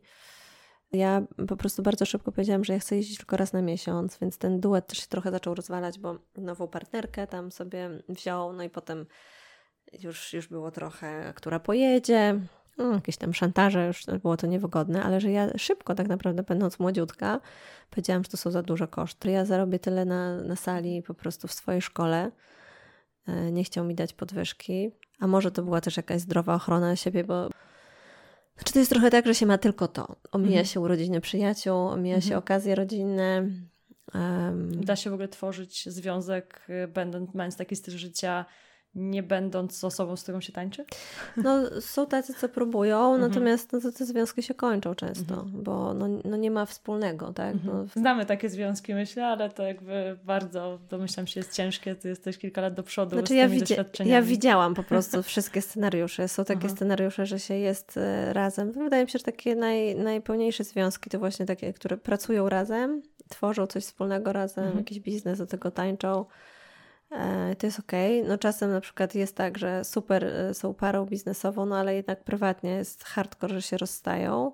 ja 0.91 1.21
po 1.47 1.57
prostu 1.57 1.83
bardzo 1.83 2.05
szybko 2.05 2.31
powiedziałam, 2.31 2.63
że 2.63 2.73
ja 2.73 2.79
chcę 2.79 2.95
jeździć 2.95 3.17
tylko 3.17 3.37
raz 3.37 3.53
na 3.53 3.61
miesiąc, 3.61 4.17
więc 4.21 4.37
ten 4.37 4.59
duet 4.59 4.87
też 4.87 4.97
się 4.97 5.07
trochę 5.07 5.31
zaczął 5.31 5.55
rozwalać, 5.55 5.99
bo 5.99 6.15
nową 6.37 6.67
partnerkę 6.67 7.27
tam 7.27 7.51
sobie 7.51 7.89
wziął, 8.09 8.53
no 8.53 8.63
i 8.63 8.69
potem 8.69 9.05
już, 10.03 10.33
już 10.33 10.47
było 10.47 10.71
trochę, 10.71 11.33
która 11.35 11.59
pojedzie, 11.59 12.39
no, 12.77 12.93
jakieś 12.93 13.17
tam 13.17 13.33
szantaże, 13.33 13.87
już 13.87 14.05
było 14.21 14.37
to 14.37 14.47
niewygodne, 14.47 15.03
ale 15.03 15.21
że 15.21 15.31
ja 15.31 15.57
szybko 15.57 15.95
tak 15.95 16.07
naprawdę 16.07 16.43
będąc 16.43 16.79
młodziutka 16.79 17.41
powiedziałam, 17.89 18.23
że 18.23 18.29
to 18.29 18.37
są 18.37 18.51
za 18.51 18.63
duże 18.63 18.87
koszty. 18.87 19.31
Ja 19.31 19.45
zarobię 19.45 19.79
tyle 19.79 20.05
na, 20.05 20.41
na 20.41 20.55
sali 20.55 21.03
po 21.03 21.13
prostu 21.13 21.47
w 21.47 21.53
swojej 21.53 21.81
szkole. 21.81 22.31
E, 23.27 23.51
nie 23.51 23.63
chciał 23.63 23.85
mi 23.85 23.95
dać 23.95 24.13
podwyżki, 24.13 24.91
a 25.19 25.27
może 25.27 25.51
to 25.51 25.63
była 25.63 25.81
też 25.81 25.97
jakaś 25.97 26.21
zdrowa 26.21 26.55
ochrona 26.55 26.95
siebie, 26.95 27.23
bo 27.23 27.49
znaczy 28.57 28.73
to 28.73 28.79
jest 28.79 28.91
trochę 28.91 29.09
tak, 29.09 29.25
że 29.25 29.35
się 29.35 29.45
ma 29.45 29.57
tylko 29.57 29.87
to. 29.87 30.15
Omija 30.31 30.49
mhm. 30.49 30.65
się 30.65 30.79
urodziny 30.79 31.21
przyjaciół, 31.21 31.77
omija 31.77 32.15
mhm. 32.15 32.29
się 32.29 32.37
okazje 32.37 32.75
rodzinne. 32.75 33.49
Um... 34.13 34.85
Da 34.85 34.95
się 34.95 35.09
w 35.09 35.13
ogóle 35.13 35.27
tworzyć 35.27 35.89
związek, 35.89 36.67
y, 36.69 36.87
będąc, 36.87 37.33
mając 37.33 37.57
taki 37.57 37.75
styl 37.75 37.97
życia 37.97 38.45
nie 38.95 39.23
będąc 39.23 39.83
osobą, 39.83 40.15
z 40.15 40.23
którą 40.23 40.41
się 40.41 40.53
tańczy? 40.53 40.85
No, 41.37 41.81
są 41.81 42.05
tacy, 42.05 42.33
co 42.33 42.49
próbują, 42.49 43.13
mhm. 43.13 43.29
natomiast 43.29 43.73
no, 43.73 43.79
te 43.91 44.05
związki 44.05 44.43
się 44.43 44.53
kończą 44.53 44.95
często, 44.95 45.33
mhm. 45.33 45.63
bo 45.63 45.93
no, 45.93 46.07
no, 46.25 46.37
nie 46.37 46.51
ma 46.51 46.65
wspólnego, 46.65 47.33
tak? 47.33 47.53
Mhm. 47.53 47.77
No. 47.77 48.01
Znamy 48.01 48.25
takie 48.25 48.49
związki, 48.49 48.93
myślę, 48.93 49.27
ale 49.27 49.49
to 49.49 49.63
jakby 49.63 50.17
bardzo, 50.23 50.79
domyślam 50.89 51.27
się, 51.27 51.39
jest 51.39 51.53
ciężkie. 51.53 51.95
Ty 51.95 52.09
jesteś 52.09 52.37
kilka 52.37 52.61
lat 52.61 52.73
do 52.73 52.83
przodu 52.83 53.15
znaczy, 53.15 53.25
z 53.25 53.29
tymi 53.29 53.39
ja 53.39 53.49
widzi- 53.49 53.59
doświadczeniami. 53.59 54.13
Ja 54.13 54.21
widziałam 54.21 54.73
po 54.73 54.83
prostu 54.83 55.23
wszystkie 55.31 55.61
scenariusze. 55.61 56.27
Są 56.27 56.45
takie 56.45 56.69
scenariusze, 56.69 57.25
że 57.25 57.39
się 57.39 57.53
jest 57.53 57.97
e, 57.97 58.33
razem. 58.33 58.71
Wydaje 58.71 59.03
mi 59.03 59.09
się, 59.09 59.19
że 59.19 59.25
takie 59.25 59.55
naj, 59.55 59.95
najpełniejsze 59.95 60.63
związki 60.63 61.09
to 61.09 61.19
właśnie 61.19 61.45
takie, 61.45 61.73
które 61.73 61.97
pracują 61.97 62.49
razem, 62.49 63.01
tworzą 63.29 63.67
coś 63.67 63.83
wspólnego 63.83 64.33
razem, 64.33 64.77
jakiś 64.77 64.99
biznes, 64.99 65.37
do 65.37 65.45
tego 65.45 65.71
tańczą. 65.71 66.25
E, 67.11 67.55
to 67.55 67.67
jest 67.67 67.79
ok. 67.79 67.91
No 68.27 68.37
czasem 68.37 68.71
na 68.71 68.81
przykład 68.81 69.15
jest 69.15 69.35
tak, 69.35 69.57
że 69.57 69.83
super 69.83 70.25
e, 70.25 70.53
są 70.53 70.73
parą 70.73 71.05
biznesową, 71.05 71.65
no 71.65 71.77
ale 71.77 71.95
jednak 71.95 72.23
prywatnie 72.23 72.69
jest 72.69 73.03
hardcore, 73.03 73.53
że 73.53 73.61
się 73.61 73.77
rozstają. 73.77 74.51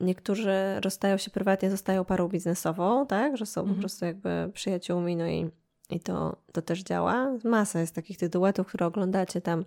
Niektórzy 0.00 0.54
rozstają 0.80 1.16
się 1.16 1.30
prywatnie, 1.30 1.70
zostają 1.70 2.04
parą 2.04 2.28
biznesową, 2.28 3.06
tak? 3.06 3.36
Że 3.36 3.46
są 3.46 3.60
mhm. 3.60 3.76
po 3.76 3.80
prostu 3.80 4.04
jakby 4.04 4.50
przyjaciółmi, 4.54 5.16
no 5.16 5.26
i, 5.26 5.50
i 5.90 6.00
to, 6.00 6.36
to 6.52 6.62
też 6.62 6.82
działa. 6.82 7.32
Masa 7.44 7.80
jest 7.80 7.94
takich 7.94 8.18
tych 8.18 8.28
duetów, 8.28 8.66
które 8.66 8.86
oglądacie 8.86 9.40
tam 9.40 9.64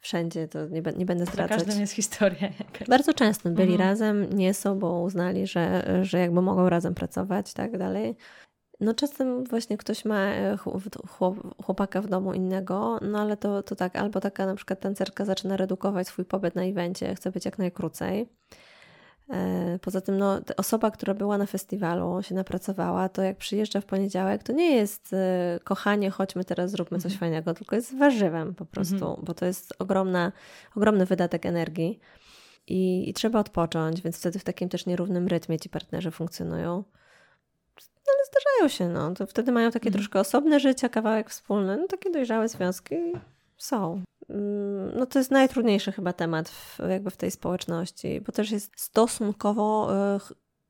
wszędzie, 0.00 0.48
to 0.48 0.66
nie, 0.66 0.82
nie 0.96 1.06
będę 1.06 1.26
zdradzać. 1.26 1.58
Za 1.58 1.64
każdym 1.64 1.80
jest 1.80 1.92
historia 1.92 2.48
jakaś. 2.58 2.88
Bardzo 2.88 3.14
często 3.14 3.50
byli 3.50 3.72
mhm. 3.72 3.90
razem, 3.90 4.32
nie 4.32 4.54
są, 4.54 4.78
bo 4.78 5.00
uznali, 5.00 5.46
że, 5.46 5.84
że 6.02 6.18
jakby 6.18 6.42
mogą 6.42 6.68
razem 6.68 6.94
pracować, 6.94 7.52
tak 7.52 7.78
dalej. 7.78 8.16
No 8.80 8.94
czasem 8.94 9.44
właśnie 9.44 9.76
ktoś 9.76 10.04
ma 10.04 10.18
e, 10.18 10.56
chłopaka 11.62 12.00
w 12.00 12.06
domu 12.06 12.34
innego, 12.34 12.98
no 13.02 13.20
ale 13.20 13.36
to, 13.36 13.62
to 13.62 13.76
tak, 13.76 13.96
albo 13.96 14.20
taka 14.20 14.46
na 14.46 14.54
przykład 14.54 14.80
tancerka 14.80 15.24
zaczyna 15.24 15.56
redukować 15.56 16.06
swój 16.06 16.24
pobyt 16.24 16.54
na 16.54 16.62
evencie, 16.62 17.14
chce 17.14 17.30
być 17.30 17.44
jak 17.44 17.58
najkrócej. 17.58 18.28
E, 19.30 19.78
poza 19.82 20.00
tym, 20.00 20.18
no, 20.18 20.40
osoba, 20.56 20.90
która 20.90 21.14
była 21.14 21.38
na 21.38 21.46
festiwalu, 21.46 22.22
się 22.22 22.34
napracowała, 22.34 23.08
to 23.08 23.22
jak 23.22 23.36
przyjeżdża 23.36 23.80
w 23.80 23.84
poniedziałek, 23.84 24.42
to 24.42 24.52
nie 24.52 24.76
jest 24.76 25.12
e, 25.12 25.58
kochanie, 25.64 26.10
chodźmy 26.10 26.44
teraz, 26.44 26.70
zróbmy 26.70 26.98
coś 26.98 27.12
mhm. 27.12 27.20
fajnego, 27.20 27.54
tylko 27.54 27.76
jest 27.76 27.98
warzywem 27.98 28.54
po 28.54 28.66
prostu, 28.66 28.94
mhm. 28.94 29.16
bo 29.22 29.34
to 29.34 29.46
jest 29.46 29.74
ogromna, 29.78 30.32
ogromny 30.76 31.06
wydatek 31.06 31.46
energii 31.46 32.00
i, 32.66 33.10
i 33.10 33.14
trzeba 33.14 33.40
odpocząć, 33.40 34.02
więc 34.02 34.18
wtedy 34.18 34.38
w 34.38 34.44
takim 34.44 34.68
też 34.68 34.86
nierównym 34.86 35.28
rytmie 35.28 35.58
ci 35.58 35.68
partnerzy 35.68 36.10
funkcjonują 36.10 36.84
ale 38.08 38.26
zdarzają 38.26 38.68
się, 38.68 38.88
no. 38.88 39.14
To 39.14 39.26
wtedy 39.26 39.52
mają 39.52 39.70
takie 39.70 39.88
mhm. 39.88 39.92
troszkę 39.92 40.20
osobne 40.20 40.60
życie, 40.60 40.88
kawałek 40.88 41.30
wspólny, 41.30 41.76
no 41.76 41.86
takie 41.86 42.10
dojrzałe 42.10 42.48
związki 42.48 42.96
są. 43.56 44.02
Mm, 44.28 44.98
no 44.98 45.06
to 45.06 45.18
jest 45.18 45.30
najtrudniejszy 45.30 45.92
chyba 45.92 46.12
temat 46.12 46.48
w, 46.48 46.78
jakby 46.88 47.10
w 47.10 47.16
tej 47.16 47.30
społeczności, 47.30 48.20
bo 48.20 48.32
też 48.32 48.50
jest 48.50 48.80
stosunkowo, 48.80 49.88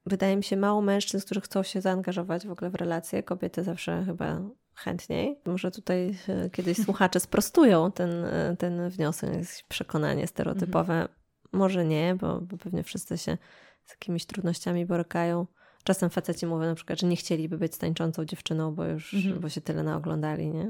wydaje 0.06 0.36
mi 0.36 0.44
się, 0.44 0.56
mało 0.56 0.80
mężczyzn, 0.80 1.26
którzy 1.26 1.40
chcą 1.40 1.62
się 1.62 1.80
zaangażować 1.80 2.46
w 2.46 2.50
ogóle 2.50 2.70
w 2.70 2.74
relacje. 2.74 3.22
Kobiety 3.22 3.64
zawsze 3.64 4.04
chyba 4.06 4.40
chętniej. 4.74 5.38
Może 5.44 5.70
tutaj 5.70 6.16
e, 6.28 6.50
kiedyś 6.50 6.78
słuchacze 6.84 7.20
sprostują 7.20 7.92
ten, 7.92 8.24
e, 8.24 8.56
ten 8.58 8.88
wniosek, 8.88 9.30
jakieś 9.32 9.62
przekonanie 9.62 10.26
stereotypowe. 10.26 10.92
Mhm. 10.92 11.08
Może 11.52 11.84
nie, 11.84 12.14
bo, 12.14 12.40
bo 12.40 12.56
pewnie 12.56 12.82
wszyscy 12.82 13.18
się 13.18 13.38
z 13.84 13.90
jakimiś 13.90 14.26
trudnościami 14.26 14.86
borykają. 14.86 15.46
Czasem 15.85 16.11
faceci 16.11 16.47
mówią 16.47 16.66
na 16.66 16.74
przykład, 16.74 17.01
że 17.01 17.07
nie 17.07 17.16
chcieliby 17.16 17.59
być 17.59 17.76
tańczącą 17.76 18.24
dziewczyną, 18.24 18.74
bo 18.74 18.85
już 18.85 19.14
mhm. 19.14 19.41
bo 19.41 19.49
się 19.49 19.61
tyle 19.61 19.83
naoglądali, 19.83 20.49
nie? 20.49 20.68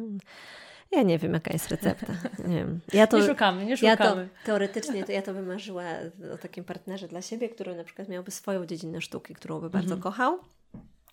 Ja 0.93 1.03
nie 1.03 1.19
wiem, 1.19 1.35
jaka 1.35 1.53
jest 1.53 1.69
recepta. 1.69 2.13
Nie, 2.49 2.57
wiem. 2.57 2.81
Ja 2.93 3.07
to, 3.07 3.19
nie 3.19 3.27
szukamy, 3.27 3.67
nie 3.67 3.77
szukamy. 3.77 4.23
Ja 4.23 4.29
to, 4.29 4.47
teoretycznie 4.47 5.05
to 5.05 5.13
ja 5.13 5.23
to 5.23 5.35
wymarzyła 5.35 5.85
o 6.35 6.39
takim 6.39 6.65
partnerze 6.65 7.09
dla 7.09 7.23
siebie, 7.23 7.49
który 7.49 7.77
na 7.77 7.85
przykład 7.85 8.09
miałby 8.09 8.31
swoją 8.31 8.67
dziedzinę 8.67 9.01
sztuki, 9.01 9.35
którą 9.35 9.61
by 9.61 9.67
mhm. 9.67 9.83
bardzo 9.83 10.03
kochał. 10.03 10.39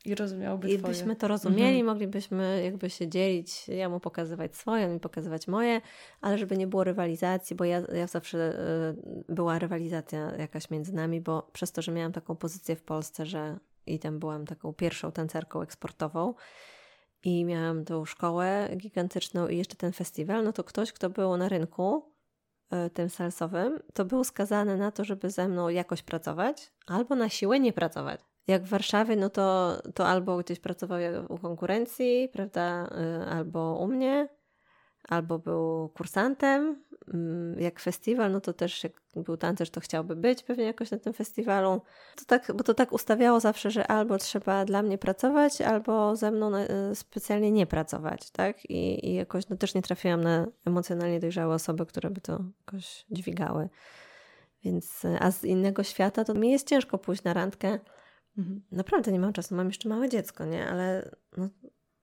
I 0.06 0.16
rozumiałby 0.16 0.70
I 0.70 0.78
byśmy 0.78 1.16
to 1.16 1.28
rozumieli, 1.28 1.80
mhm. 1.80 1.86
moglibyśmy 1.86 2.62
jakby 2.64 2.90
się 2.90 3.08
dzielić, 3.08 3.68
ja 3.68 3.90
mu 3.90 4.00
pokazywać 4.00 4.56
swoje, 4.56 4.86
on 4.86 4.94
mi 4.94 5.00
pokazywać 5.00 5.48
moje, 5.48 5.82
ale 6.22 6.38
żeby 6.38 6.58
nie 6.58 6.68
było 6.68 6.84
rywalizacji, 6.84 7.56
bo 7.56 7.66
ja, 7.66 7.82
ja 7.94 8.08
zawsze 8.08 8.60
y, 9.30 9.34
była 9.34 9.60
rywalizacja 9.60 10.36
jakaś 10.36 10.70
między 10.70 10.96
nami, 10.96 11.22
bo 11.22 11.50
przez 11.54 11.72
to, 11.72 11.82
że 11.82 11.92
miałam 11.92 12.12
taką 12.12 12.36
pozycję 12.36 12.76
w 12.76 12.82
Polsce, 12.82 13.26
że 13.26 13.58
i 13.88 14.00
tam 14.00 14.20
byłam 14.20 14.46
taką 14.46 14.74
pierwszą 14.74 15.12
tancerką 15.12 15.62
eksportową 15.62 16.34
i 17.24 17.46
miałam 17.46 17.86
tą 17.86 18.06
szkołę 18.06 18.70
gigantyczną 18.78 19.48
i 19.48 19.58
jeszcze 19.58 19.76
ten 19.76 19.94
festiwal, 19.94 20.44
no 20.44 20.54
to 20.54 20.64
ktoś, 20.64 20.92
kto 20.92 21.10
był 21.10 21.38
na 21.38 21.50
rynku 21.50 22.14
y, 22.88 22.90
tym 22.90 23.10
salsowym, 23.10 23.80
to 23.94 24.06
był 24.06 24.24
skazany 24.24 24.78
na 24.78 24.92
to, 24.92 25.04
żeby 25.04 25.30
ze 25.30 25.48
mną 25.48 25.70
jakoś 25.70 26.04
pracować, 26.04 26.74
albo 26.88 27.16
na 27.16 27.30
siłę 27.30 27.60
nie 27.60 27.74
pracować 27.74 28.22
jak 28.48 28.64
w 28.64 28.70
Warszawie, 28.70 29.16
no 29.16 29.30
to, 29.30 29.78
to 29.96 30.08
albo 30.08 30.38
gdzieś 30.38 30.60
pracował 30.60 31.00
u 31.30 31.38
konkurencji, 31.38 32.30
prawda, 32.34 32.90
y, 33.22 33.26
albo 33.30 33.80
u 33.82 33.88
mnie, 33.88 34.30
albo 35.08 35.40
był 35.40 35.90
kursantem. 35.90 36.84
Mm, 37.14 37.60
jak 37.60 37.80
festiwal, 37.80 38.32
no 38.32 38.42
to 38.42 38.54
też 38.54 38.84
jak 38.84 39.02
był 39.16 39.38
tancerz, 39.38 39.70
to 39.70 39.80
chciałby 39.80 40.16
być 40.16 40.44
pewnie 40.44 40.64
jakoś 40.64 40.92
na 40.92 40.98
tym 40.98 41.14
festiwalu. 41.14 41.82
To 42.16 42.26
tak, 42.26 42.52
bo 42.56 42.64
to 42.64 42.74
tak 42.74 42.94
ustawiało 42.94 43.40
zawsze, 43.40 43.72
że 43.72 43.88
albo 43.88 44.18
trzeba 44.18 44.66
dla 44.66 44.84
mnie 44.84 44.98
pracować, 44.98 45.62
albo 45.62 46.16
ze 46.16 46.32
mną 46.32 46.52
y, 46.56 46.96
specjalnie 46.96 47.52
nie 47.52 47.68
pracować, 47.68 48.32
tak? 48.32 48.66
I, 48.66 49.10
i 49.10 49.14
jakoś 49.14 49.50
no 49.50 49.58
też 49.58 49.76
nie 49.76 49.82
trafiłam 49.82 50.24
na 50.24 50.48
emocjonalnie 50.66 51.20
dojrzałe 51.20 51.56
osoby, 51.56 51.86
które 51.86 52.10
by 52.10 52.22
to 52.22 52.44
jakoś 52.60 53.06
dźwigały. 53.12 53.70
Więc, 54.64 55.06
y, 55.06 55.18
a 55.20 55.32
z 55.32 55.44
innego 55.44 55.84
świata 55.84 56.24
to 56.24 56.34
mi 56.34 56.52
jest 56.52 56.68
ciężko 56.68 56.98
pójść 56.98 57.24
na 57.24 57.34
randkę 57.34 57.80
Mhm. 58.38 58.62
Naprawdę 58.72 59.12
nie 59.12 59.20
mam 59.20 59.34
czasu, 59.34 59.56
mam 59.56 59.68
jeszcze 59.68 59.90
małe 59.90 60.10
dziecko, 60.10 60.46
nie? 60.46 60.68
Ale 60.68 61.12
no, 61.38 61.50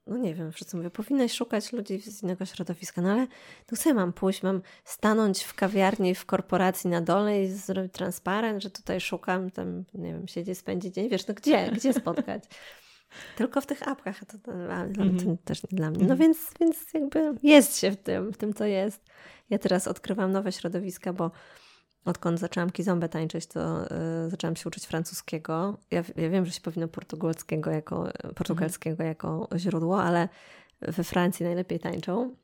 no 0.07 0.17
nie 0.17 0.35
wiem, 0.35 0.53
wszyscy 0.53 0.77
mówią, 0.77 0.91
powinnaś 0.91 1.33
szukać 1.33 1.73
ludzi 1.73 2.01
z 2.01 2.23
innego 2.23 2.47
środowiska, 2.47 3.03
no 3.03 3.13
ale 3.13 3.27
to 3.67 3.77
sobie 3.77 3.95
mam 3.95 4.13
pójść, 4.13 4.43
mam 4.43 4.63
stanąć 4.85 5.43
w 5.43 5.55
kawiarni, 5.55 6.15
w 6.15 6.27
korporacji 6.27 6.91
na 6.91 7.01
dole 7.01 7.43
i 7.43 7.49
zrobić 7.49 7.93
transparent, 7.93 8.63
że 8.63 8.71
tutaj 8.71 9.01
szukam, 9.01 9.51
tam, 9.51 9.85
nie 9.95 10.13
wiem, 10.13 10.29
siedzieć, 10.29 10.59
spędzić 10.59 10.95
dzień, 10.95 11.09
wiesz, 11.09 11.27
no 11.27 11.35
gdzie, 11.35 11.71
gdzie 11.73 11.93
spotkać? 11.93 12.45
Tylko 13.37 13.61
w 13.61 13.67
tych 13.67 13.89
apkach, 13.89 14.19
to, 14.19 14.27
to, 14.27 14.39
to, 14.39 15.25
to 15.25 15.37
też 15.45 15.63
nie 15.63 15.77
dla 15.77 15.91
mnie. 15.91 15.99
No 16.07 16.13
mhm. 16.13 16.19
więc, 16.19 16.39
więc 16.61 16.95
jakby 16.95 17.35
jest 17.43 17.79
się 17.79 17.91
w 17.91 17.97
tym, 17.97 18.33
w 18.33 18.37
tym, 18.37 18.55
co 18.55 18.65
jest. 18.65 19.05
Ja 19.51 19.59
teraz 19.59 19.89
odkrywam 19.89 20.33
nowe 20.33 20.53
środowiska, 20.53 21.13
bo 21.13 21.31
odkąd 22.05 22.41
zaczęłam 22.41 22.71
kizombę 22.71 23.09
tańczyć, 23.09 23.47
to 23.47 23.85
y, 24.27 24.31
zaczęłam 24.31 24.57
się 24.57 24.69
uczyć 24.69 24.87
francuskiego. 24.87 25.79
Ja, 25.91 26.05
ja, 26.17 26.31
wiem, 26.31 26.47
że 26.47 26.53
się 26.53 26.61
powinno 26.61 26.89
portugalskiego 26.89 27.71
jako, 27.71 28.09
portugalskiego 28.35 28.93
mhm. 28.93 29.09
jako 29.09 29.49
źródło, 29.57 30.03
ale 30.03 30.29
we 30.81 31.05
Francji 31.05 31.45
najlepiej 31.47 31.81
tańczą. 31.81 32.35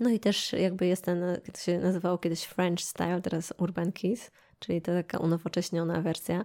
No 0.00 0.10
i 0.10 0.20
też 0.20 0.52
jakby 0.52 0.86
jest 0.86 1.04
ten, 1.04 1.24
to 1.52 1.60
się 1.60 1.78
nazywało 1.78 2.18
kiedyś 2.18 2.44
French 2.44 2.80
Style, 2.80 3.20
teraz 3.22 3.54
Urban 3.58 3.92
Kiss, 3.92 4.30
czyli 4.58 4.82
to 4.82 4.92
taka 4.92 5.18
unowocześniona 5.18 6.00
wersja. 6.00 6.44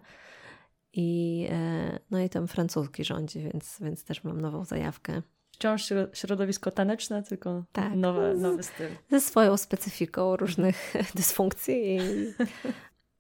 I, 0.93 1.47
e, 1.51 1.99
no 2.11 2.19
i 2.19 2.29
tam 2.29 2.47
francuski 2.47 3.05
rządzi, 3.05 3.39
więc, 3.39 3.77
więc 3.81 4.03
też 4.03 4.23
mam 4.23 4.41
nową 4.41 4.65
zajawkę 4.65 5.21
wciąż 5.55 5.93
środowisko 6.13 6.71
taneczne, 6.71 7.23
tylko 7.23 7.63
tak, 7.71 7.95
nowe, 7.95 8.33
nowy 8.33 8.63
styl. 8.63 8.87
Ze 9.11 9.21
swoją 9.21 9.57
specyfiką 9.57 10.35
różnych 10.35 10.93
dysfunkcji. 11.15 11.95
I... 11.95 11.99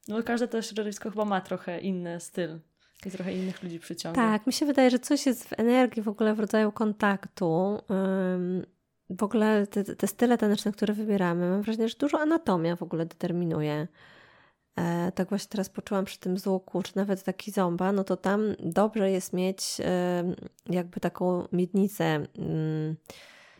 No 0.07 0.23
każde 0.23 0.47
to 0.47 0.61
środowisko 0.61 1.09
chyba 1.11 1.25
ma 1.25 1.41
trochę 1.41 1.79
inny 1.79 2.19
styl 2.19 2.59
i 3.05 3.11
trochę 3.11 3.33
innych 3.33 3.63
ludzi 3.63 3.79
przyciąga. 3.79 4.15
Tak, 4.15 4.47
mi 4.47 4.53
się 4.53 4.65
wydaje, 4.65 4.89
że 4.89 4.99
coś 4.99 5.25
jest 5.25 5.49
w 5.49 5.59
energii, 5.59 6.03
w 6.03 6.07
ogóle 6.07 6.33
w 6.35 6.39
rodzaju 6.39 6.71
kontaktu. 6.71 7.79
W 9.09 9.23
ogóle 9.23 9.67
te, 9.67 9.83
te 9.83 10.07
style 10.07 10.37
taneczne, 10.37 10.71
które 10.71 10.93
wybieramy, 10.93 11.49
mam 11.49 11.61
wrażenie, 11.61 11.89
że 11.89 11.95
dużo 11.99 12.19
anatomia 12.19 12.75
w 12.75 12.83
ogóle 12.83 13.05
determinuje. 13.05 13.87
E, 14.75 15.11
tak 15.11 15.29
właśnie 15.29 15.49
teraz 15.49 15.69
poczułam 15.69 16.05
przy 16.05 16.19
tym 16.19 16.37
złoku, 16.37 16.83
czy 16.83 16.97
nawet 16.97 17.23
taki 17.23 17.51
ząba, 17.51 17.91
no 17.91 18.03
to 18.03 18.17
tam 18.17 18.41
dobrze 18.59 19.11
jest 19.11 19.33
mieć 19.33 19.77
e, 19.79 20.23
jakby 20.69 20.99
taką 20.99 21.47
miednicę 21.51 22.05
mm, 22.05 22.95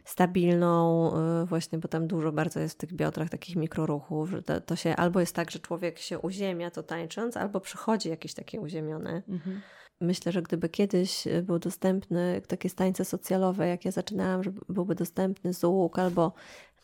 stabilną, 0.05 1.11
e, 1.13 1.45
właśnie, 1.45 1.79
bo 1.79 1.87
tam 1.87 2.07
dużo 2.07 2.31
bardzo 2.31 2.59
jest 2.59 2.75
w 2.75 2.77
tych 2.77 2.93
biodrach 2.93 3.29
takich 3.29 3.55
mikroruchów, 3.55 4.29
że 4.29 4.43
to, 4.43 4.61
to 4.61 4.75
się 4.75 4.95
albo 4.95 5.19
jest 5.19 5.35
tak, 5.35 5.51
że 5.51 5.59
człowiek 5.59 5.99
się 5.99 6.19
uziemia 6.19 6.71
to 6.71 6.83
tańcząc, 6.83 7.37
albo 7.37 7.59
przychodzi 7.59 8.09
jakieś 8.09 8.33
takie 8.33 8.61
uziemione. 8.61 9.21
Mhm. 9.27 9.61
Myślę, 10.01 10.31
że 10.31 10.41
gdyby 10.41 10.69
kiedyś 10.69 11.27
był 11.43 11.59
dostępny 11.59 12.41
takie 12.47 12.69
tańce 12.69 13.05
socjalowe, 13.05 13.67
jak 13.67 13.85
ja 13.85 13.91
zaczynałam, 13.91 14.43
że 14.43 14.51
byłby 14.69 14.95
dostępny 14.95 15.53
złóg 15.53 15.99
albo 15.99 16.33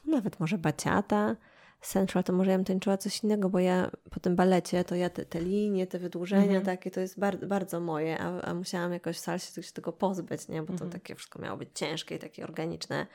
nawet 0.05 0.39
może 0.39 0.57
baciata, 0.57 1.35
Central, 1.81 2.23
to 2.23 2.33
może 2.33 2.51
ja 2.51 2.57
bym 2.57 2.65
tańczyła 2.65 2.97
coś 2.97 3.23
innego, 3.23 3.49
bo 3.49 3.59
ja 3.59 3.91
po 4.11 4.19
tym 4.19 4.35
balecie, 4.35 4.83
to 4.83 4.95
ja 4.95 5.09
te, 5.09 5.25
te 5.25 5.41
linie, 5.41 5.87
te 5.87 5.99
wydłużenia 5.99 6.43
mhm. 6.43 6.65
takie, 6.65 6.91
to 6.91 6.99
jest 6.99 7.19
bar 7.19 7.47
bardzo 7.47 7.79
moje, 7.79 8.19
a, 8.19 8.41
a 8.41 8.53
musiałam 8.53 8.93
jakoś 8.93 9.17
w 9.17 9.19
salsie 9.19 9.63
się 9.63 9.71
tego 9.71 9.91
pozbyć, 9.93 10.47
nie? 10.47 10.61
Bo 10.61 10.67
to 10.67 10.73
mhm. 10.73 10.91
takie 10.91 11.15
wszystko 11.15 11.41
miało 11.41 11.57
być 11.57 11.69
ciężkie 11.73 12.15
i 12.15 12.19
takie 12.19 12.43
organiczne. 12.43 13.07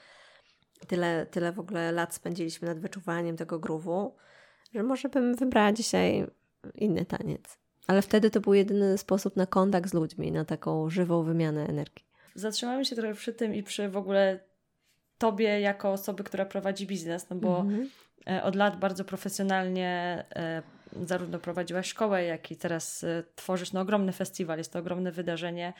Tyle, 0.87 1.27
tyle 1.31 1.53
w 1.53 1.59
ogóle 1.59 1.93
lat 1.93 2.15
spędziliśmy 2.15 2.69
nad 2.69 2.79
wyczuwaniem 2.79 3.37
tego 3.37 3.59
gruwu, 3.59 4.17
że 4.75 4.83
może 4.83 5.09
bym 5.09 5.35
wybrała 5.35 5.73
dzisiaj 5.73 6.27
inny 6.75 7.05
taniec. 7.05 7.59
Ale 7.87 8.03
wtedy 8.03 8.31
to 8.31 8.41
był 8.41 8.55
jedyny 8.55 8.99
sposób 8.99 9.37
na 9.37 9.47
kontakt 9.47 9.91
z 9.91 9.95
ludźmi, 9.95 10.33
na 10.33 10.45
taką 10.45 10.91
żywą 10.91 11.23
wymianę 11.23 11.67
energii. 11.67 12.07
Zatrzymajmy 12.35 12.85
się 12.85 12.97
trochę 12.97 13.15
przy 13.15 13.33
tym 13.33 13.55
i 13.55 13.63
przy 13.63 13.89
w 13.89 13.97
ogóle 13.97 14.41
tobie 15.19 15.61
jako 15.61 15.93
osoby, 15.93 16.25
która 16.25 16.45
prowadzi 16.45 16.87
biznes, 16.87 17.31
no 17.31 17.37
bo 17.37 17.61
mhm. 17.61 17.91
E, 18.31 18.43
od 18.43 18.55
lat 18.55 18.79
bardzo 18.79 19.05
profesjonalnie 19.05 20.25
e, 20.37 20.63
zarówno 21.07 21.39
prowadziłaś 21.39 21.87
szkołę, 21.87 22.25
jak 22.25 22.51
i 22.51 22.57
teraz 22.57 23.05
e, 23.05 23.23
tworzysz 23.37 23.73
no, 23.73 23.81
ogromny 23.81 24.13
festiwal, 24.13 24.59
jest 24.59 24.73
to 24.73 24.79
ogromne 24.79 25.13
wydarzenie. 25.13 25.73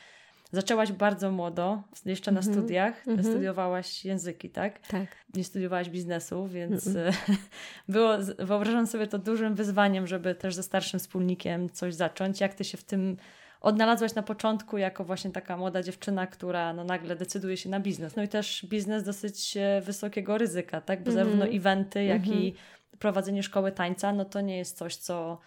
Zaczęłaś 0.51 0.91
bardzo 0.91 1.31
młodo, 1.31 1.83
jeszcze 2.05 2.31
na 2.31 2.39
mm 2.41 2.53
-hmm. 2.53 2.57
studiach, 2.57 3.07
mm 3.07 3.19
-hmm. 3.19 3.29
studiowałaś 3.29 4.05
języki, 4.05 4.49
tak? 4.49 4.79
Tak. 4.79 5.07
Nie 5.33 5.43
studiowałaś 5.43 5.89
biznesu, 5.89 6.47
więc 6.47 6.87
mm 6.87 7.13
było, 7.89 8.17
wyobrażam 8.39 8.87
sobie 8.87 9.07
to 9.07 9.17
dużym 9.17 9.55
wyzwaniem, 9.55 10.07
żeby 10.07 10.35
też 10.35 10.55
ze 10.55 10.63
starszym 10.63 10.99
wspólnikiem 10.99 11.69
coś 11.69 11.93
zacząć. 11.93 12.41
Jak 12.41 12.53
ty 12.53 12.63
się 12.63 12.77
w 12.77 12.83
tym 12.83 13.17
odnalazłaś 13.61 14.15
na 14.15 14.23
początku 14.23 14.77
jako 14.77 15.03
właśnie 15.03 15.31
taka 15.31 15.57
młoda 15.57 15.83
dziewczyna, 15.83 16.27
która 16.27 16.73
no 16.73 16.83
nagle 16.83 17.15
decyduje 17.15 17.57
się 17.57 17.69
na 17.69 17.79
biznes. 17.79 18.15
No 18.15 18.23
i 18.23 18.27
też 18.27 18.65
biznes 18.65 19.03
dosyć 19.03 19.57
e, 19.57 19.81
wysokiego 19.81 20.37
ryzyka, 20.37 20.81
tak? 20.81 21.03
Bo 21.03 21.11
mm 21.11 21.13
-hmm. 21.13 21.25
zarówno 21.25 21.45
eventy, 21.45 22.03
jak 22.03 22.23
mm 22.23 22.37
-hmm. 22.37 22.41
i 22.41 22.53
prowadzenie 22.99 23.43
szkoły 23.43 23.71
tańca, 23.71 24.13
no 24.13 24.25
to 24.25 24.41
nie 24.41 24.57
jest 24.57 24.77
coś, 24.77 24.95
co 24.95 25.39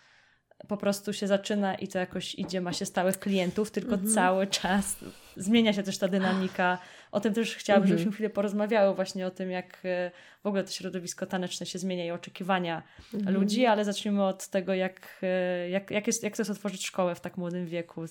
po 0.69 0.77
prostu 0.77 1.13
się 1.13 1.27
zaczyna 1.27 1.75
i 1.75 1.89
to 1.89 1.99
jakoś 1.99 2.35
idzie, 2.35 2.61
ma 2.61 2.73
się 2.73 2.87
stałych 2.87 3.19
klientów, 3.19 3.71
tylko 3.71 3.95
mm 3.95 4.07
-hmm. 4.07 4.15
cały 4.15 4.47
czas 4.47 4.97
zmienia 5.37 5.73
się 5.73 5.83
też 5.83 5.99
ta 5.99 6.09
dynamika. 6.09 6.79
O 7.13 7.21
tym 7.21 7.35
też 7.35 7.57
chciałabym, 7.57 7.87
-hmm. 7.87 7.91
żebyśmy 7.91 8.13
chwilę 8.13 8.31
porozmawiały 8.31 8.95
właśnie 8.95 9.27
o 9.27 9.31
tym, 9.31 9.51
jak 9.51 9.79
e, 9.85 10.11
w 10.43 10.47
ogóle 10.47 10.65
to 10.65 10.71
środowisko 10.71 11.27
taneczne 11.27 11.67
się 11.67 11.79
zmienia 11.79 12.07
i 12.07 12.11
oczekiwania 12.11 12.83
-hmm. 13.13 13.33
ludzi, 13.33 13.67
ale 13.67 13.85
zacznijmy 13.85 14.25
od 14.25 14.49
tego, 14.49 14.75
jak, 14.75 15.19
e, 15.23 15.71
jak, 15.71 15.91
jak, 15.91 16.07
jest, 16.07 16.23
jak 16.23 16.37
to 16.37 16.43
jest 16.43 16.51
otworzyć 16.51 16.87
szkołę 16.87 17.15
w 17.15 17.21
tak 17.21 17.37
młodym 17.37 17.67
wieku, 17.67 18.05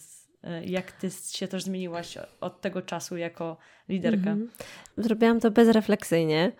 e, 0.43 0.65
jak 0.65 0.91
ty 0.91 1.09
się 1.31 1.47
też 1.47 1.63
zmieniłaś 1.63 2.17
od 2.41 2.61
tego 2.61 2.81
czasu 2.81 3.17
jako 3.17 3.57
liderka? 3.89 4.29
Mhm. 4.29 4.49
Zrobiłam 4.97 5.39
to 5.39 5.51
bezrefleksyjnie. 5.51 6.51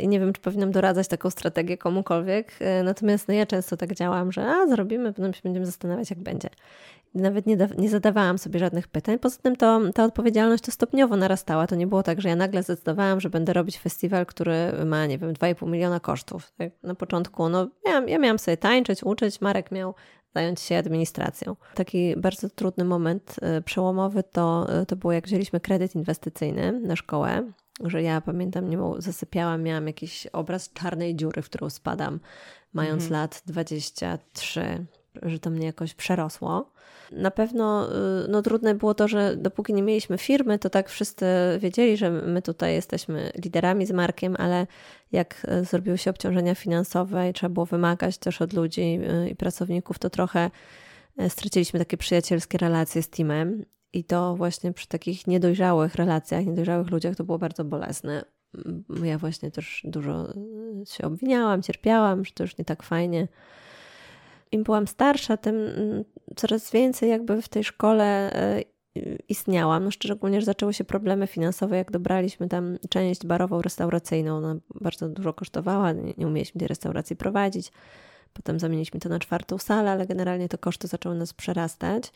I 0.00 0.08
nie 0.08 0.20
wiem, 0.20 0.32
czy 0.32 0.40
powinnam 0.40 0.72
doradzać 0.72 1.08
taką 1.08 1.30
strategię 1.30 1.78
komukolwiek. 1.78 2.58
Natomiast 2.84 3.28
no 3.28 3.34
ja 3.34 3.46
często 3.46 3.76
tak 3.76 3.94
działam, 3.94 4.32
że 4.32 4.46
a 4.46 4.66
zrobimy, 4.66 5.12
potem 5.12 5.34
się 5.34 5.40
będziemy 5.44 5.66
zastanawiać, 5.66 6.10
jak 6.10 6.18
będzie. 6.18 6.48
Nawet 7.14 7.46
nie, 7.46 7.56
nie 7.78 7.88
zadawałam 7.88 8.38
sobie 8.38 8.60
żadnych 8.60 8.88
pytań. 8.88 9.18
Poza 9.18 9.36
tym 9.42 9.56
to, 9.56 9.80
ta 9.94 10.04
odpowiedzialność 10.04 10.64
to 10.64 10.70
stopniowo 10.70 11.16
narastała. 11.16 11.66
To 11.66 11.74
nie 11.74 11.86
było 11.86 12.02
tak, 12.02 12.20
że 12.20 12.28
ja 12.28 12.36
nagle 12.36 12.62
zdecydowałam, 12.62 13.20
że 13.20 13.30
będę 13.30 13.52
robić 13.52 13.78
festiwal, 13.78 14.26
który 14.26 14.72
ma, 14.86 15.06
nie 15.06 15.18
wiem, 15.18 15.32
2,5 15.32 15.68
miliona 15.68 16.00
kosztów. 16.00 16.52
Tak? 16.58 16.72
Na 16.82 16.94
początku, 16.94 17.48
no 17.48 17.68
ja, 17.86 18.02
ja 18.06 18.18
miałam 18.18 18.38
sobie 18.38 18.56
tańczyć, 18.56 19.04
uczyć. 19.04 19.40
Marek 19.40 19.70
miał 19.70 19.94
zająć 20.34 20.60
się 20.60 20.76
administracją. 20.76 21.56
Taki 21.74 22.16
bardzo 22.16 22.48
trudny 22.48 22.84
moment 22.84 23.36
e, 23.42 23.60
przełomowy 23.60 24.22
to, 24.22 24.66
e, 24.68 24.86
to 24.86 24.96
było 24.96 25.12
jak 25.12 25.26
wzięliśmy 25.26 25.60
kredyt 25.60 25.94
inwestycyjny 25.94 26.80
na 26.80 26.96
szkołę, 26.96 27.52
że 27.80 28.02
ja 28.02 28.20
pamiętam, 28.20 28.70
nie 28.70 28.78
zasypiałam, 28.98 29.62
miałam 29.62 29.86
jakiś 29.86 30.26
obraz 30.26 30.72
czarnej 30.72 31.16
dziury, 31.16 31.42
w 31.42 31.48
którą 31.48 31.70
spadam, 31.70 32.20
mając 32.72 33.02
mhm. 33.02 33.20
lat 33.20 33.42
23, 33.46 34.86
że 35.22 35.38
to 35.38 35.50
mnie 35.50 35.66
jakoś 35.66 35.94
przerosło. 35.94 36.70
Na 37.12 37.30
pewno 37.30 37.88
y, 38.24 38.28
no, 38.28 38.42
trudne 38.42 38.74
było 38.74 38.94
to, 38.94 39.08
że 39.08 39.36
dopóki 39.36 39.74
nie 39.74 39.82
mieliśmy 39.82 40.18
firmy, 40.18 40.58
to 40.58 40.70
tak 40.70 40.88
wszyscy 40.88 41.26
wiedzieli, 41.58 41.96
że 41.96 42.10
my 42.10 42.42
tutaj 42.42 42.74
jesteśmy 42.74 43.32
liderami 43.44 43.86
z 43.86 43.90
Markiem, 43.90 44.36
ale 44.38 44.66
jak 45.12 45.46
y, 45.62 45.64
zrobiły 45.64 45.98
się 45.98 46.10
obciążenia 46.10 46.54
finansowe 46.54 47.30
i 47.30 47.32
trzeba 47.32 47.54
było 47.54 47.66
wymagać 47.66 48.18
też 48.18 48.42
od 48.42 48.52
ludzi 48.52 49.00
y, 49.24 49.28
i 49.28 49.36
pracowników, 49.36 49.98
to 49.98 50.10
trochę 50.10 50.50
straciliśmy 51.28 51.78
takie 51.78 51.96
przyjacielskie 51.96 52.58
relacje 52.58 53.02
z 53.02 53.08
teamem. 53.08 53.64
I 53.92 54.04
to 54.04 54.36
właśnie 54.36 54.72
przy 54.72 54.88
takich 54.88 55.26
niedojrzałych 55.26 55.94
relacjach, 55.94 56.46
niedojrzałych 56.46 56.90
ludziach 56.90 57.16
to 57.16 57.24
było 57.24 57.38
bardzo 57.38 57.64
bolesne. 57.64 58.24
Ja 59.04 59.18
właśnie 59.18 59.50
też 59.50 59.82
dużo 59.84 60.34
się 60.86 61.04
obwiniałam, 61.04 61.62
cierpiałam, 61.62 62.24
że 62.24 62.32
to 62.32 62.44
już 62.44 62.58
nie 62.58 62.64
tak 62.64 62.82
fajnie 62.82 63.28
im 64.54 64.62
byłam 64.62 64.86
starsza, 64.86 65.36
tym 65.36 65.56
mm, 65.56 66.04
coraz 66.36 66.70
więcej 66.70 67.10
jakby 67.10 67.42
w 67.42 67.48
tej 67.48 67.64
szkole 67.64 68.32
e, 68.32 68.62
istniałam. 69.28 69.84
No 69.84 69.90
szczególnie, 69.90 70.40
że 70.40 70.44
zaczęły 70.44 70.74
się 70.74 70.84
problemy 70.84 71.26
finansowe, 71.26 71.76
jak 71.76 71.90
dobraliśmy 71.90 72.48
tam 72.48 72.78
część 72.88 73.26
barową, 73.26 73.62
restauracyjną. 73.62 74.36
Ona 74.36 74.56
bardzo 74.80 75.08
dużo 75.08 75.32
kosztowała, 75.32 75.92
nie 75.92 76.26
umieliśmy 76.26 76.58
tej 76.58 76.68
restauracji 76.68 77.16
prowadzić. 77.16 77.72
Potem 78.32 78.60
zamieniliśmy 78.60 79.00
to 79.00 79.08
na 79.08 79.18
czwartą 79.18 79.58
salę, 79.58 79.90
ale 79.90 80.06
generalnie 80.06 80.48
to 80.48 80.58
koszty 80.58 80.86
zaczęły 80.86 81.14
nas 81.14 81.32
przerastać. 81.32 82.12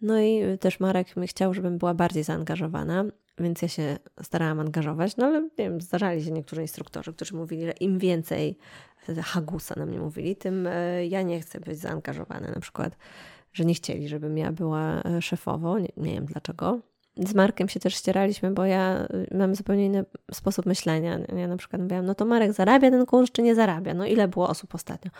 No 0.00 0.20
i 0.20 0.58
też 0.60 0.80
Marek 0.80 1.08
chciał, 1.26 1.54
żebym 1.54 1.78
była 1.78 1.94
bardziej 1.94 2.24
zaangażowana, 2.24 3.04
więc 3.38 3.62
ja 3.62 3.68
się 3.68 3.98
starałam 4.22 4.60
angażować. 4.60 5.16
No 5.16 5.26
ale 5.26 5.48
wiem, 5.58 5.80
zdarzali 5.80 6.24
się 6.24 6.30
niektórzy 6.30 6.62
instruktorzy, 6.62 7.12
którzy 7.12 7.34
mówili, 7.34 7.66
że 7.66 7.72
im 7.72 7.98
więcej 7.98 8.58
hagusa 9.22 9.74
na 9.78 9.86
mnie 9.86 9.98
mówili, 9.98 10.36
tym 10.36 10.66
e, 10.66 11.06
ja 11.06 11.22
nie 11.22 11.40
chcę 11.40 11.60
być 11.60 11.78
zaangażowana. 11.78 12.50
Na 12.50 12.60
przykład, 12.60 12.96
że 13.52 13.64
nie 13.64 13.74
chcieli, 13.74 14.08
żebym 14.08 14.38
ja 14.38 14.52
była 14.52 15.02
e, 15.02 15.22
szefową. 15.22 15.78
Nie, 15.78 15.88
nie 15.96 16.12
wiem 16.12 16.26
dlaczego. 16.26 16.80
Z 17.16 17.34
Markiem 17.34 17.68
się 17.68 17.80
też 17.80 17.94
ścieraliśmy, 17.94 18.50
bo 18.50 18.64
ja 18.64 18.94
e, 19.32 19.36
mam 19.38 19.54
zupełnie 19.54 19.86
inny 19.86 20.04
sposób 20.32 20.66
myślenia. 20.66 21.18
Ja 21.36 21.48
na 21.48 21.56
przykład 21.56 21.82
mówiłam, 21.82 22.06
no 22.06 22.14
to 22.14 22.24
Marek 22.24 22.52
zarabia 22.52 22.90
ten 22.90 23.06
kurs, 23.06 23.30
czy 23.30 23.42
nie 23.42 23.54
zarabia? 23.54 23.94
No 23.94 24.06
ile 24.06 24.28
było 24.28 24.48
osób 24.48 24.74
ostatnio? 24.74 25.10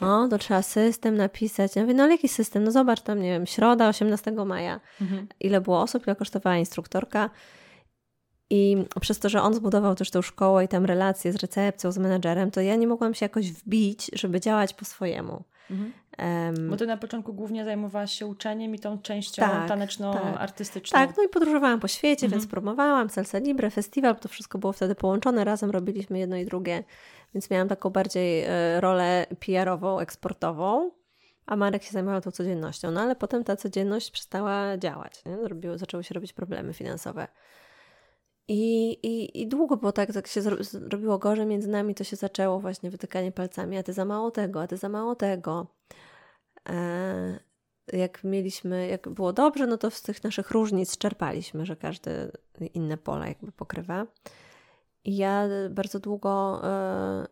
O, 0.00 0.28
to 0.28 0.38
trzeba 0.38 0.62
system 0.62 1.16
napisać. 1.16 1.76
Ja 1.76 1.82
mówię, 1.82 1.94
no 1.94 2.02
ale 2.02 2.12
jaki 2.12 2.28
system? 2.28 2.64
No 2.64 2.70
zobacz 2.70 3.00
tam, 3.00 3.20
nie 3.20 3.30
wiem, 3.30 3.46
środa, 3.46 3.88
18 3.88 4.32
maja. 4.32 4.80
Mhm. 5.00 5.26
Ile 5.40 5.60
było 5.60 5.80
osób, 5.82 6.06
ile 6.06 6.16
kosztowała 6.16 6.56
instruktorka? 6.56 7.30
I 8.50 8.76
przez 9.00 9.18
to, 9.18 9.28
że 9.28 9.42
on 9.42 9.54
zbudował 9.54 9.94
też 9.94 10.10
tą 10.10 10.22
szkołę 10.22 10.64
i 10.64 10.68
tam 10.68 10.84
relacje 10.84 11.32
z 11.32 11.36
recepcją, 11.36 11.92
z 11.92 11.98
menedżerem, 11.98 12.50
to 12.50 12.60
ja 12.60 12.76
nie 12.76 12.86
mogłam 12.86 13.14
się 13.14 13.24
jakoś 13.24 13.52
wbić, 13.52 14.10
żeby 14.12 14.40
działać 14.40 14.74
po 14.74 14.84
swojemu. 14.84 15.42
Mhm. 15.70 15.92
Um, 16.18 16.70
Bo 16.70 16.76
ty 16.76 16.86
na 16.86 16.96
początku 16.96 17.34
głównie 17.34 17.64
zajmowałaś 17.64 18.12
się 18.12 18.26
uczeniem 18.26 18.74
i 18.74 18.78
tą 18.78 18.98
częścią 18.98 19.42
tak, 19.42 19.68
taneczno-artystyczną. 19.68 20.92
Tak. 20.92 21.08
tak, 21.08 21.16
no 21.16 21.22
i 21.22 21.28
podróżowałam 21.28 21.80
po 21.80 21.88
świecie, 21.88 22.26
mhm. 22.26 22.40
więc 22.40 22.50
promowałam 22.50 23.10
Salsa 23.10 23.38
Libre, 23.38 23.70
festiwal, 23.70 24.16
to 24.16 24.28
wszystko 24.28 24.58
było 24.58 24.72
wtedy 24.72 24.94
połączone, 24.94 25.44
razem 25.44 25.70
robiliśmy 25.70 26.18
jedno 26.18 26.36
i 26.36 26.44
drugie, 26.44 26.84
więc 27.34 27.50
miałam 27.50 27.68
taką 27.68 27.90
bardziej 27.90 28.44
e, 28.44 28.80
rolę 28.80 29.26
PR-ową, 29.40 29.98
eksportową, 29.98 30.90
a 31.46 31.56
Marek 31.56 31.82
się 31.82 31.90
zajmował 31.90 32.20
tą 32.20 32.30
codziennością. 32.30 32.90
No 32.90 33.00
ale 33.00 33.16
potem 33.16 33.44
ta 33.44 33.56
codzienność 33.56 34.10
przestała 34.10 34.78
działać, 34.78 35.24
nie? 35.24 35.38
Zrobiło, 35.42 35.78
zaczęły 35.78 36.04
się 36.04 36.14
robić 36.14 36.32
problemy 36.32 36.74
finansowe. 36.74 37.28
I, 38.52 38.90
i, 39.02 39.42
I 39.42 39.48
długo 39.48 39.76
było 39.76 39.92
tak, 39.92 40.14
jak 40.14 40.26
się 40.26 40.42
zrobiło 40.62 41.18
gorzej 41.18 41.46
między 41.46 41.68
nami, 41.68 41.94
to 41.94 42.04
się 42.04 42.16
zaczęło 42.16 42.60
właśnie 42.60 42.90
wytykanie 42.90 43.32
palcami, 43.32 43.76
a 43.78 43.82
ty 43.82 43.92
za 43.92 44.04
mało 44.04 44.30
tego, 44.30 44.62
a 44.62 44.66
ty 44.66 44.76
za 44.76 44.88
mało 44.88 45.14
tego. 45.14 45.66
E, 46.68 47.40
jak 47.92 48.24
mieliśmy, 48.24 48.86
jak 48.86 49.08
było 49.08 49.32
dobrze, 49.32 49.66
no 49.66 49.78
to 49.78 49.90
z 49.90 50.02
tych 50.02 50.24
naszych 50.24 50.50
różnic 50.50 50.98
czerpaliśmy, 50.98 51.66
że 51.66 51.76
każdy 51.76 52.32
inne 52.74 52.96
pola 52.96 53.28
jakby 53.28 53.52
pokrywa. 53.52 54.06
I 55.04 55.16
ja 55.16 55.48
bardzo 55.70 56.00
długo, 56.00 56.60
e, 56.64 57.26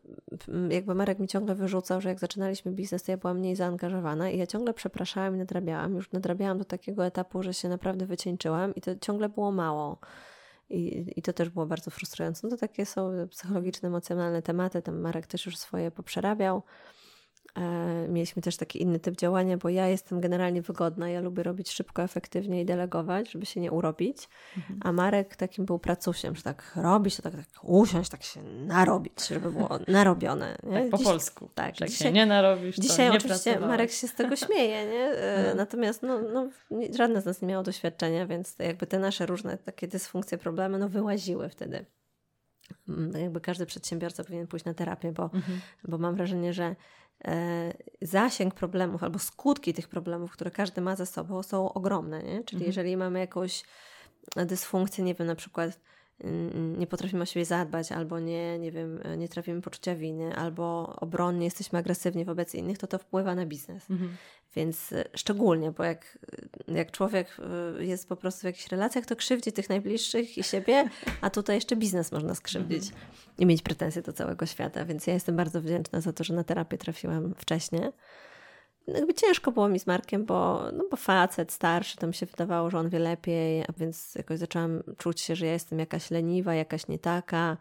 jakby 0.70 0.94
Marek 0.94 1.18
mi 1.18 1.28
ciągle 1.28 1.54
wyrzucał, 1.54 2.00
że 2.00 2.08
jak 2.08 2.18
zaczynaliśmy 2.18 2.72
biznes, 2.72 3.02
to 3.02 3.12
ja 3.12 3.18
byłam 3.18 3.38
mniej 3.38 3.56
zaangażowana 3.56 4.30
i 4.30 4.38
ja 4.38 4.46
ciągle 4.46 4.74
przepraszałam 4.74 5.34
i 5.34 5.38
nadrabiałam. 5.38 5.94
Już 5.94 6.12
nadrabiałam 6.12 6.58
do 6.58 6.64
takiego 6.64 7.06
etapu, 7.06 7.42
że 7.42 7.54
się 7.54 7.68
naprawdę 7.68 8.06
wycieńczyłam 8.06 8.74
i 8.74 8.80
to 8.80 8.96
ciągle 8.96 9.28
było 9.28 9.52
mało. 9.52 9.98
I, 10.70 11.12
I 11.16 11.22
to 11.22 11.32
też 11.32 11.48
było 11.48 11.66
bardzo 11.66 11.90
frustrujące. 11.90 12.40
No 12.46 12.50
to 12.50 12.56
takie 12.56 12.86
są 12.86 13.10
psychologiczne, 13.30 13.88
emocjonalne 13.88 14.42
tematy. 14.42 14.82
Tam 14.82 15.00
Marek 15.00 15.26
też 15.26 15.46
już 15.46 15.56
swoje 15.56 15.90
poprzerabiał. 15.90 16.62
E, 17.54 18.08
mieliśmy 18.08 18.42
też 18.42 18.56
taki 18.56 18.82
inny 18.82 18.98
typ 18.98 19.16
działania, 19.16 19.56
bo 19.56 19.68
ja 19.68 19.88
jestem 19.88 20.20
generalnie 20.20 20.62
wygodna, 20.62 21.10
ja 21.10 21.20
lubię 21.20 21.42
robić 21.42 21.70
szybko, 21.70 22.02
efektywnie 22.02 22.60
i 22.60 22.64
delegować, 22.64 23.30
żeby 23.30 23.46
się 23.46 23.60
nie 23.60 23.72
urobić, 23.72 24.28
mhm. 24.56 24.80
a 24.82 24.92
Marek 24.92 25.36
takim 25.36 25.64
był 25.64 25.78
pracusiem, 25.78 26.36
że 26.36 26.42
tak 26.42 26.72
robić, 26.76 27.16
to 27.16 27.22
tak, 27.22 27.32
tak 27.32 27.46
usiąść, 27.62 28.10
tak 28.10 28.22
się 28.22 28.42
narobić, 28.42 29.28
żeby 29.28 29.52
było 29.52 29.68
narobione. 29.88 30.56
Tak 30.72 30.90
po 30.90 30.96
Dziś, 30.96 31.06
polsku. 31.06 31.50
Tak. 31.54 31.80
Jak 31.80 31.90
dzisiaj, 31.90 32.08
się 32.08 32.12
nie 32.12 32.26
narobisz, 32.26 32.76
Dzisiaj 32.76 33.10
nie 33.10 33.16
oczywiście 33.16 33.60
Marek 33.60 33.90
się 33.90 34.08
z 34.08 34.14
tego 34.14 34.36
śmieje, 34.46 34.86
nie? 34.86 35.04
E, 35.04 35.36
mhm. 35.36 35.56
Natomiast 35.56 36.02
no, 36.02 36.20
no, 36.22 36.48
żadne 36.96 37.20
z 37.20 37.24
nas 37.24 37.42
nie 37.42 37.48
miało 37.48 37.62
doświadczenia, 37.62 38.26
więc 38.26 38.56
jakby 38.58 38.86
te 38.86 38.98
nasze 38.98 39.26
różne 39.26 39.58
takie 39.58 39.88
dysfunkcje, 39.88 40.38
problemy, 40.38 40.78
no 40.78 40.88
wyłaziły 40.88 41.48
wtedy 41.48 41.86
mm, 42.88 43.22
jakby 43.22 43.40
każdy 43.40 43.66
przedsiębiorca 43.66 44.24
powinien 44.24 44.46
pójść 44.46 44.64
na 44.64 44.74
terapię, 44.74 45.12
bo, 45.12 45.22
mhm. 45.22 45.60
bo 45.88 45.98
mam 45.98 46.14
wrażenie, 46.14 46.52
że 46.52 46.76
zasięg 48.02 48.54
problemów 48.54 49.02
albo 49.02 49.18
skutki 49.18 49.74
tych 49.74 49.88
problemów, 49.88 50.32
które 50.32 50.50
każdy 50.50 50.80
ma 50.80 50.96
ze 50.96 51.06
sobą, 51.06 51.42
są 51.42 51.72
ogromne. 51.72 52.22
Nie? 52.22 52.44
Czyli 52.44 52.56
mhm. 52.56 52.66
jeżeli 52.66 52.96
mamy 52.96 53.18
jakąś 53.18 53.64
dysfunkcję, 54.36 55.04
nie 55.04 55.14
wiem, 55.14 55.26
na 55.26 55.34
przykład 55.34 55.80
nie 56.78 56.86
potrafimy 56.86 57.22
o 57.22 57.26
siebie 57.26 57.44
zadbać, 57.44 57.92
albo 57.92 58.20
nie, 58.20 58.58
nie 58.58 58.72
wiem, 58.72 59.00
nie 59.16 59.28
trafimy 59.28 59.60
poczucia 59.62 59.94
winy, 59.94 60.36
albo 60.36 60.96
obronnie 60.96 61.44
jesteśmy 61.44 61.78
agresywni 61.78 62.24
wobec 62.24 62.54
innych, 62.54 62.78
to 62.78 62.86
to 62.86 62.98
wpływa 62.98 63.34
na 63.34 63.46
biznes. 63.46 63.90
Mhm. 63.90 64.16
Więc 64.56 64.92
e, 64.92 65.04
szczególnie, 65.14 65.72
bo 65.72 65.84
jak, 65.84 66.18
jak 66.68 66.90
człowiek 66.90 67.36
e, 67.78 67.84
jest 67.84 68.08
po 68.08 68.16
prostu 68.16 68.40
w 68.40 68.44
jakichś 68.44 68.68
relacjach, 68.68 69.06
to 69.06 69.16
krzywdzi 69.16 69.52
tych 69.52 69.68
najbliższych 69.68 70.38
i 70.38 70.42
siebie, 70.42 70.88
a 71.20 71.30
tutaj 71.30 71.56
jeszcze 71.56 71.76
biznes 71.76 72.12
można 72.12 72.34
skrzywdzić 72.34 72.82
mhm. 72.88 73.12
i 73.38 73.46
mieć 73.46 73.62
pretensje 73.62 74.02
do 74.02 74.12
całego 74.12 74.46
świata. 74.46 74.84
Więc 74.84 75.06
ja 75.06 75.14
jestem 75.14 75.36
bardzo 75.36 75.60
wdzięczna 75.60 76.00
za 76.00 76.12
to, 76.12 76.24
że 76.24 76.34
na 76.34 76.44
terapię 76.44 76.78
trafiłam 76.78 77.34
wcześniej 77.34 77.82
jakby 78.94 79.14
ciężko 79.14 79.52
było 79.52 79.68
mi 79.68 79.80
z 79.80 79.86
Markiem, 79.86 80.24
bo, 80.24 80.62
no 80.72 80.84
bo 80.90 80.96
facet 80.96 81.52
starszy, 81.52 81.96
to 81.96 82.06
mi 82.06 82.14
się 82.14 82.26
wydawało, 82.26 82.70
że 82.70 82.78
on 82.78 82.88
wie 82.88 82.98
lepiej, 82.98 83.62
a 83.62 83.72
więc 83.78 84.14
jakoś 84.14 84.38
zaczęłam 84.38 84.82
czuć 84.98 85.20
się, 85.20 85.36
że 85.36 85.46
ja 85.46 85.52
jestem 85.52 85.78
jakaś 85.78 86.10
leniwa, 86.10 86.54
jakaś 86.54 86.88
nie 86.88 86.98
taka 86.98 87.56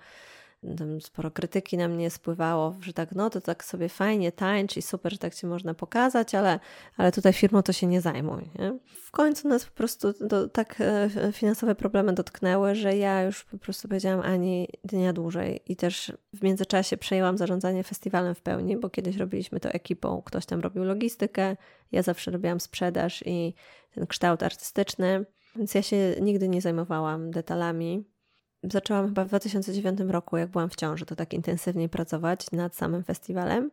tam 0.78 1.01
sporo 1.01 1.32
krytyki 1.32 1.78
na 1.78 1.88
mnie 1.88 2.10
spływało, 2.10 2.76
że 2.82 2.93
tak, 2.93 3.12
no 3.12 3.30
to 3.30 3.41
tak 3.41 3.64
sobie 3.64 3.89
fajnie 3.89 4.32
tańcz 4.32 4.78
i 4.78 4.82
super, 4.82 5.12
że 5.12 5.18
tak 5.18 5.36
cię 5.36 5.47
można 5.47 5.74
pokazać, 5.74 6.36
ale, 6.36 6.60
ale 6.97 7.12
tutaj 7.12 7.34
firmą 7.34 7.62
to 7.62 7.74
się 7.74 7.88
nie 7.88 8.01
zajmuj. 8.01 8.49
Nie? 8.60 8.80
W 9.05 9.12
końcu 9.12 9.47
nas 9.47 9.66
po 9.66 9.72
prostu 9.72 10.14
do, 10.28 10.49
tak 10.49 10.76
e, 10.80 11.10
finansowe 11.32 11.76
problemy 11.76 12.14
dotknęły, 12.14 12.76
że 12.76 12.97
ja 12.97 13.24
już 13.24 13.43
po 13.43 13.58
prostu 13.58 13.88
powiedziałam 13.88 14.26
ani 14.26 14.68
dnia 14.84 15.14
dłużej 15.14 15.62
i 15.66 15.76
też 15.76 16.14
w 16.34 16.43
międzyczasie 16.43 16.97
przejęłam 16.97 17.38
zarządzanie 17.38 17.84
festiwalem 17.84 18.36
w 18.36 18.41
pełni, 18.41 18.78
bo 18.78 18.89
kiedyś 18.89 19.18
robiliśmy 19.18 19.60
to 19.60 19.70
ekipą, 19.70 20.22
ktoś 20.26 20.45
tam 20.45 20.60
robił 20.60 20.84
logistykę, 20.84 21.55
ja 21.91 22.01
zawsze 22.01 22.32
robiłam 22.32 22.60
sprzedaż 22.60 23.24
i 23.26 23.53
ten 23.93 24.08
kształt 24.08 24.43
artystyczny, 24.43 25.26
więc 25.55 25.76
ja 25.76 25.82
się 25.82 26.16
nigdy 26.22 26.49
nie 26.49 26.62
zajmowałam 26.62 27.32
detalami 27.32 28.16
zaczęłam 28.64 29.05
chyba 29.05 29.26
w 29.26 29.28
2009 29.28 29.99
roku, 29.99 30.38
jak 30.38 30.49
byłam 30.49 30.70
w 30.70 30.76
ciąży, 30.76 31.05
to 31.05 31.16
tak 31.16 31.34
intensywniej 31.34 31.89
pracować 31.89 32.51
nad 32.51 32.76
samym 32.76 33.03
festiwalem 33.03 33.72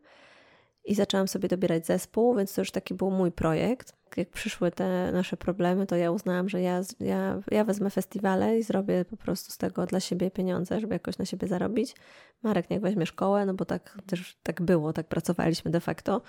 i 0.84 0.94
zaczęłam 0.94 1.28
sobie 1.28 1.48
dobierać 1.48 1.86
zespół, 1.86 2.34
więc 2.34 2.54
to 2.54 2.60
już 2.60 2.70
taki 2.70 2.94
był 2.94 3.10
mój 3.10 3.32
projekt. 3.32 3.92
Jak 4.16 4.30
przyszły 4.30 4.70
te 4.70 5.12
nasze 5.12 5.36
problemy, 5.36 5.86
to 5.86 5.96
ja 5.96 6.10
uznałam, 6.10 6.48
że 6.48 6.60
ja, 6.60 6.80
ja, 7.00 7.40
ja 7.50 7.64
wezmę 7.64 7.90
festiwale 7.90 8.58
i 8.58 8.62
zrobię 8.62 9.04
po 9.04 9.16
prostu 9.16 9.52
z 9.52 9.58
tego 9.58 9.86
dla 9.86 10.00
siebie 10.00 10.30
pieniądze, 10.30 10.80
żeby 10.80 10.94
jakoś 10.94 11.18
na 11.18 11.24
siebie 11.24 11.48
zarobić. 11.48 11.94
Marek 12.42 12.70
niech 12.70 12.80
weźmie 12.80 13.06
szkołę, 13.06 13.46
no 13.46 13.54
bo 13.54 13.64
tak 13.64 13.98
też 14.06 14.36
tak 14.42 14.62
było, 14.62 14.92
tak 14.92 15.06
pracowaliśmy 15.06 15.70
de 15.70 15.80
facto. 15.80 16.22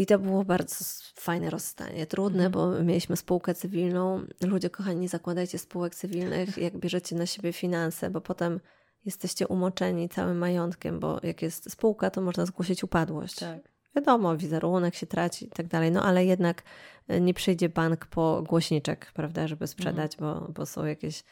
I 0.00 0.06
to 0.06 0.18
było 0.18 0.44
bardzo 0.44 0.76
fajne 1.14 1.50
rozstanie. 1.50 2.06
Trudne, 2.06 2.46
mhm. 2.46 2.52
bo 2.52 2.84
mieliśmy 2.84 3.16
spółkę 3.16 3.54
cywilną. 3.54 4.20
Ludzie, 4.40 4.70
kochani, 4.70 5.00
nie 5.00 5.08
zakładajcie 5.08 5.58
spółek 5.58 5.94
cywilnych, 5.94 6.58
jak 6.58 6.76
bierzecie 6.76 7.16
na 7.16 7.26
siebie 7.26 7.52
finanse, 7.52 8.10
bo 8.10 8.20
potem 8.20 8.60
jesteście 9.04 9.48
umoczeni 9.48 10.08
całym 10.08 10.38
majątkiem, 10.38 11.00
bo 11.00 11.20
jak 11.22 11.42
jest 11.42 11.70
spółka, 11.70 12.10
to 12.10 12.20
można 12.20 12.46
zgłosić 12.46 12.84
upadłość. 12.84 13.38
Tak. 13.38 13.58
Wiadomo, 13.96 14.36
wizerunek 14.36 14.94
się 14.94 15.06
traci 15.06 15.46
i 15.46 15.50
tak 15.50 15.66
dalej, 15.66 15.90
no 15.90 16.04
ale 16.04 16.24
jednak 16.24 16.62
e, 17.08 17.20
nie 17.20 17.34
przyjdzie 17.34 17.68
bank 17.68 18.06
po 18.06 18.42
głośniczek, 18.42 19.12
prawda, 19.14 19.48
żeby 19.48 19.66
sprzedać, 19.66 20.14
mhm. 20.14 20.40
bo, 20.40 20.52
bo 20.52 20.66
są 20.66 20.84
jakieś 20.84 21.24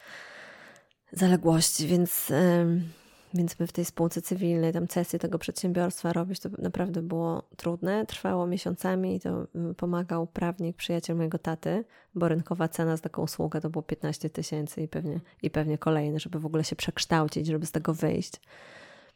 zaległości, 1.11 1.87
więc, 1.87 2.31
więc 3.33 3.59
my 3.59 3.67
w 3.67 3.71
tej 3.71 3.85
spółce 3.85 4.21
cywilnej, 4.21 4.73
tam 4.73 4.87
cesję 4.87 5.19
tego 5.19 5.39
przedsiębiorstwa 5.39 6.13
robić, 6.13 6.39
to 6.39 6.49
naprawdę 6.57 7.01
było 7.01 7.43
trudne, 7.57 8.05
trwało 8.05 8.47
miesiącami 8.47 9.15
i 9.15 9.19
to 9.19 9.47
mm, 9.55 9.75
pomagał 9.75 10.27
prawnik, 10.27 10.77
przyjaciel 10.77 11.15
mojego 11.15 11.37
taty, 11.37 11.85
bo 12.15 12.27
rynkowa 12.27 12.67
cena 12.67 12.97
za 12.97 13.03
taką 13.03 13.21
usługę 13.21 13.61
to 13.61 13.69
było 13.69 13.83
15 13.83 14.29
tysięcy 14.29 14.81
i 14.81 14.87
pewnie, 14.87 15.19
i 15.43 15.49
pewnie 15.49 15.77
kolejne, 15.77 16.19
żeby 16.19 16.39
w 16.39 16.45
ogóle 16.45 16.63
się 16.63 16.75
przekształcić, 16.75 17.47
żeby 17.47 17.65
z 17.65 17.71
tego 17.71 17.93
wyjść. 17.93 18.33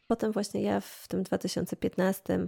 Potem 0.07 0.31
właśnie 0.31 0.61
ja 0.61 0.79
w 0.79 1.07
tym 1.07 1.23
2015 1.23 2.47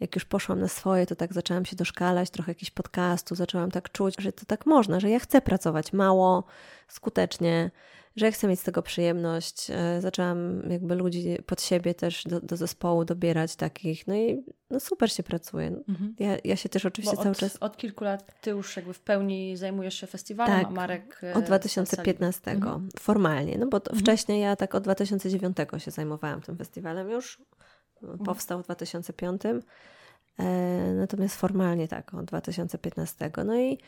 jak 0.00 0.14
już 0.14 0.24
poszłam 0.24 0.60
na 0.60 0.68
swoje, 0.68 1.06
to 1.06 1.16
tak 1.16 1.32
zaczęłam 1.32 1.64
się 1.64 1.76
doszkalać, 1.76 2.30
trochę 2.30 2.50
jakiś 2.50 2.70
podcastu, 2.70 3.34
zaczęłam 3.34 3.70
tak 3.70 3.92
czuć, 3.92 4.14
że 4.18 4.32
to 4.32 4.44
tak 4.44 4.66
można, 4.66 5.00
że 5.00 5.10
ja 5.10 5.18
chcę 5.18 5.40
pracować 5.40 5.92
mało, 5.92 6.44
skutecznie, 6.88 7.70
że 8.16 8.26
ja 8.26 8.32
chcę 8.32 8.48
mieć 8.48 8.60
z 8.60 8.62
tego 8.62 8.82
przyjemność. 8.82 9.70
E, 9.70 10.00
zaczęłam 10.00 10.70
jakby 10.70 10.94
ludzi 10.94 11.38
pod 11.46 11.62
siebie 11.62 11.94
też 11.94 12.24
do, 12.24 12.40
do 12.40 12.56
zespołu 12.56 13.04
dobierać 13.04 13.56
takich, 13.56 14.06
no 14.06 14.14
i 14.14 14.44
no 14.70 14.80
super 14.80 15.12
się 15.12 15.22
pracuje. 15.22 15.66
Mhm. 15.66 16.14
Ja, 16.18 16.36
ja 16.44 16.56
się 16.56 16.68
też 16.68 16.86
oczywiście 16.86 17.16
Bo 17.16 17.22
cały 17.22 17.34
czas... 17.34 17.56
Od 17.60 17.76
kilku 17.76 18.04
lat 18.04 18.40
ty 18.40 18.50
już 18.50 18.76
jakby 18.76 18.92
w 18.92 19.00
pełni 19.00 19.56
zajmujesz 19.56 19.94
się 19.94 20.06
festiwalem, 20.06 20.60
tak, 20.60 20.66
a 20.66 20.70
Marek... 20.70 21.20
od 21.34 21.44
2015 21.44 22.50
mhm. 22.50 22.88
formalnie, 22.98 23.58
no 23.58 23.66
bo 23.66 23.76
mhm. 23.76 23.98
wcześniej 23.98 24.40
ja 24.40 24.56
tak 24.56 24.74
od 24.74 24.84
2009 24.84 25.56
się 25.78 25.90
zajmowałam 25.90 26.40
tym 26.40 26.56
festiwalem 26.56 27.10
już. 27.10 27.38
Mhm. 28.02 28.18
Powstał 28.18 28.62
w 28.62 28.64
2005. 28.64 29.42
E, 30.38 30.92
natomiast 30.92 31.36
formalnie 31.36 31.88
tak, 31.88 32.14
od 32.14 32.24
2015. 32.24 33.30
No 33.44 33.58
i 33.58 33.78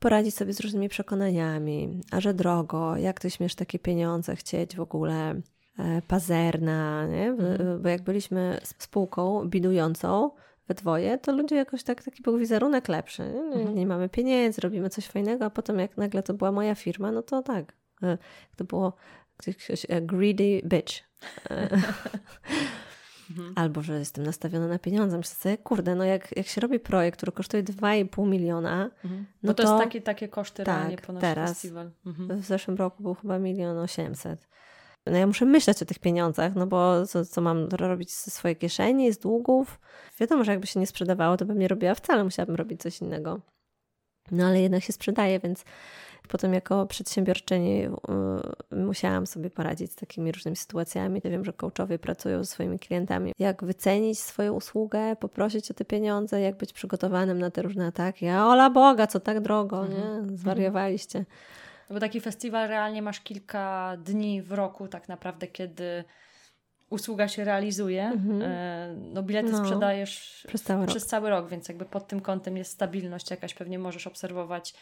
poradzić 0.00 0.34
sobie 0.34 0.52
z 0.52 0.60
różnymi 0.60 0.88
przekonaniami, 0.88 2.00
a 2.10 2.20
że 2.20 2.34
drogo, 2.34 2.96
jak 2.96 3.20
ty 3.20 3.30
śmiesz 3.30 3.54
takie 3.54 3.78
pieniądze 3.78 4.36
chcieć 4.36 4.76
w 4.76 4.80
ogóle, 4.80 5.40
e, 5.78 6.02
pazerna, 6.08 7.06
nie? 7.06 7.26
Mhm. 7.26 7.82
bo 7.82 7.88
jak 7.88 8.02
byliśmy 8.02 8.60
spółką 8.78 9.48
bidującą 9.48 10.30
we 10.68 10.74
dwoje, 10.74 11.18
to 11.18 11.32
ludzie 11.32 11.56
jakoś 11.56 11.82
tak, 11.82 12.02
taki 12.02 12.22
był 12.22 12.38
wizerunek 12.38 12.88
lepszy. 12.88 13.22
Nie? 13.22 13.42
No 13.42 13.54
mhm. 13.54 13.74
nie 13.74 13.86
mamy 13.86 14.08
pieniędzy, 14.08 14.60
robimy 14.60 14.90
coś 14.90 15.06
fajnego, 15.06 15.44
a 15.44 15.50
potem 15.50 15.78
jak 15.78 15.96
nagle 15.96 16.22
to 16.22 16.34
była 16.34 16.52
moja 16.52 16.74
firma, 16.74 17.12
no 17.12 17.22
to 17.22 17.42
tak, 17.42 17.72
e, 18.02 18.18
to 18.56 18.64
było 18.64 18.92
ktoś, 19.36 19.86
greedy 20.02 20.60
bitch. 20.64 21.04
Mhm. 23.30 23.52
Albo, 23.56 23.82
że 23.82 23.98
jestem 23.98 24.24
nastawiona 24.24 24.68
na 24.68 24.78
pieniądze. 24.78 25.16
Myślę 25.16 25.34
sobie, 25.34 25.58
kurde, 25.58 25.94
no 25.94 26.04
jak, 26.04 26.36
jak 26.36 26.46
się 26.46 26.60
robi 26.60 26.80
projekt, 26.80 27.16
który 27.16 27.32
kosztuje 27.32 27.62
2,5 27.62 28.26
miliona, 28.26 28.90
mhm. 29.04 29.26
no 29.42 29.48
Bo 29.48 29.54
to, 29.54 29.62
to 29.62 29.72
jest 29.72 29.84
takie, 29.84 30.00
takie 30.00 30.28
koszty 30.28 30.64
tak, 30.64 30.76
realnie 30.76 30.96
ponosi 30.96 31.20
teraz, 31.20 31.50
festiwal. 31.50 31.90
Mhm. 32.06 32.40
W 32.40 32.44
zeszłym 32.44 32.76
roku 32.76 33.02
był 33.02 33.14
chyba 33.14 33.38
milion 33.38 33.78
osiemset. 33.78 34.48
No 35.06 35.18
ja 35.18 35.26
muszę 35.26 35.44
myśleć 35.44 35.82
o 35.82 35.86
tych 35.86 35.98
pieniądzach, 35.98 36.54
no 36.54 36.66
bo 36.66 37.06
co, 37.06 37.24
co 37.24 37.40
mam 37.40 37.68
robić 37.68 38.14
ze 38.14 38.30
swojej 38.30 38.56
kieszeni, 38.56 39.12
z 39.12 39.18
długów? 39.18 39.80
Wiadomo, 40.20 40.44
że 40.44 40.52
jakby 40.52 40.66
się 40.66 40.80
nie 40.80 40.86
sprzedawało, 40.86 41.36
to 41.36 41.44
bym 41.44 41.58
nie 41.58 41.68
robiła 41.68 41.94
wcale, 41.94 42.24
musiałabym 42.24 42.56
robić 42.56 42.80
coś 42.80 43.00
innego. 43.00 43.40
No 44.30 44.46
ale 44.46 44.60
jednak 44.60 44.82
się 44.82 44.92
sprzedaje, 44.92 45.40
więc 45.40 45.64
Potem 46.28 46.54
jako 46.54 46.86
przedsiębiorczyni 46.86 47.84
y, 48.72 48.76
musiałam 48.76 49.26
sobie 49.26 49.50
poradzić 49.50 49.92
z 49.92 49.94
takimi 49.94 50.32
różnymi 50.32 50.56
sytuacjami. 50.56 51.20
Ja 51.24 51.30
wiem, 51.30 51.44
że 51.44 51.52
coachowie 51.52 51.98
pracują 51.98 52.38
ze 52.38 52.46
swoimi 52.46 52.78
klientami. 52.78 53.32
Jak 53.38 53.64
wycenić 53.64 54.18
swoją 54.18 54.52
usługę, 54.52 55.16
poprosić 55.16 55.70
o 55.70 55.74
te 55.74 55.84
pieniądze, 55.84 56.40
jak 56.40 56.56
być 56.56 56.72
przygotowanym 56.72 57.38
na 57.38 57.50
te 57.50 57.62
różne 57.62 57.86
ataki. 57.86 58.28
A 58.28 58.46
ola 58.46 58.70
Boga, 58.70 59.06
co 59.06 59.20
tak 59.20 59.40
drogo, 59.40 59.86
nie? 59.86 59.96
Mhm. 59.96 60.36
Zwariowaliście. 60.36 61.24
Bo 61.90 62.00
taki 62.00 62.20
festiwal 62.20 62.68
realnie 62.68 63.02
masz 63.02 63.20
kilka 63.20 63.96
dni 64.04 64.42
w 64.42 64.52
roku 64.52 64.88
tak 64.88 65.08
naprawdę, 65.08 65.46
kiedy 65.46 66.04
usługa 66.90 67.28
się 67.28 67.44
realizuje. 67.44 68.04
Mhm. 68.04 68.42
E, 68.42 68.94
no 69.14 69.22
bilety 69.22 69.52
no, 69.52 69.58
sprzedajesz 69.58 70.44
przez 70.48 70.62
cały, 70.62 70.86
przez 70.86 71.06
cały 71.06 71.30
rok, 71.30 71.48
więc 71.48 71.68
jakby 71.68 71.84
pod 71.84 72.08
tym 72.08 72.20
kątem 72.20 72.56
jest 72.56 72.72
stabilność 72.72 73.30
jakaś, 73.30 73.54
pewnie 73.54 73.78
możesz 73.78 74.06
obserwować 74.06 74.74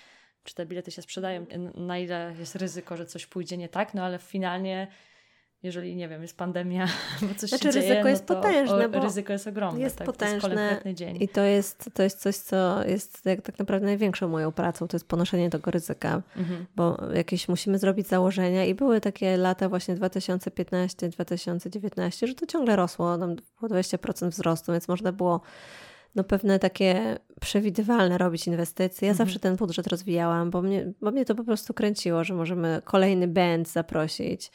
czy 0.45 0.55
te 0.55 0.67
bilety 0.67 0.91
się 0.91 1.03
sprzedają, 1.03 1.47
na 1.75 1.99
ile 1.99 2.35
jest 2.39 2.57
ryzyko, 2.57 2.97
że 2.97 3.07
coś 3.07 3.27
pójdzie 3.27 3.57
nie 3.57 3.69
tak, 3.69 3.95
no 3.95 4.05
ale 4.05 4.19
finalnie 4.19 4.89
jeżeli, 5.63 5.97
nie 5.97 6.09
wiem, 6.09 6.23
jest 6.23 6.37
pandemia, 6.37 6.87
bo 7.23 7.35
coś 7.35 7.51
znaczy, 7.51 7.65
się 7.65 7.73
dzieje, 7.73 7.89
ryzyko 7.89 8.03
no 8.03 8.09
jest 8.09 8.25
potężne, 8.25 8.99
o, 8.99 9.01
ryzyko 9.01 9.33
jest 9.33 9.47
ogromne. 9.47 9.81
Jest 9.81 9.97
tak? 9.97 10.07
potężne 10.07 10.79
to 10.83 10.89
jest 10.89 10.99
dzień. 10.99 11.23
i 11.23 11.29
to 11.29 11.41
jest, 11.41 11.91
to 11.95 12.03
jest 12.03 12.21
coś, 12.21 12.37
co 12.37 12.85
jest 12.85 13.27
jak, 13.27 13.43
tak 13.43 13.59
naprawdę 13.59 13.87
największą 13.87 14.29
moją 14.29 14.53
pracą, 14.53 14.89
to 14.89 14.97
jest 14.97 15.09
ponoszenie 15.09 15.51
tego 15.51 15.71
ryzyka, 15.71 16.23
mhm. 16.37 16.67
bo 16.77 17.01
jakieś 17.15 17.49
musimy 17.49 17.79
zrobić 17.79 18.09
założenia 18.09 18.65
i 18.65 18.75
były 18.75 19.01
takie 19.01 19.37
lata 19.37 19.69
właśnie 19.69 19.97
2015-2019, 19.97 22.27
że 22.27 22.35
to 22.35 22.47
ciągle 22.47 22.77
rosło, 22.77 23.19
tam 23.19 23.37
było 23.61 23.71
20% 23.71 24.29
wzrostu, 24.29 24.73
więc 24.73 24.89
można 24.89 25.13
było 25.13 25.41
no 26.15 26.25
pewne 26.25 26.59
takie 26.59 27.19
przewidywalne 27.41 28.19
robić 28.19 28.47
inwestycje. 28.47 29.07
Ja 29.07 29.13
mhm. 29.13 29.27
zawsze 29.27 29.41
ten 29.41 29.57
budżet 29.57 29.87
rozwijałam, 29.87 30.51
bo 30.51 30.63
mnie, 30.63 30.93
bo 31.01 31.11
mnie 31.11 31.25
to 31.25 31.35
po 31.35 31.45
prostu 31.45 31.75
kręciło, 31.75 32.25
że 32.25 32.35
możemy 32.35 32.83
kolejny 32.85 33.29
band 33.29 33.69
zaprosić. 33.69 34.51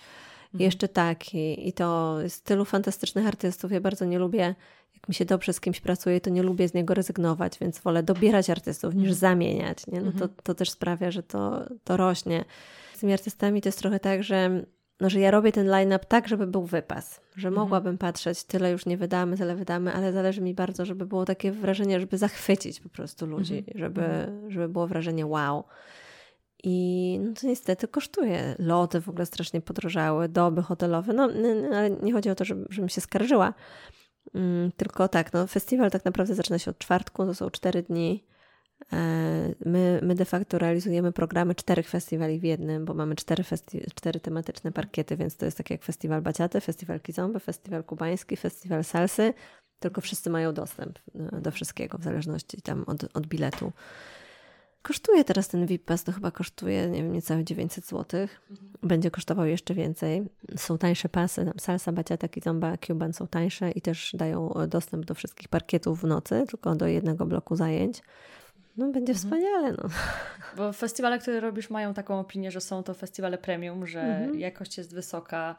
Mhm. 0.46 0.62
Jeszcze 0.62 0.88
taki. 0.88 1.68
I 1.68 1.74
to 1.74 2.18
jest 2.22 2.46
tylu 2.46 2.66
fantastycznych 2.66 3.28
artystów. 3.28 3.72
Ja 3.72 3.82
bardzo 3.82 4.06
nie 4.06 4.20
lubię, 4.20 4.56
jak 4.94 5.10
mi 5.10 5.16
się 5.16 5.26
dobrze 5.26 5.54
z 5.54 5.60
kimś 5.60 5.80
pracuje, 5.80 6.22
to 6.22 6.30
nie 6.30 6.44
lubię 6.44 6.68
z 6.68 6.74
niego 6.74 6.94
rezygnować, 6.94 7.60
więc 7.60 7.80
wolę 7.80 8.04
dobierać 8.04 8.50
artystów 8.50 8.94
niż 8.94 9.10
mhm. 9.10 9.20
zamieniać. 9.20 9.88
Nie? 9.88 10.02
No 10.02 10.12
to, 10.12 10.26
mhm. 10.26 10.34
to 10.44 10.56
też 10.56 10.70
sprawia, 10.70 11.12
że 11.12 11.24
to, 11.24 11.66
to 11.84 11.98
rośnie. 11.98 12.46
Z 12.94 13.00
tymi 13.00 13.14
artystami 13.14 13.62
to 13.62 13.68
jest 13.68 13.80
trochę 13.80 14.00
tak, 14.00 14.24
że 14.24 14.66
no, 15.04 15.10
że 15.10 15.20
ja 15.20 15.32
robię 15.32 15.52
ten 15.52 15.68
line-up 15.68 16.06
tak, 16.06 16.28
żeby 16.28 16.48
był 16.48 16.66
wypas, 16.66 17.22
że 17.36 17.48
mhm. 17.48 17.64
mogłabym 17.64 17.98
patrzeć, 17.98 18.44
tyle 18.44 18.72
już 18.72 18.86
nie 18.86 18.98
wydamy, 18.98 19.38
tyle 19.38 19.56
wydamy, 19.56 19.94
ale 19.94 20.14
zależy 20.14 20.42
mi 20.42 20.54
bardzo, 20.54 20.86
żeby 20.86 21.06
było 21.06 21.26
takie 21.26 21.52
wrażenie, 21.52 22.00
żeby 22.00 22.18
zachwycić 22.18 22.80
po 22.80 22.90
prostu 22.90 23.26
ludzi, 23.26 23.58
mhm. 23.58 23.78
żeby, 23.78 24.06
mhm. 24.06 24.52
żeby 24.52 24.70
było 24.70 24.88
wrażenie 24.88 25.26
wow. 25.26 25.64
I 26.64 27.20
no 27.24 27.34
to 27.42 27.48
niestety 27.48 27.88
kosztuje. 27.88 28.56
Loty 28.60 29.02
w 29.02 29.10
ogóle 29.10 29.26
strasznie 29.26 29.62
podrożały, 29.62 30.30
doby 30.30 30.62
hotelowe. 30.62 31.14
No, 31.14 31.30
ale 31.76 31.90
nie 31.90 32.14
chodzi 32.14 32.30
o 32.30 32.36
to, 32.36 32.46
żeby, 32.46 32.66
żebym 32.70 32.90
się 32.90 33.02
skarżyła. 33.02 33.54
Mm, 34.34 34.72
tylko 34.72 35.08
tak, 35.08 35.34
no, 35.34 35.48
festiwal 35.48 35.92
tak 35.92 36.06
naprawdę 36.06 36.36
zaczyna 36.36 36.60
się 36.60 36.72
od 36.72 36.78
czwartku, 36.78 37.26
to 37.26 37.34
są 37.36 37.50
cztery 37.50 37.84
dni. 37.84 38.24
E, 38.94 39.56
my, 39.66 40.00
my 40.04 40.16
de 40.16 40.26
facto 40.26 40.58
realizujemy 40.58 41.12
programy 41.12 41.56
czterech 41.56 41.90
festiwali 41.90 42.40
w 42.40 42.44
jednym, 42.44 42.86
bo 42.86 42.94
mamy 42.94 43.16
cztery, 43.16 43.44
festi- 43.44 43.94
cztery 43.96 44.20
tematyczne 44.20 44.72
parkiety, 44.72 45.18
więc 45.18 45.38
to 45.38 45.46
jest 45.46 45.58
tak 45.58 45.70
jak 45.70 45.84
festiwal 45.84 46.22
Baciaty, 46.22 46.62
festiwal 46.62 47.00
Kizomby, 47.00 47.40
festiwal 47.40 47.84
kubański, 47.84 48.38
festiwal 48.38 48.84
Salsy, 48.84 49.34
tylko 49.80 50.02
wszyscy 50.02 50.30
mają 50.30 50.54
dostęp 50.54 51.00
e, 51.16 51.42
do 51.42 51.52
wszystkiego 51.52 51.98
w 51.98 52.04
zależności 52.04 52.62
tam 52.62 52.84
od, 52.88 53.04
od 53.14 53.28
biletu. 53.28 53.72
Kosztuje 54.82 55.24
teraz 55.24 55.48
ten 55.48 55.66
VIP 55.66 55.86
Pass, 55.86 56.04
to 56.04 56.12
chyba 56.12 56.32
kosztuje, 56.32 56.90
nie 56.90 57.04
wiem, 57.04 57.14
niecałe 57.14 57.44
900 57.44 57.86
zł. 57.86 58.28
Mhm. 58.52 58.72
Będzie 58.84 59.12
kosztował 59.12 59.46
jeszcze 59.46 59.74
więcej. 59.74 60.24
Są 60.58 60.78
tańsze 60.78 61.10
pasy, 61.10 61.46
tam 61.46 61.54
salsa, 61.60 61.92
baciata, 61.92 62.28
kizomba, 62.28 62.78
cuban 62.78 63.14
są 63.14 63.28
tańsze 63.28 63.72
i 63.72 63.82
też 63.82 64.16
dają 64.18 64.54
dostęp 64.68 65.06
do 65.06 65.14
wszystkich 65.14 65.48
parkietów 65.48 66.02
w 66.02 66.04
nocy, 66.04 66.44
tylko 66.48 66.76
do 66.76 66.88
jednego 66.88 67.26
bloku 67.26 67.56
zajęć. 67.56 68.02
No 68.78 68.86
będzie 68.92 69.14
mhm. 69.14 69.18
wspaniale. 69.18 69.72
No. 69.72 69.90
Bo 70.58 70.74
festiwale, 70.74 71.20
które 71.20 71.40
robisz, 71.40 71.70
mają 71.70 71.94
taką 71.94 72.20
opinię, 72.20 72.52
że 72.52 72.62
są 72.62 72.84
to 72.84 72.94
festiwale 72.94 73.38
premium, 73.38 73.88
że 73.88 74.02
mhm. 74.02 74.40
jakość 74.40 74.78
jest 74.78 74.96
wysoka, 74.96 75.56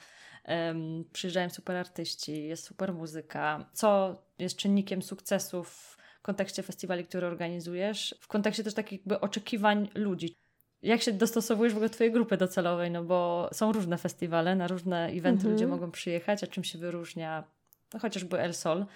um, 0.49 1.05
przyjeżdżają 1.13 1.51
super 1.51 1.77
artyści, 1.77 2.45
jest 2.45 2.65
super 2.65 2.95
muzyka. 2.95 3.71
Co 3.73 4.23
jest 4.39 4.57
czynnikiem 4.57 5.03
sukcesu 5.03 5.65
w 5.65 5.97
kontekście 6.23 6.63
festiwali, 6.63 7.05
które 7.05 7.27
organizujesz? 7.27 8.15
W 8.21 8.29
kontekście 8.29 8.65
też 8.65 8.75
takich 8.75 9.01
jakby 9.01 9.21
oczekiwań 9.21 9.89
ludzi. 9.95 10.37
Jak 10.83 11.03
się 11.03 11.13
dostosowujesz 11.13 11.73
w 11.73 11.77
ogóle 11.77 11.91
Twojej 11.91 12.13
grupy 12.13 12.37
docelowej? 12.37 12.91
No 12.91 13.05
bo 13.05 13.51
są 13.53 13.73
różne 13.73 13.99
festiwale, 13.99 14.57
na 14.57 14.69
różne 14.69 15.07
eventy 15.07 15.29
mhm. 15.31 15.53
ludzie 15.53 15.67
mogą 15.67 15.91
przyjechać, 15.91 16.45
a 16.45 16.47
czym 16.47 16.65
się 16.65 16.79
wyróżnia 16.79 17.45
no 17.95 18.01
chociażby 18.01 18.41
El 18.41 18.55
Sol? 18.55 18.87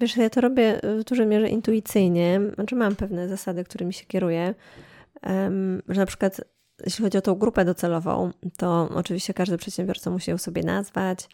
Wiesz, 0.00 0.16
ja 0.16 0.30
to 0.30 0.40
robię 0.40 0.80
w 0.82 1.04
dużej 1.04 1.26
mierze 1.26 1.48
intuicyjnie, 1.48 2.40
znaczy 2.54 2.76
mam 2.76 2.96
pewne 2.96 3.28
zasady, 3.28 3.64
którymi 3.64 3.92
się 3.92 4.06
kieruję, 4.06 4.54
że 5.88 6.00
na 6.00 6.06
przykład 6.06 6.40
jeśli 6.86 7.04
chodzi 7.04 7.18
o 7.18 7.22
tą 7.22 7.34
grupę 7.34 7.64
docelową, 7.64 8.30
to 8.56 8.88
oczywiście 8.94 9.34
każdy 9.34 9.58
przedsiębiorca 9.58 10.10
musi 10.10 10.30
ją 10.30 10.38
sobie 10.38 10.62
nazwać. 10.62 11.28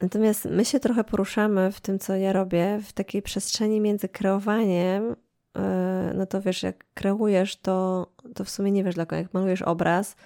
Natomiast 0.00 0.44
my 0.44 0.64
się 0.64 0.80
trochę 0.80 1.04
poruszamy 1.04 1.72
w 1.72 1.80
tym, 1.80 1.98
co 1.98 2.16
ja 2.16 2.32
robię, 2.32 2.80
w 2.84 2.92
takiej 2.92 3.22
przestrzeni 3.22 3.80
między 3.80 4.08
kreowaniem, 4.08 5.16
e, 5.56 6.12
no 6.14 6.26
to 6.26 6.40
wiesz, 6.40 6.62
jak 6.62 6.84
kreujesz, 6.94 7.56
to, 7.56 8.06
to 8.34 8.44
w 8.44 8.50
sumie 8.50 8.70
nie 8.70 8.84
wiesz 8.84 8.94
dla 8.94 9.06
kogo. 9.06 9.16
Jak 9.16 9.34
malujesz 9.34 9.62
obraz, 9.62 10.16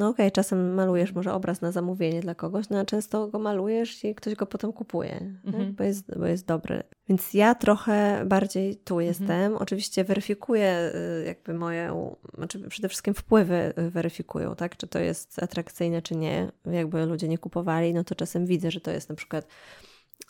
No 0.00 0.08
okej, 0.08 0.26
okay, 0.26 0.30
czasem 0.30 0.74
malujesz 0.74 1.12
może 1.12 1.32
obraz 1.32 1.60
na 1.60 1.72
zamówienie 1.72 2.20
dla 2.20 2.34
kogoś, 2.34 2.68
no 2.68 2.78
a 2.78 2.84
często 2.84 3.28
go 3.28 3.38
malujesz 3.38 4.04
i 4.04 4.14
ktoś 4.14 4.34
go 4.34 4.46
potem 4.46 4.72
kupuje, 4.72 5.36
mhm. 5.44 5.74
bo, 5.74 5.84
jest, 5.84 6.18
bo 6.18 6.26
jest 6.26 6.46
dobry. 6.46 6.82
Więc 7.08 7.34
ja 7.34 7.54
trochę 7.54 8.24
bardziej 8.26 8.76
tu 8.76 8.94
mhm. 8.94 9.08
jestem. 9.08 9.56
Oczywiście 9.56 10.04
weryfikuję 10.04 10.92
y, 11.22 11.24
jakby 11.26 11.54
moje, 11.54 12.12
znaczy 12.34 12.68
przede 12.68 12.88
wszystkim 12.88 13.14
wpływy 13.14 13.72
y, 13.78 13.90
weryfikują, 13.90 14.54
tak? 14.54 14.76
Czy 14.76 14.86
to 14.86 14.98
jest 14.98 15.42
atrakcyjne, 15.42 16.02
czy 16.02 16.16
nie. 16.16 16.52
Jakby 16.66 17.06
ludzie 17.06 17.28
nie 17.28 17.38
kupowali, 17.38 17.94
no 17.94 18.04
to 18.04 18.14
czasem 18.14 18.46
widzę, 18.46 18.70
że 18.70 18.80
to 18.80 18.90
jest 18.90 19.08
na 19.08 19.14
przykład 19.14 19.46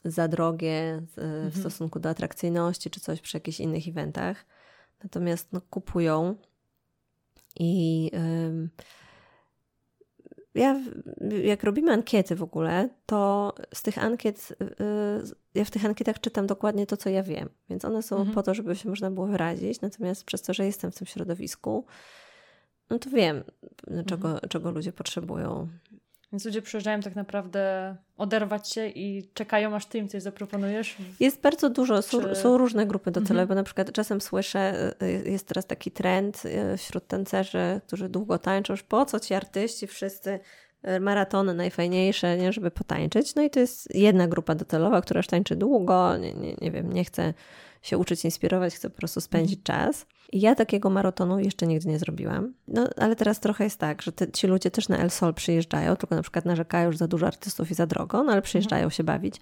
za 0.05 0.29
drogie 0.29 1.03
w 1.17 1.19
mhm. 1.19 1.53
stosunku 1.53 2.01
do 2.01 2.09
atrakcyjności, 2.09 2.91
czy 2.91 3.01
coś 3.01 3.21
przy 3.21 3.37
jakichś 3.37 3.61
innych 3.61 3.89
eventach. 3.89 4.45
Natomiast 5.03 5.53
no, 5.53 5.61
kupują 5.71 6.35
i... 7.59 8.05
Yy, 8.13 8.69
ja, 10.55 10.81
jak 11.45 11.65
robimy 11.65 11.93
ankiety 11.93 12.37
w 12.37 12.43
ogóle, 12.43 12.89
to 13.07 13.53
z 13.75 13.83
tych 13.83 13.99
ankiet, 13.99 14.53
y, 14.63 14.65
y, 14.65 15.35
ja 15.55 15.65
w 15.65 15.71
tych 15.71 15.85
ankietach 15.85 16.21
czytam 16.21 16.47
dokładnie 16.47 16.87
to, 16.87 16.97
co 16.97 17.11
ja 17.11 17.23
wiem. 17.23 17.49
Więc 17.71 17.85
one 17.85 18.03
są 18.03 18.17
mhm. 18.17 18.35
po 18.35 18.43
to, 18.43 18.55
żeby 18.55 18.77
się 18.77 18.89
można 18.89 19.11
było 19.11 19.27
wyrazić. 19.27 19.81
Natomiast 19.81 20.25
przez 20.25 20.43
to, 20.43 20.55
że 20.55 20.67
jestem 20.67 20.91
w 20.91 20.95
tym 20.95 21.07
środowisku, 21.07 21.85
no 22.91 22.99
to 22.99 23.11
wiem, 23.11 23.45
czego, 24.07 24.29
mhm. 24.31 24.49
czego 24.49 24.71
ludzie 24.71 24.93
potrzebują. 24.93 25.69
Więc 26.33 26.45
ludzie 26.45 26.63
przyjeżdżają 26.63 27.01
tak 27.01 27.17
naprawdę 27.17 27.97
oderwać 28.17 28.73
się 28.73 28.87
i 28.87 29.31
czekają, 29.35 29.75
aż 29.75 29.87
ty 29.87 29.99
im 29.99 30.09
coś 30.09 30.23
zaproponujesz? 30.23 30.97
Jest 31.21 31.41
bardzo 31.41 31.71
dużo, 31.71 32.03
są, 32.03 32.23
Czy... 32.23 32.35
są 32.35 32.59
różne 32.59 32.87
grupy 32.87 33.11
docelowe, 33.11 33.43
mhm. 33.43 33.49
bo 33.49 33.55
na 33.55 33.63
przykład 33.63 33.93
czasem 33.93 34.21
słyszę, 34.21 34.93
y, 35.03 35.31
jest 35.31 35.47
teraz 35.47 35.67
taki 35.67 35.91
trend 35.91 36.43
y, 36.45 36.77
wśród 36.77 37.07
tancerzy, 37.07 37.81
którzy 37.87 38.09
długo 38.09 38.39
tańczą, 38.39 38.73
już 38.73 38.83
po 38.83 39.07
co 39.07 39.21
ci 39.21 39.35
artyści 39.35 39.87
wszyscy 39.87 40.41
y, 40.89 41.01
maratony 41.01 41.55
najfajniejsze, 41.55 42.37
nie, 42.37 42.53
żeby 42.53 42.71
potańczyć. 42.71 43.35
No 43.35 43.43
i 43.43 43.51
to 43.51 43.61
jest 43.61 43.95
jedna 43.95 44.29
grupa 44.29 44.55
docelowa, 44.55 45.01
która 45.01 45.19
już 45.19 45.27
tańczy 45.27 45.57
długo, 45.57 46.17
nie, 46.17 46.35
nie, 46.35 46.55
nie 46.61 46.71
wiem, 46.71 46.93
nie 46.93 47.05
chce 47.05 47.35
się 47.83 47.99
uczyć, 47.99 48.25
inspirować, 48.25 48.75
chce 48.75 48.91
po 48.91 48.97
prostu 48.97 49.21
spędzić 49.21 49.59
mhm. 49.59 49.87
czas. 49.87 50.07
I 50.33 50.41
ja 50.41 50.55
takiego 50.55 50.91
maratonu 50.91 51.39
jeszcze 51.39 51.67
nigdy 51.67 51.89
nie 51.89 51.99
zrobiłam. 51.99 52.55
No, 52.69 52.89
ale 52.97 53.17
teraz 53.17 53.41
trochę 53.41 53.65
jest 53.65 53.79
tak, 53.79 54.03
że 54.03 54.13
te, 54.13 54.33
ci 54.33 54.47
ludzie 54.47 54.71
też 54.71 54.89
na 54.89 54.99
El 54.99 55.11
Sol 55.11 55.35
przyjeżdżają, 55.35 55.97
tylko 55.97 56.15
na 56.15 56.23
przykład 56.23 56.45
narzekają, 56.45 56.93
że 56.93 56.99
za 56.99 57.09
dużo 57.09 57.27
artystów 57.27 57.71
i 57.71 57.75
za 57.75 57.87
drogo, 57.87 58.23
no 58.23 58.33
ale 58.33 58.43
przyjeżdżają 58.43 58.85
mhm. 58.85 58.97
się 58.97 59.05
bawić 59.05 59.41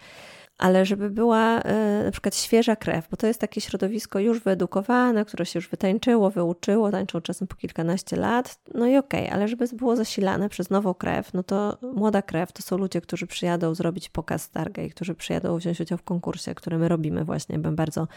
ale 0.59 0.87
żeby 0.87 1.11
była 1.11 1.61
y, 1.61 2.05
na 2.05 2.11
przykład 2.11 2.37
świeża 2.37 2.77
krew, 2.77 3.09
bo 3.11 3.17
to 3.17 3.27
jest 3.27 3.41
takie 3.41 3.61
środowisko 3.61 4.19
już 4.19 4.41
wyedukowane, 4.41 5.25
które 5.25 5.47
się 5.47 5.59
już 5.59 5.69
wytańczyło, 5.69 6.31
wyuczyło, 6.31 6.91
tańczą 6.91 7.21
czasem 7.21 7.49
po 7.49 7.57
kilkanaście 7.57 8.17
lat, 8.17 8.61
no 8.75 8.87
i 8.87 8.97
okej, 8.97 9.25
okay, 9.25 9.35
ale 9.35 9.49
żeby 9.49 9.67
było 9.73 9.97
zasilane 9.97 10.49
przez 10.49 10.71
nową 10.71 10.95
krew, 10.95 11.35
no 11.35 11.43
to 11.43 11.79
młoda 11.95 12.23
krew 12.23 12.53
to 12.53 12.63
są 12.63 12.79
ludzie, 12.79 13.01
którzy 13.01 13.27
przyjadą 13.27 13.75
zrobić 13.75 14.09
pokaz 14.09 14.43
Stargate, 14.43 14.89
którzy 14.89 15.15
przyjadą 15.15 15.59
wziąć 15.59 15.81
udział 15.81 15.99
w 15.99 16.03
konkursie, 16.03 16.55
który 16.55 16.79
my 16.79 16.89
robimy 16.89 17.25
właśnie, 17.25 17.59
bo 17.59 17.73
bardzo 17.73 18.09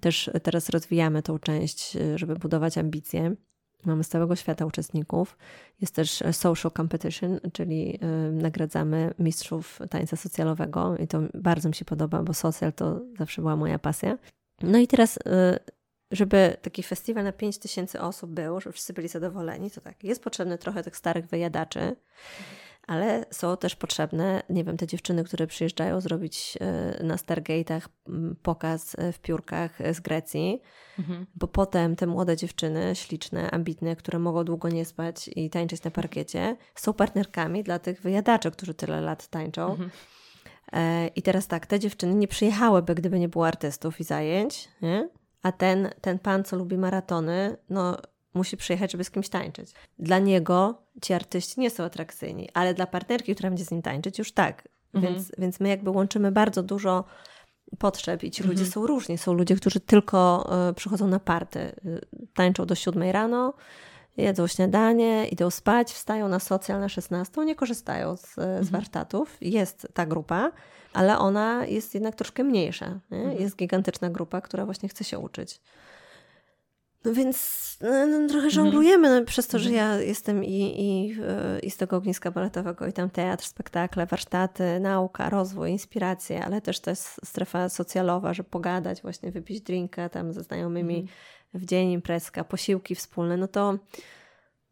też 0.00 0.30
teraz 0.42 0.68
rozwijamy 0.68 1.22
tą 1.22 1.38
część, 1.38 1.96
y, 1.96 2.18
żeby 2.18 2.36
budować 2.36 2.78
ambicje. 2.78 3.34
Mamy 3.86 4.04
z 4.04 4.08
całego 4.08 4.36
świata 4.36 4.66
uczestników. 4.66 5.36
Jest 5.80 5.94
też 5.94 6.22
e, 6.22 6.32
social 6.32 6.72
competition, 6.72 7.40
czyli 7.52 7.98
y, 8.02 8.32
nagradzamy 8.32 9.14
mistrzów 9.18 9.78
tańca 9.90 10.16
socjalowego 10.16 10.96
i 10.96 11.06
to 11.06 11.20
bardzo 11.34 11.68
mi 11.68 11.74
się 11.74 11.84
podoba, 11.84 12.22
bo 12.22 12.34
social 12.34 12.72
to 12.72 13.00
zawsze 13.18 13.42
była 13.42 13.56
moja 13.56 13.78
pasja. 13.78 14.18
No 14.62 14.78
i 14.78 14.86
teraz, 14.86 15.16
y, 15.16 15.20
żeby 16.10 16.56
taki 16.62 16.82
festiwal 16.82 17.24
na 17.24 17.32
5 17.32 17.58
tysięcy 17.58 18.00
osób 18.00 18.30
był, 18.30 18.60
żeby 18.60 18.72
wszyscy 18.72 18.92
byli 18.92 19.08
zadowoleni, 19.08 19.70
to 19.70 19.80
tak, 19.80 20.04
jest 20.04 20.22
potrzebne 20.22 20.58
trochę 20.58 20.82
tych 20.82 20.96
starych 20.96 21.26
wyjadaczy 21.26 21.96
ale 22.86 23.24
są 23.30 23.56
też 23.56 23.76
potrzebne, 23.76 24.42
nie 24.50 24.64
wiem, 24.64 24.76
te 24.76 24.86
dziewczyny, 24.86 25.24
które 25.24 25.46
przyjeżdżają 25.46 26.00
zrobić 26.00 26.58
e, 26.60 27.04
na 27.04 27.16
Stargate'ach 27.16 27.80
pokaz 28.42 28.96
e, 28.98 29.12
w 29.12 29.18
piórkach 29.18 29.78
z 29.92 30.00
Grecji, 30.00 30.62
mhm. 30.98 31.26
bo 31.34 31.48
potem 31.48 31.96
te 31.96 32.06
młode 32.06 32.36
dziewczyny, 32.36 32.94
śliczne, 32.94 33.50
ambitne, 33.50 33.96
które 33.96 34.18
mogą 34.18 34.44
długo 34.44 34.68
nie 34.68 34.84
spać 34.84 35.30
i 35.36 35.50
tańczyć 35.50 35.84
na 35.84 35.90
parkiecie, 35.90 36.56
są 36.74 36.92
partnerkami 36.92 37.62
dla 37.62 37.78
tych 37.78 38.00
wyjadaczy, 38.00 38.50
którzy 38.50 38.74
tyle 38.74 39.00
lat 39.00 39.28
tańczą. 39.28 39.70
Mhm. 39.70 39.90
E, 40.72 41.06
I 41.06 41.22
teraz 41.22 41.46
tak, 41.46 41.66
te 41.66 41.80
dziewczyny 41.80 42.14
nie 42.14 42.28
przyjechałyby, 42.28 42.94
gdyby 42.94 43.18
nie 43.18 43.28
było 43.28 43.46
artystów 43.46 44.00
i 44.00 44.04
zajęć, 44.04 44.68
nie? 44.82 45.08
a 45.42 45.52
ten, 45.52 45.90
ten 46.00 46.18
pan, 46.18 46.44
co 46.44 46.56
lubi 46.56 46.78
maratony, 46.78 47.56
no 47.70 47.96
musi 48.34 48.56
przyjechać, 48.56 48.92
żeby 48.92 49.04
z 49.04 49.10
kimś 49.10 49.28
tańczyć. 49.28 49.72
Dla 49.98 50.18
niego 50.18 50.82
ci 51.02 51.12
artyści 51.12 51.60
nie 51.60 51.70
są 51.70 51.84
atrakcyjni, 51.84 52.48
ale 52.54 52.74
dla 52.74 52.86
partnerki, 52.86 53.34
która 53.34 53.50
będzie 53.50 53.64
z 53.64 53.70
nim 53.70 53.82
tańczyć, 53.82 54.18
już 54.18 54.32
tak. 54.32 54.68
Mhm. 54.94 55.14
Więc, 55.14 55.32
więc 55.38 55.60
my 55.60 55.68
jakby 55.68 55.90
łączymy 55.90 56.32
bardzo 56.32 56.62
dużo 56.62 57.04
potrzeb 57.78 58.24
i 58.24 58.30
ci 58.30 58.42
mhm. 58.42 58.58
ludzie 58.58 58.70
są 58.70 58.86
różni. 58.86 59.18
Są 59.18 59.32
ludzie, 59.32 59.56
którzy 59.56 59.80
tylko 59.80 60.50
y, 60.70 60.74
przychodzą 60.74 61.08
na 61.08 61.20
party, 61.20 61.58
y, 61.58 62.00
tańczą 62.34 62.66
do 62.66 62.74
siódmej 62.74 63.12
rano, 63.12 63.54
jedzą 64.16 64.46
śniadanie, 64.46 65.28
idą 65.28 65.50
spać, 65.50 65.92
wstają 65.92 66.28
na 66.28 66.38
socjal 66.38 66.80
na 66.80 66.88
16, 66.88 67.44
nie 67.44 67.54
korzystają 67.54 68.16
z, 68.16 68.38
mhm. 68.38 68.64
z 68.64 68.70
warsztatów. 68.70 69.36
Jest 69.40 69.88
ta 69.94 70.06
grupa, 70.06 70.52
ale 70.92 71.18
ona 71.18 71.66
jest 71.66 71.94
jednak 71.94 72.14
troszkę 72.14 72.44
mniejsza. 72.44 73.00
Mhm. 73.10 73.36
Jest 73.40 73.56
gigantyczna 73.56 74.10
grupa, 74.10 74.40
która 74.40 74.64
właśnie 74.64 74.88
chce 74.88 75.04
się 75.04 75.18
uczyć. 75.18 75.60
No 77.04 77.12
więc 77.12 77.64
no, 77.80 78.06
no, 78.06 78.18
trochę 78.18 78.46
mhm. 78.46 78.50
żonglujemy 78.50 79.20
no, 79.20 79.26
przez 79.26 79.46
to, 79.46 79.58
że 79.58 79.70
mhm. 79.70 79.90
ja 79.90 80.02
jestem 80.02 80.44
i, 80.44 80.80
i, 80.80 81.16
i 81.66 81.70
z 81.70 81.76
tego 81.76 81.96
ogniska 81.96 82.30
baletowego, 82.30 82.86
i 82.86 82.92
tam 82.92 83.10
teatr, 83.10 83.44
spektakle, 83.44 84.06
warsztaty, 84.06 84.80
nauka, 84.80 85.30
rozwój, 85.30 85.70
inspiracje, 85.70 86.44
ale 86.44 86.60
też 86.60 86.80
to 86.80 86.90
jest 86.90 87.20
strefa 87.24 87.68
socjalowa, 87.68 88.34
że 88.34 88.44
pogadać, 88.44 89.02
właśnie 89.02 89.30
wypić 89.30 89.60
drinka 89.60 90.08
tam 90.08 90.32
ze 90.32 90.42
znajomymi 90.42 90.96
mm. 90.96 91.08
w 91.54 91.64
dzień 91.64 91.90
imprezka, 91.90 92.44
posiłki 92.44 92.94
wspólne, 92.94 93.36
no 93.36 93.48
to 93.48 93.78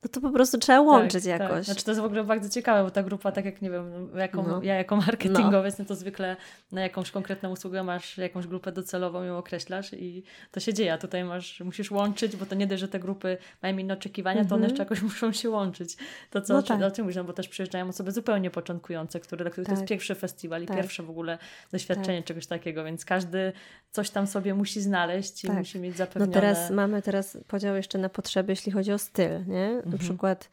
no 0.03 0.09
to 0.09 0.21
po 0.21 0.31
prostu 0.31 0.59
trzeba 0.59 0.79
tak, 0.79 0.87
łączyć 0.87 1.25
tak, 1.25 1.41
jakoś. 1.41 1.57
Tak. 1.57 1.65
Znaczy 1.65 1.85
to 1.85 1.91
jest 1.91 2.01
w 2.01 2.05
ogóle 2.05 2.25
bardzo 2.25 2.49
ciekawe, 2.49 2.85
bo 2.85 2.91
ta 2.91 3.03
grupa, 3.03 3.33
tak 3.33 3.45
jak 3.45 3.63
nie 3.63 3.71
wiem, 3.71 4.11
jaką, 4.17 4.49
no. 4.49 4.63
ja 4.63 4.75
jako 4.75 4.97
marketingowiec, 4.97 5.79
no. 5.79 5.83
no 5.85 5.89
to 5.89 5.95
zwykle 5.95 6.37
na 6.73 6.81
jakąś 6.81 7.11
konkretną 7.11 7.51
usługę 7.51 7.83
masz 7.83 8.19
jakąś 8.19 8.47
grupę 8.47 8.73
docelową, 8.73 9.23
ją 9.23 9.39
określasz 9.39 9.93
i 9.93 10.23
to 10.51 10.61
się 10.61 10.75
dzieje. 10.75 10.93
A 10.93 10.99
tutaj 10.99 11.25
masz, 11.25 11.61
musisz 11.61 11.91
łączyć, 11.91 12.37
bo 12.37 12.47
to 12.47 12.55
nie 12.55 12.67
dość, 12.67 12.81
że 12.81 12.89
te 12.89 13.01
grupy 13.01 13.39
mają 13.63 13.79
inne 13.79 13.95
oczekiwania, 13.95 14.41
mm 14.41 14.47
-hmm. 14.47 14.49
to 14.49 14.55
one 14.55 14.65
mhm. 14.65 14.71
jeszcze 14.71 14.83
jakoś 14.83 15.03
muszą 15.13 15.33
się 15.33 15.51
łączyć. 15.51 15.97
To 16.31 16.41
co, 16.41 16.55
no 16.55 16.63
tak. 16.63 16.83
o 16.83 16.91
czym 16.91 17.05
mówisz, 17.05 17.17
no 17.17 17.25
bo 17.25 17.33
też 17.33 17.49
przyjeżdżają 17.49 17.89
osoby 17.89 18.13
zupełnie 18.13 18.51
początkujące, 18.51 19.21
które, 19.21 19.45
dla 19.45 19.51
których 19.51 19.67
to 19.67 19.73
jest 19.73 19.83
tak. 19.83 19.89
pierwszy 19.89 20.15
festiwal 20.15 20.63
i 20.63 20.67
tak. 20.67 20.77
pierwsze 20.77 21.03
w 21.03 21.11
ogóle 21.11 21.39
doświadczenie 21.73 22.19
tak. 22.19 22.27
czegoś 22.27 22.47
takiego, 22.47 22.85
więc 22.85 23.05
każdy 23.05 23.53
coś 23.91 24.11
tam 24.11 24.27
sobie 24.27 24.55
musi 24.55 24.81
znaleźć 24.81 25.45
i 25.45 25.51
musi 25.51 25.79
mieć 25.79 25.97
zapewnione. 25.97 26.27
No 26.27 26.33
teraz 26.33 26.71
mamy 26.71 27.03
teraz 27.03 27.39
podział 27.49 27.77
jeszcze 27.77 27.99
na 27.99 28.09
potrzeby, 28.09 28.53
jeśli 28.53 28.73
chodzi 28.73 28.93
o 28.93 28.99
styl, 28.99 29.47
nie? 29.47 29.83
Na 29.93 29.97
mhm. 29.97 30.09
przykład 30.09 30.49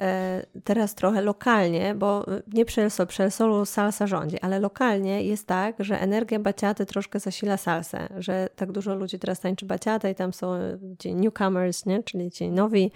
e, 0.00 0.46
teraz 0.64 0.94
trochę 0.94 1.22
lokalnie, 1.22 1.94
bo 1.94 2.26
nie 2.52 2.64
przy 2.64 2.82
El 2.82 2.90
Sol, 2.90 3.06
przy 3.06 3.22
El 3.22 3.30
Solu 3.30 3.64
salsa 3.64 4.06
rządzi, 4.06 4.40
ale 4.40 4.60
lokalnie 4.60 5.22
jest 5.22 5.46
tak, 5.46 5.76
że 5.78 6.00
energia 6.00 6.38
baciaty 6.38 6.86
troszkę 6.86 7.20
zasila 7.20 7.56
salsę, 7.56 8.08
że 8.18 8.48
tak 8.56 8.72
dużo 8.72 8.94
ludzi 8.94 9.18
teraz 9.18 9.40
tańczy 9.40 9.66
baciatę 9.66 10.10
i 10.10 10.14
tam 10.14 10.32
są 10.32 10.52
ci 10.98 11.14
newcomers, 11.14 11.86
nie? 11.86 12.02
czyli 12.02 12.30
ci 12.30 12.50
nowi, 12.50 12.90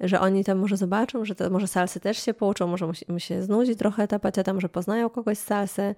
że 0.00 0.20
oni 0.20 0.44
tam 0.44 0.58
może 0.58 0.76
zobaczą, 0.76 1.24
że 1.24 1.34
to 1.34 1.50
może 1.50 1.68
salsy 1.68 2.00
też 2.00 2.24
się 2.24 2.34
pouczą, 2.34 2.66
może 2.66 2.92
mu 3.08 3.18
się 3.18 3.42
znudzi 3.42 3.76
trochę 3.76 4.08
ta 4.08 4.18
baciata, 4.18 4.54
może 4.54 4.68
poznają 4.68 5.10
kogoś 5.10 5.38
z 5.38 5.44
salsy, 5.44 5.94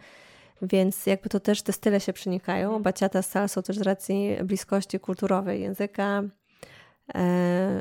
więc 0.63 1.07
jakby 1.07 1.29
to 1.29 1.41
też 1.41 1.63
te 1.63 1.73
style 1.73 2.01
się 2.01 2.13
przenikają. 2.13 2.83
Baciata 2.83 3.23
z 3.23 3.31
salsą 3.31 3.63
też 3.63 3.79
z 3.79 3.83
racji 3.83 4.37
bliskości 4.45 5.01
kulturowej 5.01 5.63
języka, 5.63 6.23
E, 6.23 6.42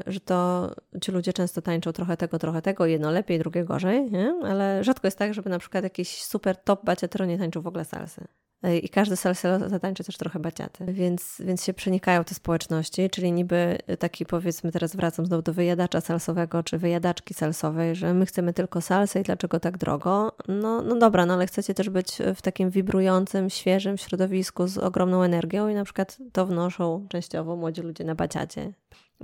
że 0.08 0.20
to 0.20 0.72
ci 1.02 1.12
ludzie 1.12 1.34
często 1.34 1.62
tańczą 1.62 1.92
trochę 1.92 2.18
tego, 2.18 2.40
trochę 2.40 2.62
tego, 2.62 2.86
jedno 2.86 3.12
lepiej, 3.12 3.40
drugie 3.40 3.64
gorzej, 3.64 4.12
nie? 4.12 4.36
ale 4.44 4.84
rzadko 4.84 5.08
jest 5.08 5.18
tak, 5.18 5.34
żeby 5.34 5.50
na 5.50 5.60
przykład 5.60 5.84
jakiś 5.84 6.24
super 6.24 6.58
top 6.58 6.86
baciatero 6.86 7.26
nie 7.26 7.38
tańczył 7.38 7.62
w 7.62 7.68
ogóle 7.68 7.86
salsy. 7.86 8.28
E, 8.64 8.78
I 8.78 8.90
każdy 8.90 9.16
salsero 9.16 9.70
zatańczy 9.70 10.04
też 10.04 10.18
trochę 10.18 10.40
baciaty, 10.40 10.86
więc, 10.94 11.42
więc 11.46 11.64
się 11.64 11.74
przenikają 11.74 12.24
te 12.24 12.36
społeczności, 12.36 13.10
czyli 13.10 13.32
niby 13.32 13.78
taki 14.00 14.26
powiedzmy, 14.26 14.72
teraz 14.72 14.96
wracam 14.96 15.26
znowu 15.26 15.42
do 15.42 15.54
wyjadacza 15.54 16.02
salsowego, 16.02 16.64
czy 16.64 16.78
wyjadaczki 16.78 17.34
salsowej, 17.34 17.96
że 17.96 18.14
my 18.14 18.26
chcemy 18.26 18.54
tylko 18.54 18.82
salsę 18.82 19.20
i 19.20 19.24
dlaczego 19.24 19.60
tak 19.60 19.78
drogo? 19.78 20.32
No, 20.48 20.82
no 20.82 20.96
dobra, 20.96 21.26
no 21.26 21.34
ale 21.34 21.48
chcecie 21.48 21.74
też 21.74 21.90
być 21.90 22.18
w 22.36 22.42
takim 22.42 22.70
wibrującym, 22.70 23.50
świeżym 23.50 23.98
środowisku 23.98 24.68
z 24.68 24.78
ogromną 24.78 25.24
energią 25.24 25.68
i 25.68 25.76
na 25.76 25.84
przykład 25.84 26.18
to 26.32 26.46
wnoszą 26.46 27.08
częściowo 27.10 27.56
młodzi 27.56 27.82
ludzie 27.82 28.04
na 28.04 28.16
baciacie. 28.16 28.74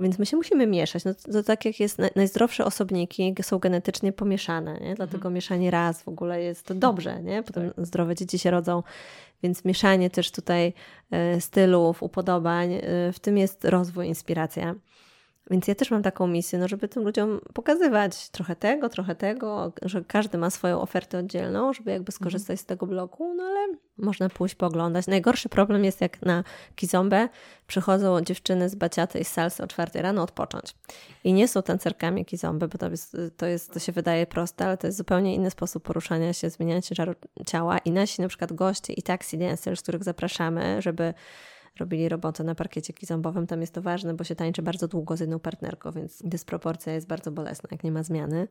Więc 0.00 0.18
my 0.18 0.26
się 0.26 0.36
musimy 0.36 0.66
mieszać. 0.66 1.04
No 1.04 1.14
to, 1.14 1.32
to 1.32 1.42
tak 1.42 1.64
jak 1.64 1.80
jest, 1.80 1.98
najzdrowsze 2.16 2.64
osobniki 2.64 3.34
są 3.42 3.58
genetycznie 3.58 4.12
pomieszane, 4.12 4.78
nie? 4.80 4.94
dlatego 4.94 5.16
mhm. 5.16 5.34
mieszanie 5.34 5.70
raz 5.70 6.02
w 6.02 6.08
ogóle 6.08 6.42
jest 6.42 6.66
to 6.66 6.74
dobrze, 6.74 7.22
nie? 7.22 7.42
potem 7.42 7.72
tak. 7.72 7.86
zdrowe 7.86 8.14
dzieci 8.14 8.38
się 8.38 8.50
rodzą, 8.50 8.82
więc 9.42 9.64
mieszanie 9.64 10.10
też 10.10 10.30
tutaj 10.30 10.72
e, 11.10 11.40
stylów, 11.40 12.02
upodobań, 12.02 12.72
e, 12.72 12.82
w 13.12 13.20
tym 13.20 13.38
jest 13.38 13.64
rozwój, 13.64 14.06
inspiracja. 14.06 14.74
Więc 15.50 15.68
ja 15.68 15.74
też 15.74 15.90
mam 15.90 16.02
taką 16.02 16.26
misję, 16.26 16.58
no 16.58 16.68
żeby 16.68 16.88
tym 16.88 17.04
ludziom 17.04 17.40
pokazywać 17.54 18.28
trochę 18.28 18.56
tego, 18.56 18.88
trochę 18.88 19.14
tego, 19.14 19.72
że 19.82 20.04
każdy 20.04 20.38
ma 20.38 20.50
swoją 20.50 20.80
ofertę 20.80 21.18
oddzielną, 21.18 21.72
żeby 21.72 21.90
jakby 21.90 22.12
skorzystać 22.12 22.54
mhm. 22.54 22.58
z 22.58 22.64
tego 22.64 22.86
bloku, 22.86 23.34
no 23.34 23.42
ale 23.42 23.68
można 23.98 24.28
pójść 24.28 24.54
pooglądać. 24.54 25.06
Najgorszy 25.06 25.48
problem 25.48 25.84
jest 25.84 26.00
jak 26.00 26.22
na 26.22 26.44
Kizombę 26.76 27.28
przychodzą 27.66 28.20
dziewczyny 28.20 28.68
z 28.68 28.74
baciaty 28.74 29.18
i 29.18 29.24
z 29.24 29.28
salsy 29.28 29.62
o 29.62 29.66
czwartej 29.66 30.02
rano 30.02 30.22
odpocząć. 30.22 30.74
I 31.24 31.32
nie 31.32 31.48
są 31.48 31.62
tancerkami 31.62 32.24
Kizomby, 32.24 32.68
bo 32.68 32.78
to 32.78 32.90
jest, 32.90 33.16
to 33.36 33.46
jest, 33.46 33.72
to 33.72 33.78
się 33.78 33.92
wydaje 33.92 34.26
proste, 34.26 34.66
ale 34.66 34.76
to 34.76 34.86
jest 34.86 34.98
zupełnie 34.98 35.34
inny 35.34 35.50
sposób 35.50 35.82
poruszania 35.82 36.32
się, 36.32 36.50
zmieniania 36.50 36.82
ciężaru 36.82 37.14
ciała 37.46 37.78
i 37.78 37.90
nasi 37.90 38.22
na 38.22 38.28
przykład 38.28 38.52
goście 38.52 38.92
i 38.92 39.02
taxi 39.02 39.38
dancers, 39.38 39.82
których 39.82 40.04
zapraszamy, 40.04 40.82
żeby 40.82 41.14
robili 41.78 42.08
robotę 42.08 42.44
na 42.44 42.54
parkiecie 42.54 42.92
kizombowym. 42.92 43.46
Tam 43.46 43.60
jest 43.60 43.74
to 43.74 43.82
ważne, 43.82 44.14
bo 44.14 44.24
się 44.24 44.34
tańczy 44.34 44.62
bardzo 44.62 44.88
długo 44.88 45.16
z 45.16 45.20
jedną 45.20 45.38
partnerką, 45.38 45.92
więc 45.92 46.22
dysproporcja 46.24 46.94
jest 46.94 47.06
bardzo 47.06 47.30
bolesna, 47.30 47.68
jak 47.72 47.84
nie 47.84 47.92
ma 47.92 48.02
zmiany. 48.02 48.48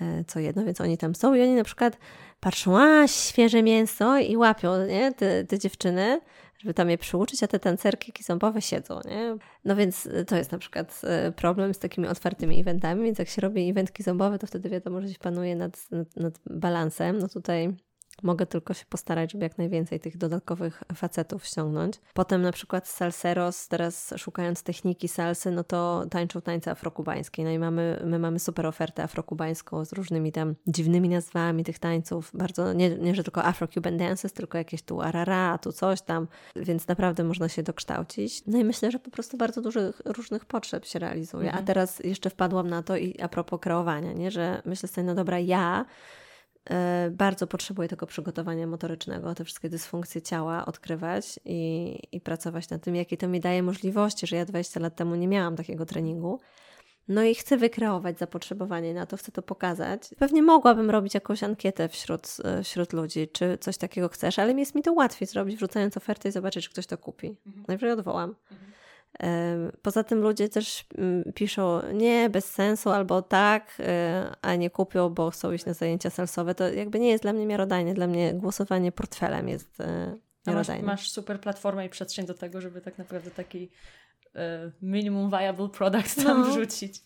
E, 0.00 0.24
co 0.24 0.40
jedno, 0.40 0.64
więc 0.64 0.80
oni 0.80 0.98
tam 0.98 1.14
są 1.14 1.34
i 1.34 1.42
oni 1.42 1.54
na 1.54 1.64
przykład 1.64 1.98
patrzą, 2.40 2.78
a 2.78 3.08
świeże 3.08 3.62
mięso 3.62 4.18
i 4.18 4.36
łapią 4.36 4.86
nie? 4.86 5.12
Te, 5.12 5.44
te 5.44 5.58
dziewczyny, 5.58 6.20
żeby 6.58 6.74
tam 6.74 6.90
je 6.90 6.98
przyuczyć, 6.98 7.42
a 7.42 7.48
te 7.48 7.58
tancerki 7.58 8.12
kizombowe 8.12 8.62
siedzą. 8.62 9.00
Nie? 9.04 9.36
No 9.64 9.76
więc 9.76 10.08
to 10.26 10.36
jest 10.36 10.52
na 10.52 10.58
przykład 10.58 11.00
e, 11.04 11.32
problem 11.32 11.74
z 11.74 11.78
takimi 11.78 12.08
otwartymi 12.08 12.60
eventami, 12.60 13.04
więc 13.04 13.18
jak 13.18 13.28
się 13.28 13.40
robi 13.40 13.70
event 13.70 13.92
kizombowy, 13.92 14.38
to 14.38 14.46
wtedy 14.46 14.68
wiadomo, 14.70 15.00
że 15.00 15.08
się 15.08 15.18
panuje 15.18 15.56
nad, 15.56 15.90
nad, 15.90 16.16
nad 16.16 16.40
balansem. 16.46 17.18
No 17.18 17.28
tutaj 17.28 17.76
Mogę 18.22 18.46
tylko 18.46 18.74
się 18.74 18.84
postarać, 18.88 19.32
żeby 19.32 19.44
jak 19.44 19.58
najwięcej 19.58 20.00
tych 20.00 20.16
dodatkowych 20.16 20.82
facetów 20.94 21.46
ściągnąć. 21.46 21.94
Potem 22.14 22.42
na 22.42 22.52
przykład 22.52 22.88
salseros, 22.88 23.68
teraz 23.68 24.14
szukając 24.16 24.62
techniki 24.62 25.08
salsy, 25.08 25.50
no 25.50 25.64
to 25.64 26.06
tańczą 26.10 26.40
tańce 26.40 26.70
afrokubańskie. 26.70 27.44
No 27.44 27.50
i 27.50 27.58
mamy, 27.58 28.02
my 28.04 28.18
mamy 28.18 28.38
super 28.38 28.66
ofertę 28.66 29.02
afrokubańską 29.02 29.84
z 29.84 29.92
różnymi 29.92 30.32
tam 30.32 30.54
dziwnymi 30.66 31.08
nazwami 31.08 31.64
tych 31.64 31.78
tańców. 31.78 32.30
Bardzo, 32.34 32.72
nie, 32.72 32.90
nie 32.90 33.14
że 33.14 33.24
tylko 33.24 33.42
afro-cuban 33.42 33.96
dances, 33.96 34.32
tylko 34.32 34.58
jakieś 34.58 34.82
tu 34.82 35.00
arara, 35.00 35.58
tu 35.58 35.72
coś 35.72 36.02
tam, 36.02 36.28
więc 36.56 36.88
naprawdę 36.88 37.24
można 37.24 37.48
się 37.48 37.62
dokształcić. 37.62 38.42
No 38.46 38.58
i 38.58 38.64
myślę, 38.64 38.90
że 38.90 38.98
po 38.98 39.10
prostu 39.10 39.36
bardzo 39.36 39.60
dużych 39.60 40.02
różnych 40.04 40.44
potrzeb 40.44 40.84
się 40.84 40.98
realizuje. 40.98 41.46
Mhm. 41.46 41.64
A 41.64 41.66
teraz 41.66 42.04
jeszcze 42.04 42.30
wpadłam 42.30 42.68
na 42.68 42.82
to 42.82 42.96
i 42.96 43.20
a 43.20 43.28
propos 43.28 43.60
kreowania, 43.60 44.12
nie? 44.12 44.30
że 44.30 44.62
myślę 44.64 44.88
sobie, 44.88 45.06
no 45.06 45.14
dobra, 45.14 45.38
ja 45.38 45.84
bardzo 47.10 47.46
potrzebuję 47.46 47.88
tego 47.88 48.06
przygotowania 48.06 48.66
motorycznego, 48.66 49.34
te 49.34 49.44
wszystkie 49.44 49.68
dysfunkcje 49.68 50.22
ciała 50.22 50.66
odkrywać 50.66 51.40
i, 51.44 51.98
i 52.12 52.20
pracować 52.20 52.70
nad 52.70 52.82
tym, 52.82 52.96
jakie 52.96 53.16
to 53.16 53.28
mi 53.28 53.40
daje 53.40 53.62
możliwości, 53.62 54.26
że 54.26 54.36
ja 54.36 54.44
20 54.44 54.80
lat 54.80 54.96
temu 54.96 55.14
nie 55.14 55.28
miałam 55.28 55.56
takiego 55.56 55.86
treningu. 55.86 56.40
No 57.08 57.22
i 57.22 57.34
chcę 57.34 57.56
wykreować 57.56 58.18
zapotrzebowanie 58.18 58.94
na 58.94 59.06
to, 59.06 59.16
chcę 59.16 59.32
to 59.32 59.42
pokazać. 59.42 60.02
Pewnie 60.18 60.42
mogłabym 60.42 60.90
robić 60.90 61.14
jakąś 61.14 61.42
ankietę 61.42 61.88
wśród, 61.88 62.36
e, 62.44 62.62
wśród 62.62 62.92
ludzi, 62.92 63.28
czy 63.32 63.58
coś 63.60 63.76
takiego 63.76 64.08
chcesz, 64.08 64.38
ale 64.38 64.52
jest 64.52 64.74
mi 64.74 64.82
to 64.82 64.92
łatwiej 64.92 65.28
zrobić, 65.28 65.56
wrzucając 65.56 65.96
ofertę 65.96 66.28
i 66.28 66.32
zobaczyć, 66.32 66.64
czy 66.64 66.70
ktoś 66.70 66.86
to 66.86 66.98
kupi. 66.98 67.36
Mhm. 67.46 67.64
Najwyżej 67.68 67.92
odwołam. 67.92 68.34
Mhm. 68.52 68.72
Poza 69.82 70.04
tym 70.04 70.20
ludzie 70.20 70.48
też 70.48 70.84
mm, 70.98 71.32
piszą 71.34 71.80
nie, 71.92 72.30
bez 72.30 72.50
sensu, 72.50 72.90
albo 72.90 73.22
tak, 73.22 73.76
e, 73.80 74.32
a 74.42 74.54
nie 74.54 74.70
kupią, 74.70 75.10
bo 75.10 75.30
chcą 75.30 75.52
iść 75.52 75.66
na 75.66 75.74
zajęcia 75.74 76.10
salsowe. 76.10 76.54
To 76.54 76.68
jakby 76.68 77.00
nie 77.00 77.08
jest 77.08 77.24
dla 77.24 77.32
mnie 77.32 77.46
miarodajne. 77.46 77.94
Dla 77.94 78.06
mnie 78.06 78.34
głosowanie 78.34 78.92
portfelem 78.92 79.48
jest 79.48 79.80
e, 79.80 80.16
miarodajne. 80.46 80.86
Masz, 80.86 81.00
masz 81.00 81.10
super 81.10 81.40
platformę 81.40 81.86
i 81.86 81.88
przestrzeń 81.88 82.26
do 82.26 82.34
tego, 82.34 82.60
żeby 82.60 82.80
tak 82.80 82.98
naprawdę 82.98 83.30
taki 83.30 83.70
minimum 84.82 85.30
viable 85.30 85.68
product 85.68 86.24
tam 86.24 86.40
no. 86.40 86.50
wrzucić. 86.50 87.02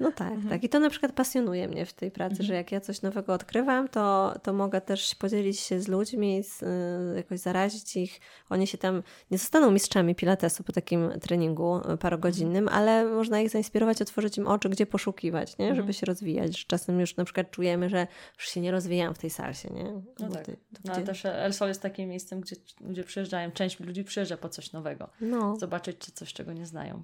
No 0.00 0.12
tak, 0.12 0.32
mhm. 0.32 0.48
tak. 0.48 0.64
I 0.64 0.68
to 0.68 0.80
na 0.80 0.90
przykład 0.90 1.12
pasjonuje 1.12 1.68
mnie 1.68 1.86
w 1.86 1.92
tej 1.92 2.10
pracy, 2.10 2.32
mhm. 2.32 2.46
że 2.46 2.54
jak 2.54 2.72
ja 2.72 2.80
coś 2.80 3.02
nowego 3.02 3.32
odkrywam, 3.32 3.88
to, 3.88 4.34
to 4.42 4.52
mogę 4.52 4.80
też 4.80 5.14
podzielić 5.14 5.60
się 5.60 5.80
z 5.80 5.88
ludźmi, 5.88 6.42
z, 6.44 6.62
y, 6.62 7.16
jakoś 7.16 7.38
zarazić 7.38 7.96
ich. 7.96 8.20
Oni 8.50 8.66
się 8.66 8.78
tam 8.78 9.02
nie 9.30 9.38
zostaną 9.38 9.70
mistrzami 9.70 10.14
pilatesu 10.14 10.64
po 10.64 10.72
takim 10.72 11.10
treningu 11.20 11.80
parogodzinnym, 12.00 12.68
mhm. 12.68 12.82
ale 12.82 13.04
można 13.04 13.40
ich 13.40 13.50
zainspirować, 13.50 14.02
otworzyć 14.02 14.38
im 14.38 14.46
oczy, 14.46 14.68
gdzie 14.68 14.86
poszukiwać, 14.86 15.58
nie? 15.58 15.68
żeby 15.68 15.80
mhm. 15.80 15.92
się 15.92 16.06
rozwijać. 16.06 16.58
Że 16.58 16.64
czasem 16.66 17.00
już 17.00 17.16
na 17.16 17.24
przykład 17.24 17.50
czujemy, 17.50 17.88
że 17.88 18.06
już 18.38 18.48
się 18.48 18.60
nie 18.60 18.70
rozwijam 18.70 19.14
w 19.14 19.18
tej 19.18 19.30
salsie. 19.30 19.68
Nie? 19.74 19.84
No, 20.18 20.28
tak. 20.28 20.44
Ty, 20.44 20.56
no, 20.84 20.92
ale 20.92 21.04
też 21.04 21.24
El 21.24 21.52
Sol 21.52 21.68
jest 21.68 21.82
takim 21.82 22.08
miejscem, 22.08 22.40
gdzie 22.40 22.56
ludzie 22.80 23.04
przyjeżdżają, 23.04 23.50
część 23.50 23.80
ludzi 23.80 24.04
przyjeżdża 24.04 24.36
po 24.36 24.48
coś 24.48 24.72
nowego. 24.72 25.10
No. 25.20 25.56
Zobaczyć, 25.56 25.98
czy 25.98 26.12
coś, 26.12 26.32
czego 26.32 26.52
nie 26.52 26.66
znają. 26.70 27.02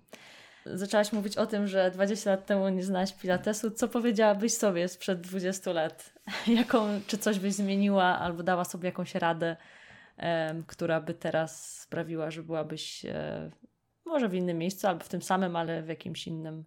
Zaczęłaś 0.66 1.12
mówić 1.12 1.36
o 1.36 1.46
tym, 1.46 1.66
że 1.66 1.90
20 1.90 2.30
lat 2.30 2.46
temu 2.46 2.68
nie 2.68 2.82
znałaś 2.82 3.12
Pilatesu. 3.12 3.70
Co 3.70 3.88
powiedziałabyś 3.88 4.54
sobie 4.54 4.88
sprzed 4.88 5.20
20 5.20 5.72
lat? 5.72 6.12
Jaką, 6.58 7.00
czy 7.06 7.18
coś 7.18 7.38
byś 7.38 7.54
zmieniła 7.54 8.04
albo 8.04 8.42
dała 8.42 8.64
sobie 8.64 8.86
jakąś 8.86 9.14
radę, 9.14 9.56
e, 10.16 10.62
która 10.66 11.00
by 11.00 11.14
teraz 11.14 11.80
sprawiła, 11.80 12.30
że 12.30 12.42
byłabyś 12.42 13.04
e, 13.04 13.50
może 14.04 14.28
w 14.28 14.34
innym 14.34 14.58
miejscu 14.58 14.86
albo 14.86 15.04
w 15.04 15.08
tym 15.08 15.22
samym, 15.22 15.56
ale 15.56 15.82
w 15.82 15.88
jakimś 15.88 16.26
innym 16.26 16.64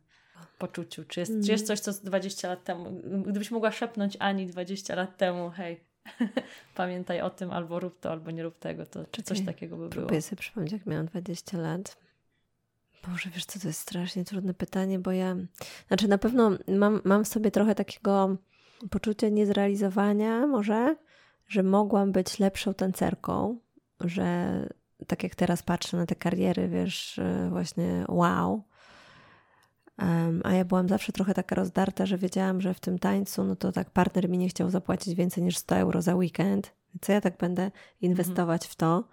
poczuciu? 0.58 1.06
Czy 1.06 1.20
jest, 1.20 1.32
mm. 1.32 1.44
czy 1.44 1.52
jest 1.52 1.68
coś, 1.68 1.80
co 1.80 1.92
20 1.94 2.48
lat 2.48 2.64
temu, 2.64 3.02
gdybyś 3.28 3.52
mogła 3.52 3.72
szepnąć 3.72 4.18
Ani 4.20 4.48
20 4.48 4.96
lat 4.96 5.18
temu, 5.18 5.50
hej, 5.50 5.84
pamiętaj 6.76 7.22
o 7.22 7.30
tym, 7.30 7.52
albo 7.52 7.80
rób 7.80 8.00
to, 8.00 8.12
albo 8.12 8.32
nie 8.32 8.44
rób 8.44 8.60
tego, 8.60 8.86
to 8.86 9.06
czy 9.12 9.24
coś 9.24 9.46
takiego 9.46 9.78
by 9.78 9.90
było? 9.90 9.92
Próbuję 9.92 10.22
sobie 10.22 10.40
przypomnieć, 10.40 10.74
jak 10.74 10.86
miałam 10.86 11.06
20 11.06 11.58
lat. 11.58 12.09
Boże, 13.12 13.30
wiesz 13.30 13.46
co, 13.46 13.60
to 13.60 13.68
jest 13.68 13.80
strasznie 13.80 14.26
trudne 14.26 14.54
pytanie, 14.54 15.00
bo 15.00 15.12
ja, 15.12 15.36
znaczy 15.88 16.08
na 16.08 16.18
pewno 16.18 16.52
mam, 16.68 17.02
mam 17.04 17.24
w 17.24 17.28
sobie 17.28 17.52
trochę 17.52 17.76
takiego 17.76 18.38
poczucia 18.90 19.30
niezrealizowania 19.30 20.48
może, 20.48 20.96
że 21.48 21.64
mogłam 21.64 22.12
być 22.12 22.40
lepszą 22.40 22.74
tancerką, 22.74 23.60
że 24.00 24.60
tak 25.08 25.24
jak 25.24 25.36
teraz 25.36 25.64
patrzę 25.64 25.98
na 25.98 26.06
te 26.06 26.16
kariery, 26.16 26.70
wiesz, 26.70 27.20
właśnie 27.50 28.06
wow. 28.08 28.64
Um, 29.98 30.42
a 30.44 30.54
ja 30.54 30.66
byłam 30.66 30.90
zawsze 30.90 31.12
trochę 31.12 31.34
taka 31.34 31.56
rozdarta, 31.56 32.06
że 32.06 32.18
wiedziałam, 32.18 32.62
że 32.62 32.74
w 32.74 32.80
tym 32.80 33.00
tańcu, 33.00 33.44
no 33.44 33.56
to 33.56 33.72
tak 33.72 33.90
partner 33.90 34.30
mi 34.30 34.38
nie 34.38 34.50
chciał 34.50 34.70
zapłacić 34.70 35.16
więcej 35.16 35.44
niż 35.44 35.58
100 35.58 35.76
euro 35.76 36.02
za 36.02 36.16
weekend. 36.16 36.76
Co 37.02 37.12
ja 37.12 37.22
tak 37.22 37.38
będę 37.38 37.72
inwestować 38.02 38.68
w 38.68 38.76
to? 38.76 39.04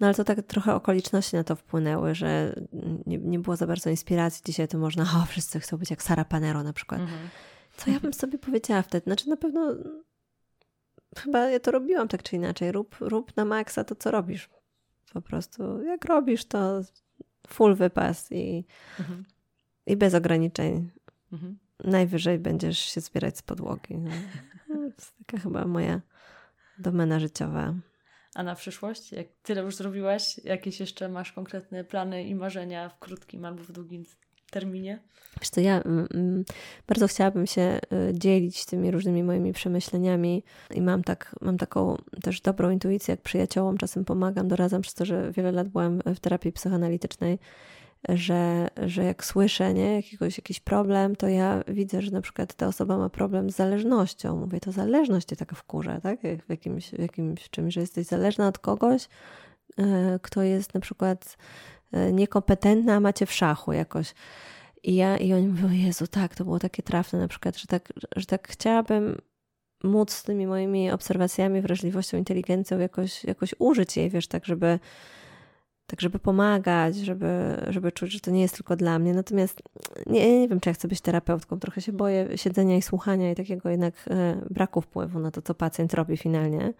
No 0.00 0.06
ale 0.06 0.14
to 0.14 0.24
tak 0.24 0.42
trochę 0.42 0.74
okoliczności 0.74 1.36
na 1.36 1.44
to 1.44 1.56
wpłynęły, 1.56 2.14
że 2.14 2.60
nie, 3.06 3.18
nie 3.18 3.38
było 3.38 3.56
za 3.56 3.66
bardzo 3.66 3.90
inspiracji. 3.90 4.42
Dzisiaj 4.46 4.68
to 4.68 4.78
można, 4.78 5.02
o, 5.22 5.26
wszyscy 5.26 5.60
chcą 5.60 5.76
być 5.76 5.90
jak 5.90 6.02
Sara 6.02 6.24
Panero 6.24 6.62
na 6.62 6.72
przykład. 6.72 7.00
Mhm. 7.00 7.28
Co 7.76 7.90
ja 7.90 8.00
bym 8.00 8.12
sobie 8.12 8.38
powiedziała 8.38 8.82
wtedy? 8.82 9.04
Znaczy 9.04 9.28
na 9.28 9.36
pewno 9.36 9.74
chyba 11.18 11.50
ja 11.50 11.60
to 11.60 11.70
robiłam 11.70 12.08
tak 12.08 12.22
czy 12.22 12.36
inaczej. 12.36 12.72
Rób, 12.72 12.96
rób 13.00 13.36
na 13.36 13.44
maksa 13.44 13.84
to, 13.84 13.94
co 13.94 14.10
robisz. 14.10 14.50
Po 15.12 15.22
prostu 15.22 15.82
jak 15.82 16.04
robisz, 16.04 16.44
to 16.44 16.80
full 17.48 17.74
wypas 17.74 18.32
i, 18.32 18.64
mhm. 18.98 19.24
i 19.86 19.96
bez 19.96 20.14
ograniczeń. 20.14 20.90
Mhm. 21.32 21.58
Najwyżej 21.84 22.38
będziesz 22.38 22.78
się 22.78 23.00
zbierać 23.00 23.38
z 23.38 23.42
podłogi. 23.42 23.98
No. 23.98 24.10
To 24.68 24.84
jest 24.84 25.14
taka 25.26 25.42
chyba 25.42 25.64
moja 25.64 26.00
domena 26.78 27.20
życiowa. 27.20 27.74
A 28.34 28.42
na 28.42 28.54
przyszłość? 28.54 29.12
Jak 29.12 29.26
tyle 29.42 29.62
już 29.62 29.76
zrobiłaś, 29.76 30.40
jakieś 30.44 30.80
jeszcze 30.80 31.08
masz 31.08 31.32
konkretne 31.32 31.84
plany 31.84 32.24
i 32.24 32.34
marzenia 32.34 32.88
w 32.88 32.98
krótkim 32.98 33.44
albo 33.44 33.62
w 33.62 33.72
długim 33.72 34.04
terminie? 34.50 34.98
Wiesz 35.40 35.50
co, 35.50 35.60
ja 35.60 35.80
mm, 35.80 36.08
mm 36.14 36.44
bardzo 36.86 37.06
chciałabym 37.06 37.46
się 37.46 37.80
y, 38.10 38.18
dzielić 38.18 38.64
tymi 38.64 38.90
różnymi 38.90 39.22
moimi 39.22 39.52
przemyśleniami 39.52 40.42
i 40.74 40.82
mam, 40.82 41.04
tak, 41.04 41.36
mam 41.40 41.58
taką 41.58 41.96
też 42.22 42.40
dobrą 42.40 42.70
intuicję, 42.70 43.12
jak 43.12 43.22
przyjaciołom 43.22 43.78
czasem 43.78 44.04
pomagam, 44.04 44.48
doradzam 44.48 44.82
przez 44.82 44.94
to, 44.94 45.04
że 45.04 45.32
wiele 45.32 45.52
lat 45.52 45.68
byłam 45.68 46.00
w 46.14 46.20
terapii 46.20 46.52
psychoanalitycznej 46.52 47.38
że, 48.08 48.68
że 48.86 49.04
jak 49.04 49.24
słyszę 49.24 49.74
nie, 49.74 49.94
jakiegoś, 49.94 50.38
jakiś 50.38 50.60
problem, 50.60 51.16
to 51.16 51.28
ja 51.28 51.62
widzę, 51.68 52.02
że 52.02 52.10
na 52.10 52.20
przykład 52.20 52.54
ta 52.54 52.66
osoba 52.66 52.98
ma 52.98 53.08
problem 53.08 53.50
z 53.50 53.56
zależnością. 53.56 54.36
Mówię, 54.36 54.60
to 54.60 54.72
zależność 54.72 55.28
cię 55.28 55.36
taka 55.36 55.56
wkurza, 55.56 56.00
tak? 56.00 56.20
W 56.46 56.50
jakimś, 56.50 56.90
w 56.90 56.98
jakimś 56.98 57.50
czymś, 57.50 57.74
że 57.74 57.80
jesteś 57.80 58.06
zależna 58.06 58.48
od 58.48 58.58
kogoś, 58.58 59.08
e, 59.78 60.18
kto 60.22 60.42
jest 60.42 60.74
na 60.74 60.80
przykład 60.80 61.36
e, 61.92 62.12
niekompetentny, 62.12 62.92
a 62.92 63.00
macie 63.00 63.26
w 63.26 63.32
szachu 63.32 63.72
jakoś. 63.72 64.14
I 64.82 64.94
ja 64.94 65.16
i 65.16 65.32
oni 65.32 65.48
mówią, 65.48 65.70
Jezu, 65.70 66.06
tak, 66.06 66.34
to 66.34 66.44
było 66.44 66.58
takie 66.58 66.82
trafne 66.82 67.18
na 67.18 67.28
przykład, 67.28 67.56
że 67.58 67.66
tak, 67.66 67.92
że 68.16 68.26
tak 68.26 68.48
chciałabym 68.48 69.20
móc 69.84 70.12
z 70.12 70.22
tymi 70.22 70.46
moimi 70.46 70.90
obserwacjami, 70.90 71.60
wrażliwością, 71.60 72.18
inteligencją 72.18 72.78
jakoś, 72.78 73.24
jakoś 73.24 73.54
użyć 73.58 73.96
jej, 73.96 74.10
wiesz, 74.10 74.28
tak, 74.28 74.44
żeby 74.44 74.78
tak 75.92 76.00
żeby 76.00 76.18
pomagać, 76.18 76.96
żeby, 76.96 77.56
żeby 77.68 77.92
czuć, 77.92 78.12
że 78.12 78.20
to 78.20 78.30
nie 78.30 78.42
jest 78.42 78.54
tylko 78.54 78.76
dla 78.76 78.98
mnie. 78.98 79.14
Natomiast 79.14 79.62
nie, 80.06 80.40
nie 80.40 80.48
wiem, 80.48 80.60
czy 80.60 80.68
ja 80.68 80.74
chcę 80.74 80.88
być 80.88 81.00
terapeutką. 81.00 81.58
Trochę 81.58 81.80
się 81.80 81.92
boję 81.92 82.38
siedzenia 82.38 82.76
i 82.76 82.82
słuchania 82.82 83.30
i 83.30 83.34
takiego 83.34 83.68
jednak 83.68 83.94
e, 84.10 84.36
braku 84.50 84.80
wpływu 84.80 85.18
na 85.20 85.30
to, 85.30 85.42
co 85.42 85.54
pacjent 85.54 85.94
robi 85.94 86.16
finalnie. 86.16 86.72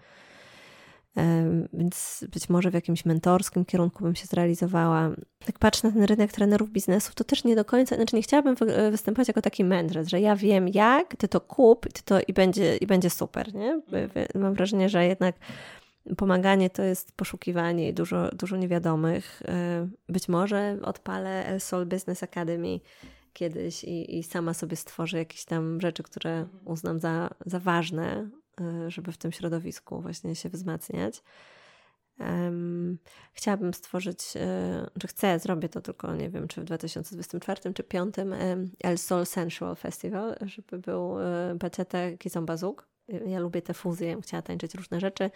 więc 1.72 2.24
być 2.32 2.48
może 2.48 2.70
w 2.70 2.74
jakimś 2.74 3.04
mentorskim 3.04 3.64
kierunku 3.64 4.04
bym 4.04 4.14
się 4.14 4.26
zrealizowała. 4.26 5.10
Tak 5.46 5.58
patrzę 5.58 5.88
na 5.88 5.94
ten 5.94 6.02
rynek 6.02 6.32
trenerów 6.32 6.70
biznesu, 6.70 7.12
to 7.14 7.24
też 7.24 7.44
nie 7.44 7.56
do 7.56 7.64
końca, 7.64 7.96
znaczy 7.96 8.16
nie 8.16 8.22
chciałabym 8.22 8.54
występować 8.90 9.28
jako 9.28 9.42
taki 9.42 9.64
mędrzec, 9.64 10.08
że 10.08 10.20
ja 10.20 10.36
wiem 10.36 10.68
jak, 10.68 11.16
ty 11.16 11.28
to 11.28 11.40
kup 11.40 11.92
ty 11.92 12.02
to, 12.04 12.20
i, 12.28 12.32
będzie, 12.32 12.76
i 12.76 12.86
będzie 12.86 13.10
super, 13.10 13.54
nie? 13.54 13.80
Mam 14.34 14.54
wrażenie, 14.54 14.88
że 14.88 15.06
jednak 15.06 15.34
pomaganie 16.16 16.70
to 16.70 16.82
jest 16.82 17.12
poszukiwanie 17.12 17.88
i 17.88 17.94
dużo, 17.94 18.28
dużo 18.28 18.56
niewiadomych. 18.56 19.42
E, 19.48 19.88
być 20.08 20.28
może 20.28 20.78
odpalę 20.82 21.46
El 21.46 21.60
Sol 21.60 21.86
Business 21.86 22.22
Academy 22.22 22.80
kiedyś 23.32 23.84
i, 23.84 24.18
i 24.18 24.22
sama 24.22 24.54
sobie 24.54 24.76
stworzę 24.76 25.18
jakieś 25.18 25.44
tam 25.44 25.80
rzeczy, 25.80 26.02
które 26.02 26.30
mhm. 26.30 26.58
uznam 26.64 27.00
za, 27.00 27.30
za 27.46 27.60
ważne, 27.60 28.28
e, 28.60 28.90
żeby 28.90 29.12
w 29.12 29.18
tym 29.18 29.32
środowisku 29.32 30.00
właśnie 30.00 30.36
się 30.36 30.48
wzmacniać. 30.48 31.22
Chciałabym 33.32 33.74
stworzyć, 33.74 34.18
e, 34.36 34.90
czy 35.00 35.08
chcę, 35.08 35.38
zrobię 35.38 35.68
to 35.68 35.80
tylko 35.80 36.14
nie 36.14 36.30
wiem, 36.30 36.48
czy 36.48 36.60
w 36.60 36.64
2024 36.64 37.60
czy 37.60 37.82
2025 37.82 38.14
El 38.84 38.98
Sol 38.98 39.26
Sensual 39.26 39.76
Festival, 39.76 40.36
żeby 40.40 40.78
był 40.78 41.14
bachata 41.54 41.98
Kizomba 42.18 42.56
Ja 43.26 43.40
lubię 43.40 43.62
te 43.62 43.74
fuzje, 43.74 44.20
chciała 44.22 44.42
tańczyć 44.42 44.74
różne 44.74 45.00
rzeczy. 45.00 45.30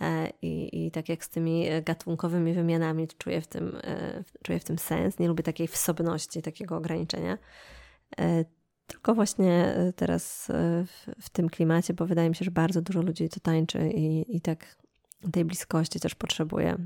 E, 0.00 0.30
I, 0.42 0.86
I 0.86 0.90
tak 0.90 1.08
jak 1.08 1.24
z 1.24 1.28
tymi 1.28 1.66
gatunkowymi 1.84 2.52
wymianami 2.52 3.08
czuję 3.18 3.40
w, 3.40 3.46
tym, 3.46 3.76
e, 3.84 4.24
czuję 4.42 4.60
w 4.60 4.64
tym 4.64 4.78
sens. 4.78 5.18
Nie 5.18 5.28
lubię 5.28 5.42
takiej 5.42 5.68
wsobności, 5.68 6.42
takiego 6.42 6.76
ograniczenia. 6.76 7.38
E, 8.18 8.44
tylko 8.86 9.14
właśnie 9.14 9.74
teraz 9.96 10.48
w, 10.86 11.22
w 11.22 11.30
tym 11.30 11.48
klimacie, 11.48 11.94
bo 11.94 12.06
wydaje 12.06 12.28
mi 12.28 12.34
się, 12.34 12.44
że 12.44 12.50
bardzo 12.50 12.82
dużo 12.82 13.02
ludzi 13.02 13.28
to 13.28 13.40
tańczy 13.40 13.90
i, 13.90 14.36
i 14.36 14.40
tak 14.40 14.76
tej 15.32 15.44
bliskości 15.44 16.00
też 16.00 16.14
potrzebuję. 16.14 16.76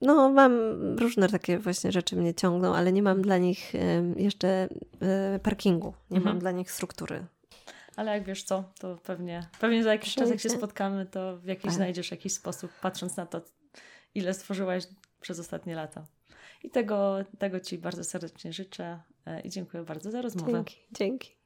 No, 0.00 0.30
mam 0.30 0.52
różne 0.98 1.28
takie 1.28 1.58
właśnie 1.58 1.92
rzeczy 1.92 2.16
mnie 2.16 2.34
ciągną, 2.34 2.74
ale 2.74 2.92
nie 2.92 3.02
mam 3.02 3.22
dla 3.22 3.38
nich 3.38 3.72
jeszcze 4.16 4.68
parkingu, 5.42 5.94
nie 6.10 6.16
mhm. 6.16 6.34
mam 6.34 6.40
dla 6.40 6.50
nich 6.50 6.72
struktury 6.72 7.26
ale 7.96 8.12
jak 8.12 8.24
wiesz 8.24 8.42
co, 8.42 8.64
to 8.78 8.96
pewnie, 8.96 9.46
pewnie 9.60 9.82
za 9.82 9.92
jakiś 9.92 10.14
czas, 10.14 10.30
jak 10.30 10.40
się 10.40 10.50
spotkamy, 10.50 11.06
to 11.06 11.36
w 11.36 11.44
jakiś 11.44 11.64
tak. 11.64 11.72
znajdziesz 11.72 12.10
jakiś 12.10 12.32
sposób, 12.32 12.70
patrząc 12.80 13.16
na 13.16 13.26
to, 13.26 13.40
ile 14.14 14.34
stworzyłaś 14.34 14.84
przez 15.20 15.38
ostatnie 15.38 15.74
lata. 15.74 16.06
I 16.62 16.70
tego, 16.70 17.18
tego 17.38 17.60
Ci 17.60 17.78
bardzo 17.78 18.04
serdecznie 18.04 18.52
życzę 18.52 19.00
e, 19.26 19.40
i 19.40 19.50
dziękuję 19.50 19.82
bardzo 19.82 20.10
za 20.10 20.22
rozmowę. 20.22 20.52
Dzięki. 20.52 20.76
Dzięki. 20.92 21.41